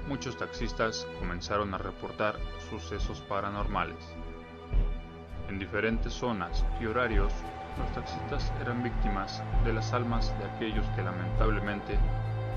muchos 0.09 0.39
taxistas 0.39 1.07
comenzaron 1.19 1.75
a 1.75 1.79
reportar 1.79 2.37
sucesos 2.71 3.21
paranormales. 3.21 3.99
En 5.49 5.59
diferentes 5.59 6.15
zonas 6.15 6.65
y 6.81 6.87
horarios, 6.87 7.33
los 7.79 7.93
taxistas 7.93 8.51
eran 8.61 8.83
víctimas 8.83 9.43
de 9.65 9.75
las 9.75 9.93
almas 9.93 10.35
de 10.39 10.47
aquellos 10.47 10.87
que 10.97 11.03
lamentablemente 11.03 11.99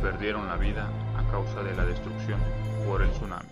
perdieron 0.02 0.48
la 0.48 0.56
vida 0.56 0.90
a 1.18 1.30
causa 1.30 1.62
de 1.62 1.76
la 1.76 1.86
destrucción 1.86 2.40
por 2.88 3.02
el 3.02 3.12
tsunami. 3.12 3.50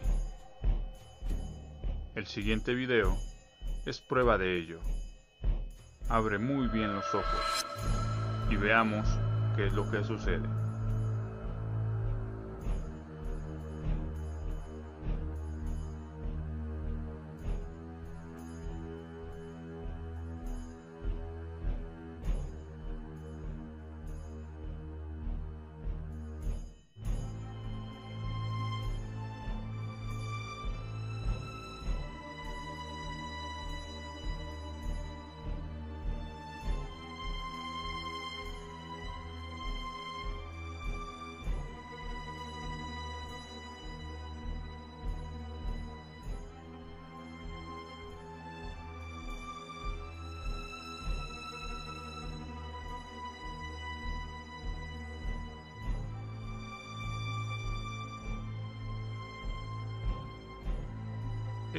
El 2.16 2.26
siguiente 2.26 2.74
video 2.74 3.18
es 3.86 4.00
prueba 4.00 4.38
de 4.38 4.58
ello. 4.58 4.80
Abre 6.08 6.40
muy 6.40 6.68
bien 6.68 6.96
los 6.96 7.14
ojos 7.14 7.66
y 8.50 8.56
veamos 8.56 9.08
qué 9.58 9.68
es 9.68 9.74
lo 9.74 9.92
que 9.92 10.04
sucede. 10.06 10.59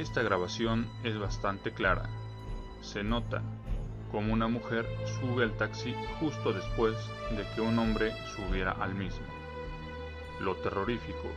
Esta 0.01 0.23
grabación 0.23 0.89
es 1.03 1.19
bastante 1.19 1.73
clara. 1.73 2.09
Se 2.81 3.03
nota 3.03 3.43
como 4.11 4.33
una 4.33 4.47
mujer 4.47 4.87
sube 5.05 5.43
al 5.43 5.55
taxi 5.57 5.93
justo 6.19 6.53
después 6.53 6.95
de 7.37 7.45
que 7.53 7.61
un 7.61 7.77
hombre 7.77 8.11
subiera 8.35 8.71
al 8.71 8.95
mismo. 8.95 9.27
Lo 10.39 10.55
terrorífico 10.55 11.29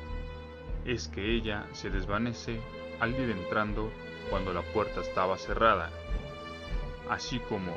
es 0.86 1.08
que 1.08 1.36
ella 1.36 1.66
se 1.72 1.90
desvanece 1.90 2.58
al 3.00 3.10
ir 3.10 3.28
entrando 3.28 3.92
cuando 4.30 4.54
la 4.54 4.62
puerta 4.62 5.02
estaba 5.02 5.36
cerrada, 5.36 5.90
así 7.10 7.40
como 7.40 7.76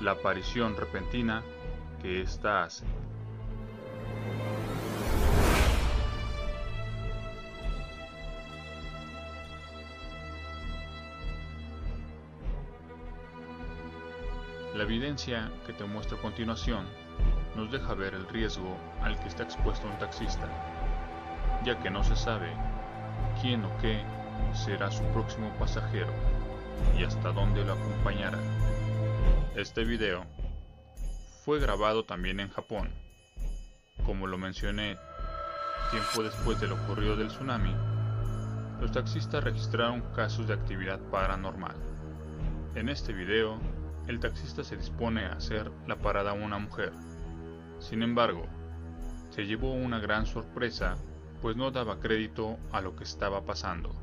la 0.00 0.12
aparición 0.12 0.76
repentina 0.76 1.42
que 2.00 2.22
ésta 2.22 2.62
hace. 2.62 2.84
Evidencia 14.88 15.52
que 15.66 15.74
te 15.74 15.84
muestro 15.84 16.16
a 16.16 16.22
continuación 16.22 16.86
nos 17.54 17.70
deja 17.70 17.92
ver 17.92 18.14
el 18.14 18.26
riesgo 18.26 18.74
al 19.02 19.20
que 19.20 19.28
está 19.28 19.42
expuesto 19.42 19.86
un 19.86 19.98
taxista, 19.98 20.48
ya 21.62 21.78
que 21.78 21.90
no 21.90 22.02
se 22.02 22.16
sabe 22.16 22.48
quién 23.42 23.66
o 23.66 23.76
qué 23.82 24.02
será 24.54 24.90
su 24.90 25.04
próximo 25.12 25.52
pasajero 25.58 26.10
y 26.98 27.04
hasta 27.04 27.32
dónde 27.32 27.66
lo 27.66 27.74
acompañará. 27.74 28.38
Este 29.56 29.84
video 29.84 30.24
fue 31.44 31.60
grabado 31.60 32.04
también 32.04 32.40
en 32.40 32.48
Japón. 32.48 32.88
Como 34.06 34.26
lo 34.26 34.38
mencioné, 34.38 34.96
tiempo 35.90 36.22
después 36.22 36.60
de 36.60 36.68
lo 36.68 36.76
ocurrido 36.76 37.14
del 37.14 37.28
tsunami, 37.28 37.74
los 38.80 38.90
taxistas 38.92 39.44
registraron 39.44 40.00
casos 40.14 40.48
de 40.48 40.54
actividad 40.54 40.98
paranormal. 41.10 41.76
En 42.74 42.88
este 42.88 43.12
video, 43.12 43.60
el 44.08 44.20
taxista 44.20 44.64
se 44.64 44.76
dispone 44.76 45.26
a 45.26 45.34
hacer 45.34 45.70
la 45.86 45.96
parada 45.96 46.30
a 46.30 46.34
una 46.34 46.58
mujer. 46.58 46.92
Sin 47.78 48.02
embargo, 48.02 48.46
se 49.30 49.46
llevó 49.46 49.72
una 49.72 50.00
gran 50.00 50.26
sorpresa, 50.26 50.96
pues 51.42 51.56
no 51.56 51.70
daba 51.70 52.00
crédito 52.00 52.58
a 52.72 52.80
lo 52.80 52.96
que 52.96 53.04
estaba 53.04 53.44
pasando. 53.44 53.94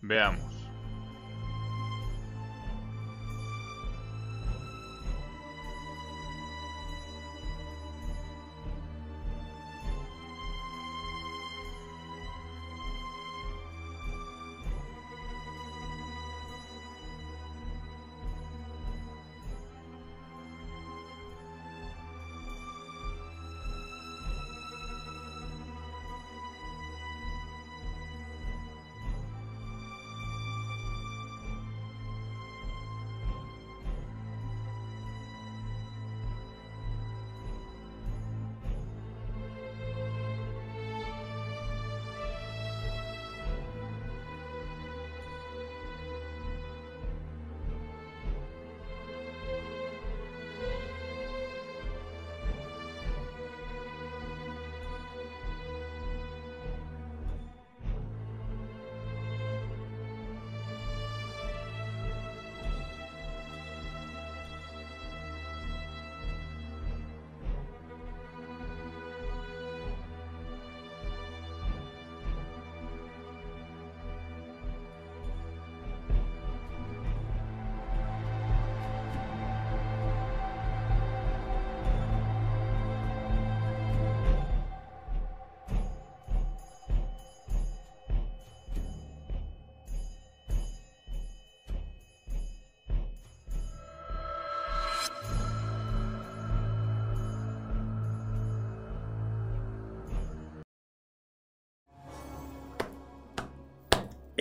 Veamos. 0.00 0.61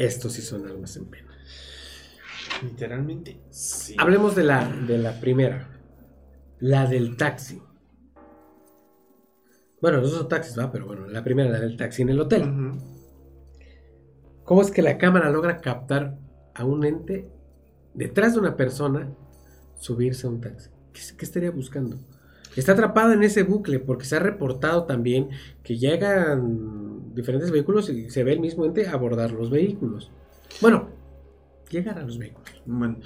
Estos 0.01 0.33
sí 0.33 0.41
son 0.41 0.65
almas 0.65 0.97
en 0.97 1.05
pena. 1.05 1.29
Literalmente, 2.63 3.39
sí. 3.51 3.95
Hablemos 3.99 4.35
de 4.35 4.43
la, 4.43 4.67
de 4.67 4.97
la 4.97 5.19
primera. 5.19 5.79
La 6.59 6.87
del 6.87 7.17
taxi. 7.17 7.61
Bueno, 9.79 9.99
los 9.99 10.09
dos 10.09 10.21
son 10.21 10.27
taxis, 10.27 10.57
va, 10.57 10.71
pero 10.71 10.87
bueno, 10.87 11.05
la 11.05 11.23
primera, 11.23 11.51
la 11.51 11.59
del 11.59 11.77
taxi 11.77 12.01
en 12.01 12.09
el 12.09 12.19
hotel. 12.19 12.43
¿Cómo 14.43 14.63
es 14.63 14.71
que 14.71 14.81
la 14.81 14.97
cámara 14.97 15.29
logra 15.29 15.61
captar 15.61 16.17
a 16.55 16.65
un 16.65 16.83
ente 16.83 17.29
detrás 17.93 18.33
de 18.33 18.39
una 18.39 18.57
persona 18.57 19.13
subirse 19.75 20.25
a 20.25 20.31
un 20.31 20.41
taxi? 20.41 20.71
¿Qué, 20.93 21.01
qué 21.15 21.25
estaría 21.25 21.51
buscando? 21.51 21.99
Está 22.55 22.71
atrapada 22.71 23.13
en 23.13 23.21
ese 23.21 23.43
bucle 23.43 23.77
porque 23.77 24.05
se 24.05 24.15
ha 24.15 24.19
reportado 24.19 24.85
también 24.85 25.29
que 25.63 25.77
llegan 25.77 26.80
diferentes 27.13 27.51
vehículos 27.51 27.89
y 27.89 28.09
se 28.09 28.23
ve 28.23 28.33
el 28.33 28.39
mismo 28.39 28.65
ente 28.65 28.87
abordar 28.87 29.31
los 29.31 29.49
vehículos. 29.49 30.11
Bueno, 30.61 30.89
llegar 31.69 31.97
a 31.99 32.03
los 32.03 32.17
vehículos. 32.17 32.61
Bueno, 32.65 32.97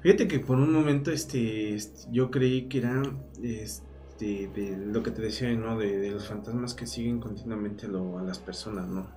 fíjate 0.00 0.28
que 0.28 0.40
por 0.40 0.58
un 0.58 0.72
momento 0.72 1.10
este, 1.10 1.74
este, 1.74 2.08
yo 2.12 2.30
creí 2.30 2.68
que 2.68 2.78
era 2.78 3.02
este, 3.42 4.48
de 4.48 4.76
lo 4.86 5.02
que 5.02 5.10
te 5.10 5.22
decía, 5.22 5.52
¿no? 5.54 5.78
De, 5.78 5.98
de 5.98 6.10
los 6.10 6.26
fantasmas 6.28 6.74
que 6.74 6.86
siguen 6.86 7.20
continuamente 7.20 7.88
lo- 7.88 8.18
a 8.18 8.22
las 8.22 8.38
personas, 8.38 8.88
¿no? 8.88 9.10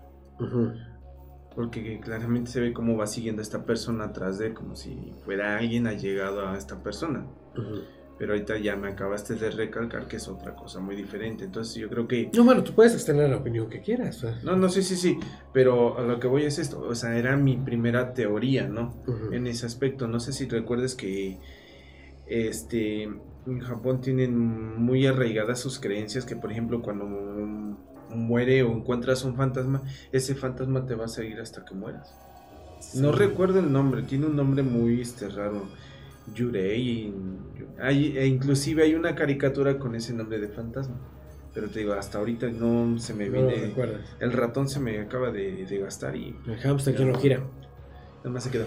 Porque 1.56 2.00
claramente 2.00 2.52
se 2.52 2.62
ve 2.62 2.74
cómo 2.74 2.96
va 2.96 3.08
siguiendo 3.08 3.42
a 3.42 3.44
esta 3.44 3.66
persona 3.66 4.06
atrás 4.06 4.38
de 4.38 4.48
él, 4.48 4.54
como 4.54 4.76
si 4.76 5.14
fuera 5.26 5.58
alguien 5.58 5.88
allegado 5.88 6.48
a 6.48 6.58
esta 6.58 6.82
persona. 6.84 7.26
Ujú. 7.58 7.82
Pero 8.20 8.34
ahorita 8.34 8.57
ya 8.57 8.76
me 8.76 8.89
acabaste 8.89 9.36
de 9.36 9.49
recalcar 9.49 10.07
que 10.07 10.17
es 10.17 10.28
otra 10.28 10.53
cosa 10.53 10.80
muy 10.82 10.95
diferente. 10.95 11.45
Entonces 11.45 11.76
yo 11.76 11.89
creo 11.89 12.07
que... 12.07 12.30
No, 12.36 12.43
bueno, 12.43 12.63
tú 12.63 12.74
puedes 12.74 12.93
extender 12.93 13.30
la 13.30 13.38
opinión 13.38 13.70
que 13.70 13.82
quieras. 13.82 14.24
No, 14.43 14.57
no, 14.57 14.67
sí, 14.70 14.84
sí, 14.84 14.97
sí. 14.97 15.17
Pero 15.53 15.97
a 15.97 16.03
lo 16.03 16.20
que 16.20 16.28
voy 16.28 16.43
es 16.43 16.59
esto. 16.59 16.82
O 16.82 16.95
sea, 16.95 17.17
era 17.17 17.38
mi 17.38 17.55
primera 17.55 18.13
teoría, 18.13 18.67
¿no? 18.67 18.93
En 19.32 19.47
ese 19.47 19.65
aspecto. 19.65 20.07
No 20.07 20.20
sé 20.20 20.34
si 20.34 20.47
recuerdes 20.49 20.95
que 20.95 21.39
este 22.28 23.09
en 23.47 23.59
Japón 23.61 24.01
tienen 24.01 24.38
muy 24.38 25.07
arraigadas 25.07 25.59
sus 25.59 25.80
creencias 25.80 26.26
que 26.26 26.36
por 26.36 26.51
ejemplo 26.51 26.82
cuando 26.84 27.05
muere 28.09 28.63
o 28.63 28.72
encuentras 28.72 29.24
un 29.24 29.36
fantasma, 29.36 29.82
ese 30.11 30.36
fantasma 30.36 30.86
te 30.86 30.95
va 30.95 31.05
a 31.05 31.09
seguir 31.09 31.39
hasta 31.39 31.63
que 31.65 31.74
mueras. 31.74 32.13
No 32.95 33.11
recuerdo 33.11 33.59
el 33.59 33.72
nombre, 33.72 34.03
tiene 34.03 34.26
un 34.28 34.36
nombre 34.36 34.63
muy 34.63 35.01
este 35.01 35.28
raro. 35.30 35.63
Yurei. 36.34 37.13
Hay, 37.82 38.17
e 38.17 38.25
inclusive 38.25 38.84
hay 38.84 38.95
una 38.95 39.15
caricatura 39.15 39.77
con 39.80 39.95
ese 39.95 40.13
nombre 40.13 40.39
de 40.39 40.47
fantasma. 40.49 40.99
Pero 41.53 41.67
te 41.69 41.80
digo, 41.80 41.93
hasta 41.93 42.19
ahorita 42.19 42.49
no 42.49 42.99
se 42.99 43.13
me 43.13 43.27
No 43.27 43.47
viene. 43.47 43.73
el 44.19 44.32
ratón 44.32 44.69
se 44.69 44.80
me 44.80 44.99
acaba 44.99 45.32
de, 45.32 45.65
de 45.65 45.77
gastar 45.80 46.15
y 46.15 46.36
El 46.45 46.57
hámster 46.57 46.95
que 46.95 47.05
no 47.05 47.17
gira. 47.17 47.41
Nada 48.19 48.32
más 48.32 48.43
se 48.43 48.51
quedó. 48.51 48.65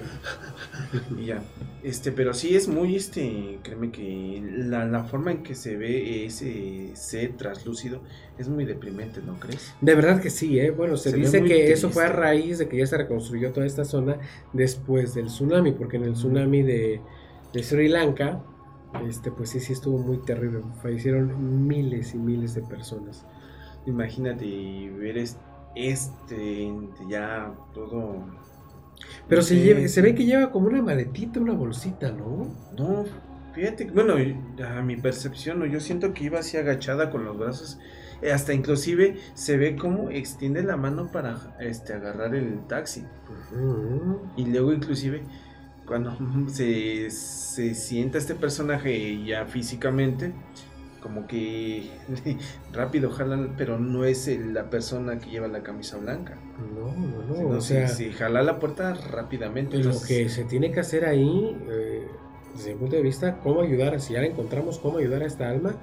y 1.18 1.26
ya. 1.26 1.42
Este, 1.82 2.10
pero 2.10 2.32
sí 2.32 2.56
es 2.56 2.68
muy, 2.68 2.96
este, 2.96 3.58
créeme 3.62 3.90
que 3.90 4.42
la, 4.42 4.86
la 4.86 5.04
forma 5.04 5.30
en 5.30 5.42
que 5.42 5.54
se 5.54 5.76
ve 5.76 6.24
ese 6.24 6.92
ser 6.94 7.36
traslúcido 7.36 8.00
es 8.38 8.48
muy 8.48 8.64
deprimente, 8.64 9.20
¿no 9.20 9.38
crees? 9.38 9.74
De 9.82 9.94
verdad 9.94 10.22
que 10.22 10.30
sí, 10.30 10.58
¿eh? 10.58 10.70
Bueno, 10.70 10.96
se, 10.96 11.12
dice 11.12 11.44
que 11.44 11.70
eso 11.70 11.90
fue 11.90 12.06
a 12.06 12.08
raíz 12.08 12.58
de 12.58 12.68
que 12.68 12.78
ya 12.78 12.86
se 12.86 12.96
reconstruyó 12.96 13.52
toda 13.52 13.66
esta 13.66 13.84
zona 13.84 14.18
después 14.54 15.12
del 15.12 15.26
tsunami, 15.26 15.72
porque 15.72 15.98
en 15.98 16.04
el 16.04 16.14
tsunami 16.14 16.62
de, 16.62 17.02
de 17.52 17.62
Sri 17.62 17.88
Lanka, 17.88 18.42
este, 19.08 19.30
pues 19.32 19.50
sí, 19.50 19.60
sí 19.60 19.72
estuvo 19.72 19.98
muy 19.98 20.18
terrible. 20.24 20.62
Fallecieron 20.82 21.66
miles 21.66 22.14
y 22.14 22.18
miles 22.18 22.54
de 22.54 22.62
personas. 22.62 23.26
Imagínate 23.86 24.90
ver 24.90 25.18
es- 25.18 25.38
este 25.74 26.72
ya 27.08 27.54
todo 27.74 28.26
Pero 29.28 29.40
no 29.40 29.46
se, 29.46 29.56
lleva- 29.60 29.88
se 29.88 30.02
ve 30.02 30.14
que 30.14 30.24
lleva 30.24 30.50
como 30.50 30.68
una 30.68 30.82
maletita, 30.82 31.40
una 31.40 31.54
bolsita, 31.54 32.12
¿no? 32.12 32.48
No, 32.76 33.04
fíjate, 33.54 33.90
bueno, 33.90 34.14
a 34.64 34.82
mi 34.82 34.96
percepción, 34.96 35.58
¿no? 35.58 35.66
yo 35.66 35.80
siento 35.80 36.14
que 36.14 36.24
iba 36.24 36.38
así 36.40 36.56
agachada 36.56 37.10
con 37.10 37.24
los 37.24 37.38
brazos, 37.38 37.78
eh, 38.22 38.32
hasta 38.32 38.54
inclusive 38.54 39.16
se 39.34 39.56
ve 39.56 39.76
como 39.76 40.10
extiende 40.10 40.62
la 40.62 40.76
mano 40.76 41.10
para 41.12 41.56
este, 41.60 41.92
agarrar 41.94 42.34
el 42.34 42.66
taxi. 42.66 43.04
Y 44.36 44.46
luego 44.46 44.72
inclusive 44.72 45.22
cuando 45.86 46.16
se, 46.48 47.10
se 47.10 47.74
sienta 47.74 48.18
este 48.18 48.34
personaje 48.34 49.24
ya 49.24 49.46
físicamente, 49.46 50.32
como 51.02 51.26
que 51.26 51.90
rápido 52.72 53.10
jalan, 53.10 53.54
pero 53.56 53.78
no 53.78 54.04
es 54.04 54.28
la 54.28 54.70
persona 54.70 55.18
que 55.18 55.30
lleva 55.30 55.48
la 55.48 55.62
camisa 55.62 55.98
blanca. 55.98 56.36
No, 56.74 56.92
no, 56.94 57.22
no. 57.26 57.34
Sino 57.36 57.48
o 57.48 57.60
sea, 57.60 57.88
se, 57.88 58.10
se 58.10 58.12
jala 58.12 58.42
la 58.42 58.58
puerta 58.60 58.94
rápidamente. 58.94 59.76
lo 59.78 59.84
entonces- 59.84 60.06
que 60.08 60.28
se 60.28 60.44
tiene 60.44 60.70
que 60.70 60.80
hacer 60.80 61.04
ahí, 61.04 61.56
eh, 61.70 62.06
desde 62.54 62.74
mi 62.74 62.80
punto 62.80 62.96
de 62.96 63.02
vista, 63.02 63.38
cómo 63.38 63.62
ayudar, 63.62 64.00
si 64.00 64.12
ya 64.12 64.20
la 64.20 64.26
encontramos, 64.26 64.78
cómo 64.78 64.98
ayudar 64.98 65.22
a 65.22 65.26
esta 65.26 65.48
alma. 65.48 65.74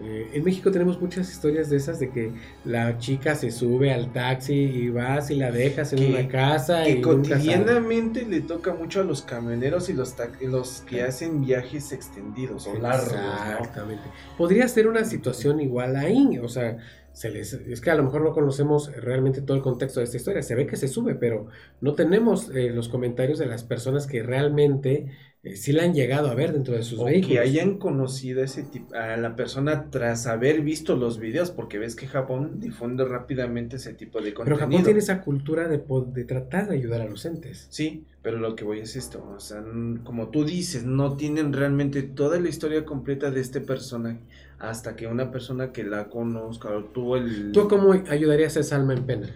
Eh, 0.00 0.30
en 0.32 0.44
México 0.44 0.70
tenemos 0.70 1.00
muchas 1.00 1.28
historias 1.30 1.68
de 1.70 1.76
esas 1.76 1.98
de 1.98 2.10
que 2.10 2.32
la 2.64 2.98
chica 2.98 3.34
se 3.34 3.50
sube 3.50 3.92
al 3.92 4.12
taxi 4.12 4.54
y 4.54 4.90
vas 4.90 5.30
y 5.30 5.34
la 5.34 5.50
dejas 5.50 5.92
en 5.92 5.98
Que- 5.98 6.06
una 6.06 6.28
casa 6.28 6.84
que 6.84 6.90
y 6.90 7.00
cotidianamente 7.00 8.24
le 8.24 8.40
toca 8.42 8.74
mucho 8.74 9.00
a 9.00 9.04
los 9.04 9.22
camioneros 9.22 9.88
y 9.88 9.94
los, 9.94 10.14
los 10.42 10.80
que 10.82 11.02
hacen 11.02 11.40
viajes 11.40 11.90
extendidos 11.92 12.66
o 12.68 12.74
largos, 12.78 13.12
¿no? 13.12 13.52
Exactamente. 13.52 14.04
Podría 14.36 14.68
ser 14.68 14.86
una 14.86 15.04
situación 15.04 15.60
igual 15.60 15.96
ahí, 15.96 16.38
o 16.38 16.48
sea, 16.48 16.76
se 17.12 17.30
les, 17.30 17.52
es 17.52 17.80
que 17.80 17.90
a 17.90 17.96
lo 17.96 18.04
mejor 18.04 18.22
no 18.22 18.32
conocemos 18.32 18.94
realmente 18.94 19.42
todo 19.42 19.56
el 19.56 19.62
contexto 19.62 19.98
de 19.98 20.04
esta 20.04 20.16
historia. 20.18 20.42
Se 20.42 20.54
ve 20.54 20.66
que 20.66 20.76
se 20.76 20.86
sube, 20.86 21.16
pero 21.16 21.48
no 21.80 21.94
tenemos 21.94 22.50
eh, 22.54 22.70
los 22.70 22.88
comentarios 22.88 23.38
de 23.40 23.46
las 23.46 23.64
personas 23.64 24.06
que 24.06 24.22
realmente 24.22 25.06
eh, 25.42 25.56
sí 25.56 25.72
la 25.72 25.84
han 25.84 25.94
llegado 25.94 26.28
a 26.28 26.34
ver 26.34 26.52
dentro 26.52 26.74
de 26.74 26.82
sus 26.82 26.98
O 26.98 27.04
vehículos. 27.04 27.32
que 27.32 27.38
hayan 27.38 27.78
conocido 27.78 28.42
ese 28.42 28.64
tip- 28.64 28.92
a 28.94 29.16
la 29.16 29.36
persona 29.36 29.90
tras 29.90 30.26
haber 30.26 30.62
visto 30.62 30.96
los 30.96 31.18
videos, 31.18 31.50
porque 31.50 31.78
ves 31.78 31.94
que 31.96 32.06
Japón 32.08 32.58
difunde 32.60 33.04
rápidamente 33.04 33.76
ese 33.76 33.94
tipo 33.94 34.18
de 34.20 34.32
Pero 34.32 34.34
contenido. 34.34 34.66
Japón 34.66 34.84
tiene 34.84 34.98
esa 35.00 35.20
cultura 35.22 35.68
de, 35.68 35.78
de 36.12 36.24
tratar 36.24 36.68
de 36.68 36.74
ayudar 36.76 37.02
a 37.02 37.06
los 37.08 37.24
entes. 37.24 37.66
Sí, 37.70 38.04
pero 38.22 38.38
lo 38.38 38.56
que 38.56 38.64
voy 38.64 38.80
es 38.80 38.96
esto, 38.96 39.24
o 39.36 39.40
sea, 39.40 39.62
como 40.04 40.28
tú 40.28 40.44
dices, 40.44 40.84
no 40.84 41.16
tienen 41.16 41.52
realmente 41.52 42.02
toda 42.02 42.40
la 42.40 42.48
historia 42.48 42.84
completa 42.84 43.30
de 43.30 43.40
este 43.40 43.60
personaje 43.60 44.18
hasta 44.58 44.96
que 44.96 45.06
una 45.06 45.30
persona 45.30 45.72
que 45.72 45.84
la 45.84 46.08
conozca 46.08 46.68
o 46.70 46.84
tuvo 46.84 47.16
el... 47.16 47.52
¿Tú 47.52 47.68
cómo 47.68 47.92
ayudarías 47.92 48.56
a 48.56 48.60
esa 48.60 48.76
alma 48.76 48.94
en 48.94 49.06
pena? 49.06 49.28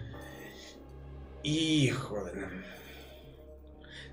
Hijo 1.43 2.23
de 2.25 2.41
la... 2.41 2.49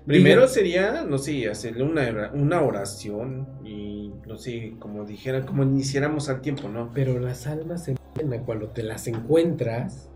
Primero 0.05 0.41
Diga- 0.41 0.47
sería, 0.47 1.03
no 1.03 1.17
sé, 1.17 1.47
hacerle 1.49 1.83
una, 1.83 2.01
ora- 2.09 2.31
una 2.33 2.61
oración 2.61 3.47
y, 3.63 4.11
no 4.27 4.37
sé, 4.37 4.73
como 4.79 5.05
dijera, 5.05 5.45
como 5.45 5.63
iniciáramos 5.63 6.27
al 6.29 6.41
tiempo, 6.41 6.67
¿no? 6.69 6.91
Pero 6.93 7.19
las 7.19 7.45
almas 7.47 7.89
pena, 8.13 8.41
cuando 8.43 8.69
te 8.69 8.83
las 8.83 9.07
encuentras, 9.07 10.09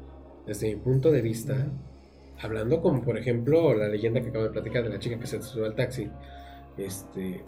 desde 0.47 0.69
mi 0.69 0.81
punto 0.81 1.11
de 1.11 1.21
vista, 1.21 1.67
hablando 2.41 2.81
como 2.81 3.01
por 3.03 3.17
ejemplo 3.17 3.73
la 3.75 3.87
leyenda 3.87 4.21
que 4.21 4.29
acabo 4.29 4.43
de 4.45 4.49
platicar 4.51 4.83
de 4.83 4.89
la 4.89 4.99
chica 4.99 5.19
que 5.19 5.27
se 5.27 5.41
subió 5.41 5.65
al 5.65 5.75
taxi, 5.75 6.09
este, 6.77 7.43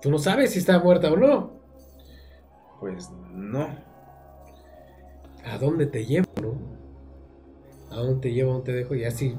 tú 0.00 0.10
no 0.10 0.18
sabes 0.18 0.50
si 0.52 0.58
está 0.58 0.78
muerta 0.78 1.10
o 1.12 1.16
no. 1.16 1.52
Pues 2.78 3.08
no. 3.32 3.68
¿A 5.46 5.58
dónde 5.58 5.86
te 5.86 6.04
llevo, 6.04 6.26
no? 6.42 6.54
¿A 7.90 7.96
dónde 8.00 8.20
te 8.20 8.32
llevo, 8.32 8.50
a 8.50 8.54
dónde 8.54 8.72
te 8.72 8.78
dejo? 8.78 8.94
Y 8.94 9.04
así, 9.04 9.34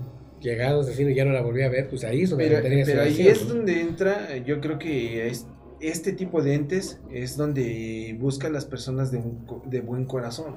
llegados 0.46 0.88
así, 0.88 1.14
ya 1.14 1.26
no 1.26 1.32
la 1.34 1.42
volví 1.42 1.64
a 1.64 1.70
ver, 1.70 1.90
pues 1.90 2.04
ahí 2.06 2.22
es 2.22 2.30
donde 2.30 2.48
Pero, 2.48 2.62
tenía 2.62 2.86
pero 2.86 3.02
ahí 3.02 3.28
es 3.28 3.42
¿no? 3.48 3.56
donde 3.56 3.82
entra, 3.82 4.38
yo 4.38 4.62
creo 4.62 4.80
que 4.80 5.28
es- 5.28 5.46
este 5.82 6.14
tipo 6.14 6.42
de 6.42 6.54
entes 6.54 7.00
es 7.12 7.36
donde 7.36 8.16
busca 8.20 8.48
a 8.48 8.50
las 8.50 8.64
personas 8.66 9.12
de, 9.12 9.22
de 9.66 9.82
buen 9.82 10.06
corazón. 10.06 10.56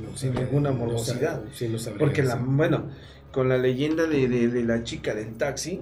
No 0.00 0.16
sin 0.16 0.34
ninguna 0.34 0.70
no 0.70 0.76
sab- 0.76 0.78
morosidad. 0.78 1.42
sí, 1.52 1.68
no 1.68 1.78
Porque 1.98 2.22
la, 2.22 2.36
bueno, 2.36 2.90
con 3.32 3.48
la 3.48 3.58
leyenda 3.58 4.06
de, 4.06 4.28
de- 4.28 4.48
de 4.48 4.62
la 4.62 4.84
chica 4.84 5.14
del 5.14 5.34
taxi, 5.36 5.80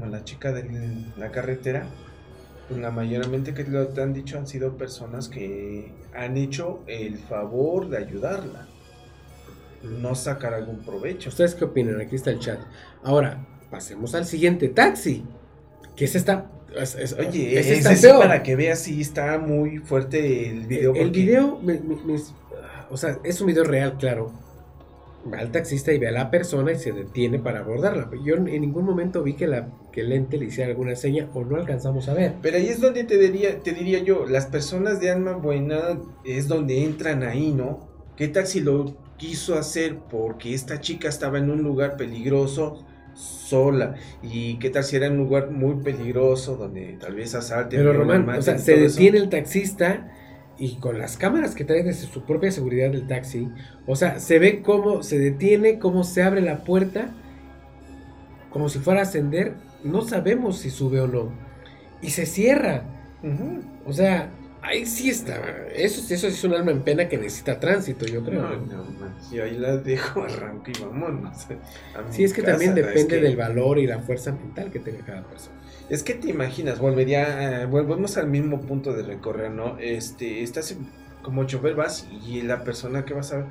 o 0.00 0.06
la 0.06 0.24
chica 0.24 0.52
de 0.52 0.64
la 1.18 1.30
carretera, 1.30 1.86
pues 2.68 2.80
la 2.80 2.90
mayormente 2.90 3.52
que 3.52 3.64
lo 3.64 3.88
te 3.88 4.00
han 4.02 4.12
dicho 4.14 4.38
han 4.38 4.46
sido 4.46 4.76
personas 4.78 5.28
que 5.28 5.92
han 6.14 6.36
hecho 6.36 6.82
el 6.86 7.18
favor 7.18 7.88
de 7.90 7.98
ayudarla, 7.98 8.68
no 9.82 10.14
sacar 10.14 10.54
algún 10.54 10.78
provecho. 10.80 11.28
¿Ustedes 11.30 11.54
qué 11.54 11.64
opinan? 11.64 12.00
Aquí 12.00 12.16
está 12.16 12.30
el 12.30 12.38
chat. 12.38 12.58
Ahora, 13.02 13.46
pasemos 13.70 14.14
al 14.14 14.26
siguiente 14.26 14.68
taxi. 14.68 15.24
Que 15.96 16.04
es 16.06 16.14
esta. 16.14 16.50
es- 16.80 16.94
es- 16.94 17.12
Oye, 17.18 17.58
ese 17.58 17.78
es 17.78 18.00
peor. 18.00 18.20
para 18.20 18.42
que 18.42 18.54
veas 18.56 18.78
si 18.80 19.00
está 19.00 19.38
muy 19.38 19.78
fuerte 19.78 20.48
el 20.50 20.66
video. 20.66 20.94
El 20.94 21.10
video, 21.10 21.58
me- 21.60 21.80
me- 21.80 21.96
me- 22.04 22.20
o 22.90 22.96
sea, 22.96 23.18
es 23.24 23.40
un 23.40 23.48
video 23.48 23.64
real, 23.64 23.96
claro. 23.98 24.32
Va 25.30 25.38
al 25.40 25.50
taxista 25.52 25.92
y 25.92 25.98
ve 25.98 26.08
a 26.08 26.12
la 26.12 26.30
persona 26.30 26.72
y 26.72 26.78
se 26.78 26.92
detiene 26.92 27.38
para 27.38 27.60
abordarla. 27.60 28.08
Yo 28.24 28.36
en 28.36 28.44
ningún 28.44 28.84
momento 28.86 29.22
vi 29.22 29.34
que, 29.34 29.46
la, 29.46 29.68
que 29.92 30.00
el 30.00 30.12
ente 30.12 30.38
le 30.38 30.46
hiciera 30.46 30.70
alguna 30.70 30.96
seña 30.96 31.28
o 31.34 31.44
no 31.44 31.56
alcanzamos 31.56 32.08
a 32.08 32.14
ver. 32.14 32.34
Pero 32.40 32.56
ahí 32.56 32.68
es 32.68 32.80
donde 32.80 33.04
te 33.04 33.18
diría, 33.18 33.58
te 33.60 33.72
diría 33.72 33.98
yo, 33.98 34.24
las 34.26 34.46
personas 34.46 34.98
de 35.00 35.10
alma 35.10 35.32
buena 35.32 35.98
es 36.24 36.48
donde 36.48 36.84
entran 36.84 37.22
ahí, 37.22 37.52
¿no? 37.52 37.86
¿Qué 38.16 38.28
tal 38.28 38.46
si 38.46 38.60
lo 38.60 38.94
quiso 39.20 39.58
hacer 39.58 39.98
porque 40.10 40.54
esta 40.54 40.80
chica 40.80 41.10
estaba 41.10 41.36
en 41.36 41.50
un 41.50 41.62
lugar 41.62 41.98
peligroso 41.98 42.86
sola? 43.12 43.96
¿Y 44.22 44.58
qué 44.58 44.70
tal 44.70 44.82
si 44.82 44.96
era 44.96 45.10
un 45.10 45.18
lugar 45.18 45.50
muy 45.50 45.74
peligroso 45.82 46.56
donde 46.56 46.96
tal 46.98 47.14
vez 47.14 47.34
asalten? 47.34 47.80
Pero 47.80 47.92
Román, 47.92 48.26
o 48.30 48.40
sea, 48.40 48.56
se 48.56 48.82
eso? 48.82 48.94
detiene 48.94 49.18
el 49.18 49.28
taxista 49.28 50.10
y 50.58 50.76
con 50.76 50.98
las 50.98 51.18
cámaras 51.18 51.54
que 51.54 51.64
trae 51.64 51.82
desde 51.82 52.06
su 52.06 52.22
propia 52.24 52.50
seguridad 52.50 52.90
del 52.90 53.06
taxi, 53.06 53.48
o 53.86 53.94
sea, 53.94 54.20
se 54.20 54.38
ve 54.38 54.62
cómo 54.62 55.02
se 55.02 55.18
detiene, 55.18 55.78
cómo 55.78 56.02
se 56.02 56.22
abre 56.22 56.40
la 56.40 56.64
puerta, 56.64 57.10
como 58.50 58.70
si 58.70 58.78
fuera 58.78 59.00
a 59.00 59.02
ascender, 59.02 59.54
no 59.84 60.00
sabemos 60.00 60.58
si 60.58 60.70
sube 60.70 61.00
o 61.00 61.06
no, 61.06 61.30
y 62.00 62.10
se 62.10 62.24
cierra. 62.24 62.84
O 63.86 63.92
sea, 63.92 64.30
ahí 64.70 64.86
sí 64.86 65.10
está. 65.10 65.66
Eso, 65.74 66.14
eso 66.14 66.26
es 66.28 66.44
un 66.44 66.54
alma 66.54 66.70
en 66.70 66.82
pena 66.82 67.08
que 67.08 67.18
necesita 67.18 67.58
tránsito, 67.58 68.06
yo 68.06 68.24
creo. 68.24 68.42
No, 68.42 68.56
no, 68.56 68.84
man, 68.98 69.14
yo 69.32 69.44
ahí 69.44 69.56
la 69.58 69.76
dejo, 69.76 70.22
arranco 70.22 70.70
y 70.70 70.80
vámonos. 70.80 71.46
Sí, 72.10 72.24
es 72.24 72.32
que 72.32 72.42
casa, 72.42 72.52
también 72.52 72.74
depende 72.74 73.16
que- 73.16 73.20
del 73.22 73.36
valor 73.36 73.78
y 73.78 73.86
la 73.86 73.98
fuerza 74.00 74.32
mental 74.32 74.70
que 74.70 74.78
tenga 74.78 75.04
cada 75.04 75.22
persona. 75.24 75.56
Es 75.88 76.02
que 76.04 76.14
te 76.14 76.28
imaginas, 76.30 76.78
volvería, 76.78 77.62
eh, 77.62 77.66
volvemos 77.66 78.16
al 78.16 78.28
mismo 78.28 78.60
punto 78.60 78.92
de 78.92 79.02
recorrer, 79.02 79.50
¿no? 79.50 79.76
Este, 79.78 80.42
estás 80.42 80.76
como 81.22 81.44
chofer 81.44 81.74
vas 81.74 82.08
y 82.26 82.42
la 82.42 82.62
persona 82.64 83.04
que 83.04 83.12
vas 83.14 83.32
a 83.32 83.38
ver 83.38 83.46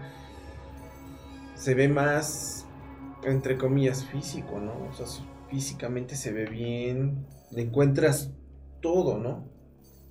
se 1.56 1.74
ve 1.76 1.90
más, 1.90 2.66
entre 3.24 3.58
comillas, 3.58 4.06
físico, 4.06 4.60
¿no? 4.60 4.72
O 4.90 4.94
sea, 4.94 5.06
físicamente 5.50 6.16
se 6.16 6.32
ve 6.32 6.46
bien, 6.46 7.26
le 7.52 7.64
encuentras 7.64 8.32
todo, 8.82 9.18
¿no? 9.18 9.46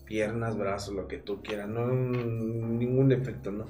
Piernas, 0.09 0.57
brazos, 0.59 0.95
lo 0.95 1.09
que 1.09 1.19
tú 1.19 1.43
quieras, 1.43 1.69
no 1.69 1.87
ningún 1.89 3.09
defecto, 3.11 3.53
¿no? 3.53 3.67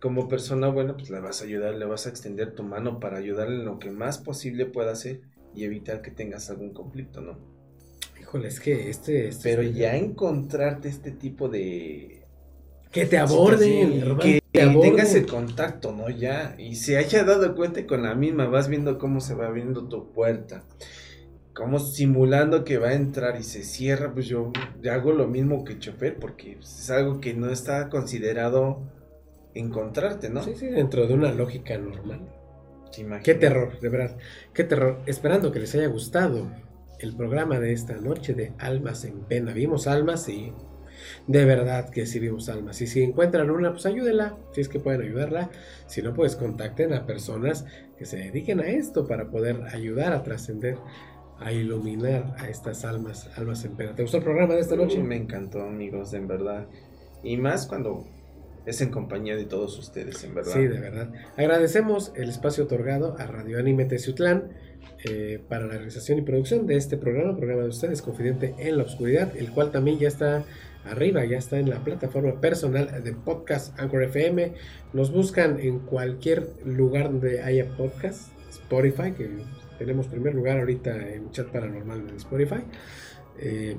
Como 0.00 0.28
persona 0.28 0.68
buena, 0.68 0.96
pues 0.96 1.10
le 1.10 1.20
vas 1.20 1.42
a 1.42 1.44
ayudar, 1.46 1.74
le 1.76 1.86
vas 1.86 2.06
a 2.06 2.10
extender 2.10 2.54
tu 2.54 2.64
mano 2.64 3.00
para 3.00 3.18
ayudarle 3.18 3.56
en 3.56 3.66
lo 3.66 3.78
que 3.78 3.90
más 3.92 4.18
posible 4.18 4.66
pueda 4.66 4.92
hacer 4.92 5.22
y 5.54 5.64
evitar 5.64 6.02
que 6.02 6.10
tengas 6.12 6.50
algún 6.50 6.72
conflicto, 6.74 7.20
¿no? 7.20 7.38
Híjole, 8.20 8.48
es 8.48 8.60
que 8.60 8.90
este. 8.90 9.28
este 9.28 9.48
Pero 9.48 9.62
es- 9.62 9.74
ya 9.74 9.96
encontrarte 9.96 10.88
este 10.88 11.10
tipo 11.12 11.48
de... 11.48 12.26
Que 12.92 13.06
te 13.06 13.18
aborden, 13.18 14.18
que 14.18 14.40
te 14.52 14.62
aborden. 14.62 14.90
tengas 14.90 15.14
el 15.14 15.26
contacto, 15.26 15.92
¿no? 15.92 16.08
Ya, 16.10 16.54
y 16.58 16.76
se 16.76 16.96
haya 16.96 17.24
dado 17.24 17.54
cuenta 17.54 17.80
y 17.80 17.86
con 17.86 18.02
la 18.02 18.14
misma, 18.14 18.46
vas 18.46 18.68
viendo 18.68 18.98
cómo 18.98 19.20
se 19.20 19.34
va 19.34 19.46
abriendo 19.46 19.88
tu 19.88 20.12
puerta, 20.12 20.64
como 21.58 21.80
simulando 21.80 22.62
que 22.62 22.78
va 22.78 22.90
a 22.90 22.94
entrar 22.94 23.36
y 23.36 23.42
se 23.42 23.64
cierra, 23.64 24.12
pues 24.14 24.26
yo 24.26 24.52
hago 24.88 25.10
lo 25.10 25.26
mismo 25.26 25.64
que 25.64 25.80
chofer, 25.80 26.16
porque 26.16 26.56
es 26.60 26.88
algo 26.88 27.20
que 27.20 27.34
no 27.34 27.50
está 27.50 27.88
considerado 27.88 28.82
encontrarte, 29.54 30.30
¿no? 30.30 30.44
Sí, 30.44 30.54
sí, 30.54 30.68
dentro 30.68 31.08
de 31.08 31.14
una 31.14 31.32
lógica 31.32 31.76
normal. 31.76 32.20
Qué 33.24 33.34
terror, 33.34 33.80
de 33.80 33.88
verdad. 33.88 34.16
Qué 34.54 34.62
terror. 34.62 35.00
Esperando 35.06 35.50
que 35.50 35.58
les 35.58 35.74
haya 35.74 35.88
gustado 35.88 36.48
el 37.00 37.16
programa 37.16 37.58
de 37.58 37.72
esta 37.72 37.96
noche 37.96 38.34
de 38.34 38.52
Almas 38.58 39.04
en 39.04 39.18
Pena. 39.24 39.52
Vimos 39.52 39.88
almas 39.88 40.28
y 40.28 40.52
de 41.26 41.44
verdad 41.44 41.90
que 41.90 42.06
sí 42.06 42.20
vimos 42.20 42.48
almas. 42.48 42.80
Y 42.82 42.86
si 42.86 43.02
encuentran 43.02 43.50
una, 43.50 43.72
pues 43.72 43.84
ayúdenla, 43.84 44.36
si 44.52 44.60
es 44.60 44.68
que 44.68 44.78
pueden 44.78 45.02
ayudarla. 45.02 45.50
Si 45.88 46.02
no, 46.02 46.14
pues 46.14 46.36
contacten 46.36 46.92
a 46.94 47.04
personas 47.04 47.64
que 47.98 48.04
se 48.04 48.16
dediquen 48.16 48.60
a 48.60 48.68
esto 48.68 49.08
para 49.08 49.28
poder 49.28 49.60
ayudar 49.72 50.12
a 50.12 50.22
trascender, 50.22 50.78
a 51.40 51.52
iluminar 51.52 52.34
a 52.38 52.48
estas 52.48 52.84
almas, 52.84 53.30
almas 53.36 53.64
en 53.64 53.76
pena. 53.76 53.94
¿Te 53.94 54.02
gustó 54.02 54.18
el 54.18 54.24
programa 54.24 54.54
de 54.54 54.60
esta 54.60 54.76
noche? 54.76 55.02
Me 55.02 55.16
encantó, 55.16 55.62
amigos, 55.62 56.12
en 56.14 56.26
verdad. 56.26 56.66
Y 57.22 57.36
más 57.36 57.66
cuando 57.66 58.06
es 58.66 58.80
en 58.80 58.90
compañía 58.90 59.36
de 59.36 59.44
todos 59.44 59.78
ustedes, 59.78 60.22
en 60.24 60.34
verdad. 60.34 60.52
Sí, 60.52 60.66
de 60.66 60.78
verdad. 60.80 61.10
Agradecemos 61.36 62.12
el 62.16 62.28
espacio 62.28 62.64
otorgado 62.64 63.16
a 63.18 63.26
Radio 63.26 63.58
Anime 63.58 63.84
Teciutlán 63.84 64.50
eh, 65.04 65.40
para 65.48 65.66
la 65.66 65.74
realización 65.74 66.18
y 66.18 66.22
producción 66.22 66.66
de 66.66 66.76
este 66.76 66.96
programa, 66.96 67.36
programa 67.36 67.62
de 67.62 67.68
ustedes, 67.68 68.02
Confidente 68.02 68.54
en 68.58 68.76
la 68.76 68.84
Oscuridad, 68.84 69.34
el 69.36 69.50
cual 69.52 69.70
también 69.70 69.98
ya 69.98 70.08
está 70.08 70.44
arriba, 70.84 71.24
ya 71.24 71.38
está 71.38 71.58
en 71.58 71.70
la 71.70 71.84
plataforma 71.84 72.40
personal 72.40 73.02
de 73.02 73.12
podcast 73.12 73.78
Anchor 73.78 74.02
FM. 74.02 74.54
Nos 74.92 75.12
buscan 75.12 75.60
en 75.60 75.78
cualquier 75.80 76.48
lugar 76.64 77.04
donde 77.04 77.42
haya 77.42 77.66
podcast, 77.76 78.32
Spotify, 78.50 79.12
que 79.12 79.30
tenemos 79.78 80.06
primer 80.06 80.34
lugar 80.34 80.58
ahorita 80.58 80.94
en 81.14 81.30
chat 81.30 81.48
paranormal 81.48 82.06
de 82.06 82.16
Spotify. 82.16 82.62
Eh, 83.38 83.76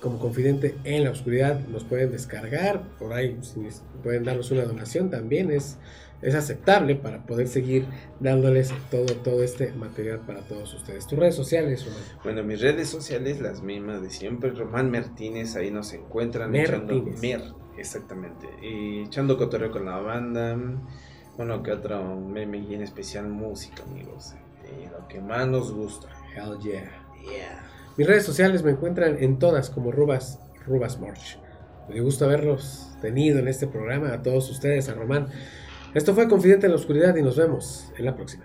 como 0.00 0.18
confidente 0.18 0.76
en 0.84 1.04
la 1.04 1.10
oscuridad 1.10 1.60
nos 1.68 1.84
pueden 1.84 2.12
descargar 2.12 2.82
por 2.98 3.12
ahí 3.12 3.38
si 3.40 3.66
pueden 4.02 4.24
darnos 4.24 4.50
una 4.50 4.64
donación 4.64 5.10
también 5.10 5.50
es 5.50 5.78
es 6.22 6.34
aceptable 6.34 6.96
para 6.96 7.26
poder 7.26 7.48
seguir 7.48 7.86
dándoles 8.20 8.72
todo 8.90 9.06
todo 9.16 9.42
este 9.42 9.72
material 9.72 10.20
para 10.26 10.40
todos 10.42 10.74
ustedes 10.74 11.06
tus 11.06 11.18
redes 11.18 11.34
sociales 11.34 11.84
Román? 11.84 12.02
Bueno, 12.24 12.42
mis 12.42 12.60
redes 12.60 12.88
sociales, 12.88 13.40
las 13.40 13.62
mismas 13.62 14.02
de 14.02 14.10
siempre, 14.10 14.50
Román 14.50 14.90
Martínez, 14.90 15.56
ahí 15.56 15.70
nos 15.70 15.92
encuentran 15.92 16.54
echando 16.54 16.94
Mertínez. 16.94 17.20
Mer, 17.20 17.42
exactamente. 17.78 18.48
Y 18.62 19.02
echando 19.02 19.36
cotorreo 19.36 19.70
con 19.70 19.84
la 19.84 19.98
banda. 19.98 20.58
Bueno, 21.36 21.62
que 21.62 21.70
otro 21.70 22.18
meme 22.18 22.58
y 22.58 22.74
en 22.74 22.82
especial 22.82 23.28
música, 23.28 23.82
amigos. 23.82 24.34
Y 24.82 24.86
lo 24.90 25.06
que 25.08 25.20
más 25.20 25.46
nos 25.46 25.72
gusta. 25.72 26.08
hell 26.34 26.58
yeah 26.62 26.90
Yeah. 27.24 27.60
mis 27.96 28.06
redes 28.06 28.24
sociales 28.24 28.62
me 28.62 28.70
encuentran 28.70 29.16
en 29.20 29.38
todas 29.40 29.68
como 29.70 29.90
Rubas 29.90 30.38
Rubas 30.64 30.98
Morch 31.00 31.38
me 31.88 31.94
dio 31.94 32.04
gusto 32.04 32.24
haberlos 32.24 32.88
tenido 33.00 33.40
en 33.40 33.48
este 33.48 33.66
programa 33.66 34.12
a 34.12 34.22
todos 34.22 34.48
ustedes 34.50 34.88
a 34.88 34.94
Román 34.94 35.26
esto 35.94 36.14
fue 36.14 36.28
confidente 36.28 36.66
en 36.66 36.72
la 36.72 36.76
oscuridad 36.78 37.16
y 37.16 37.22
nos 37.22 37.36
vemos 37.36 37.90
en 37.98 38.04
la 38.04 38.14
próxima 38.14 38.44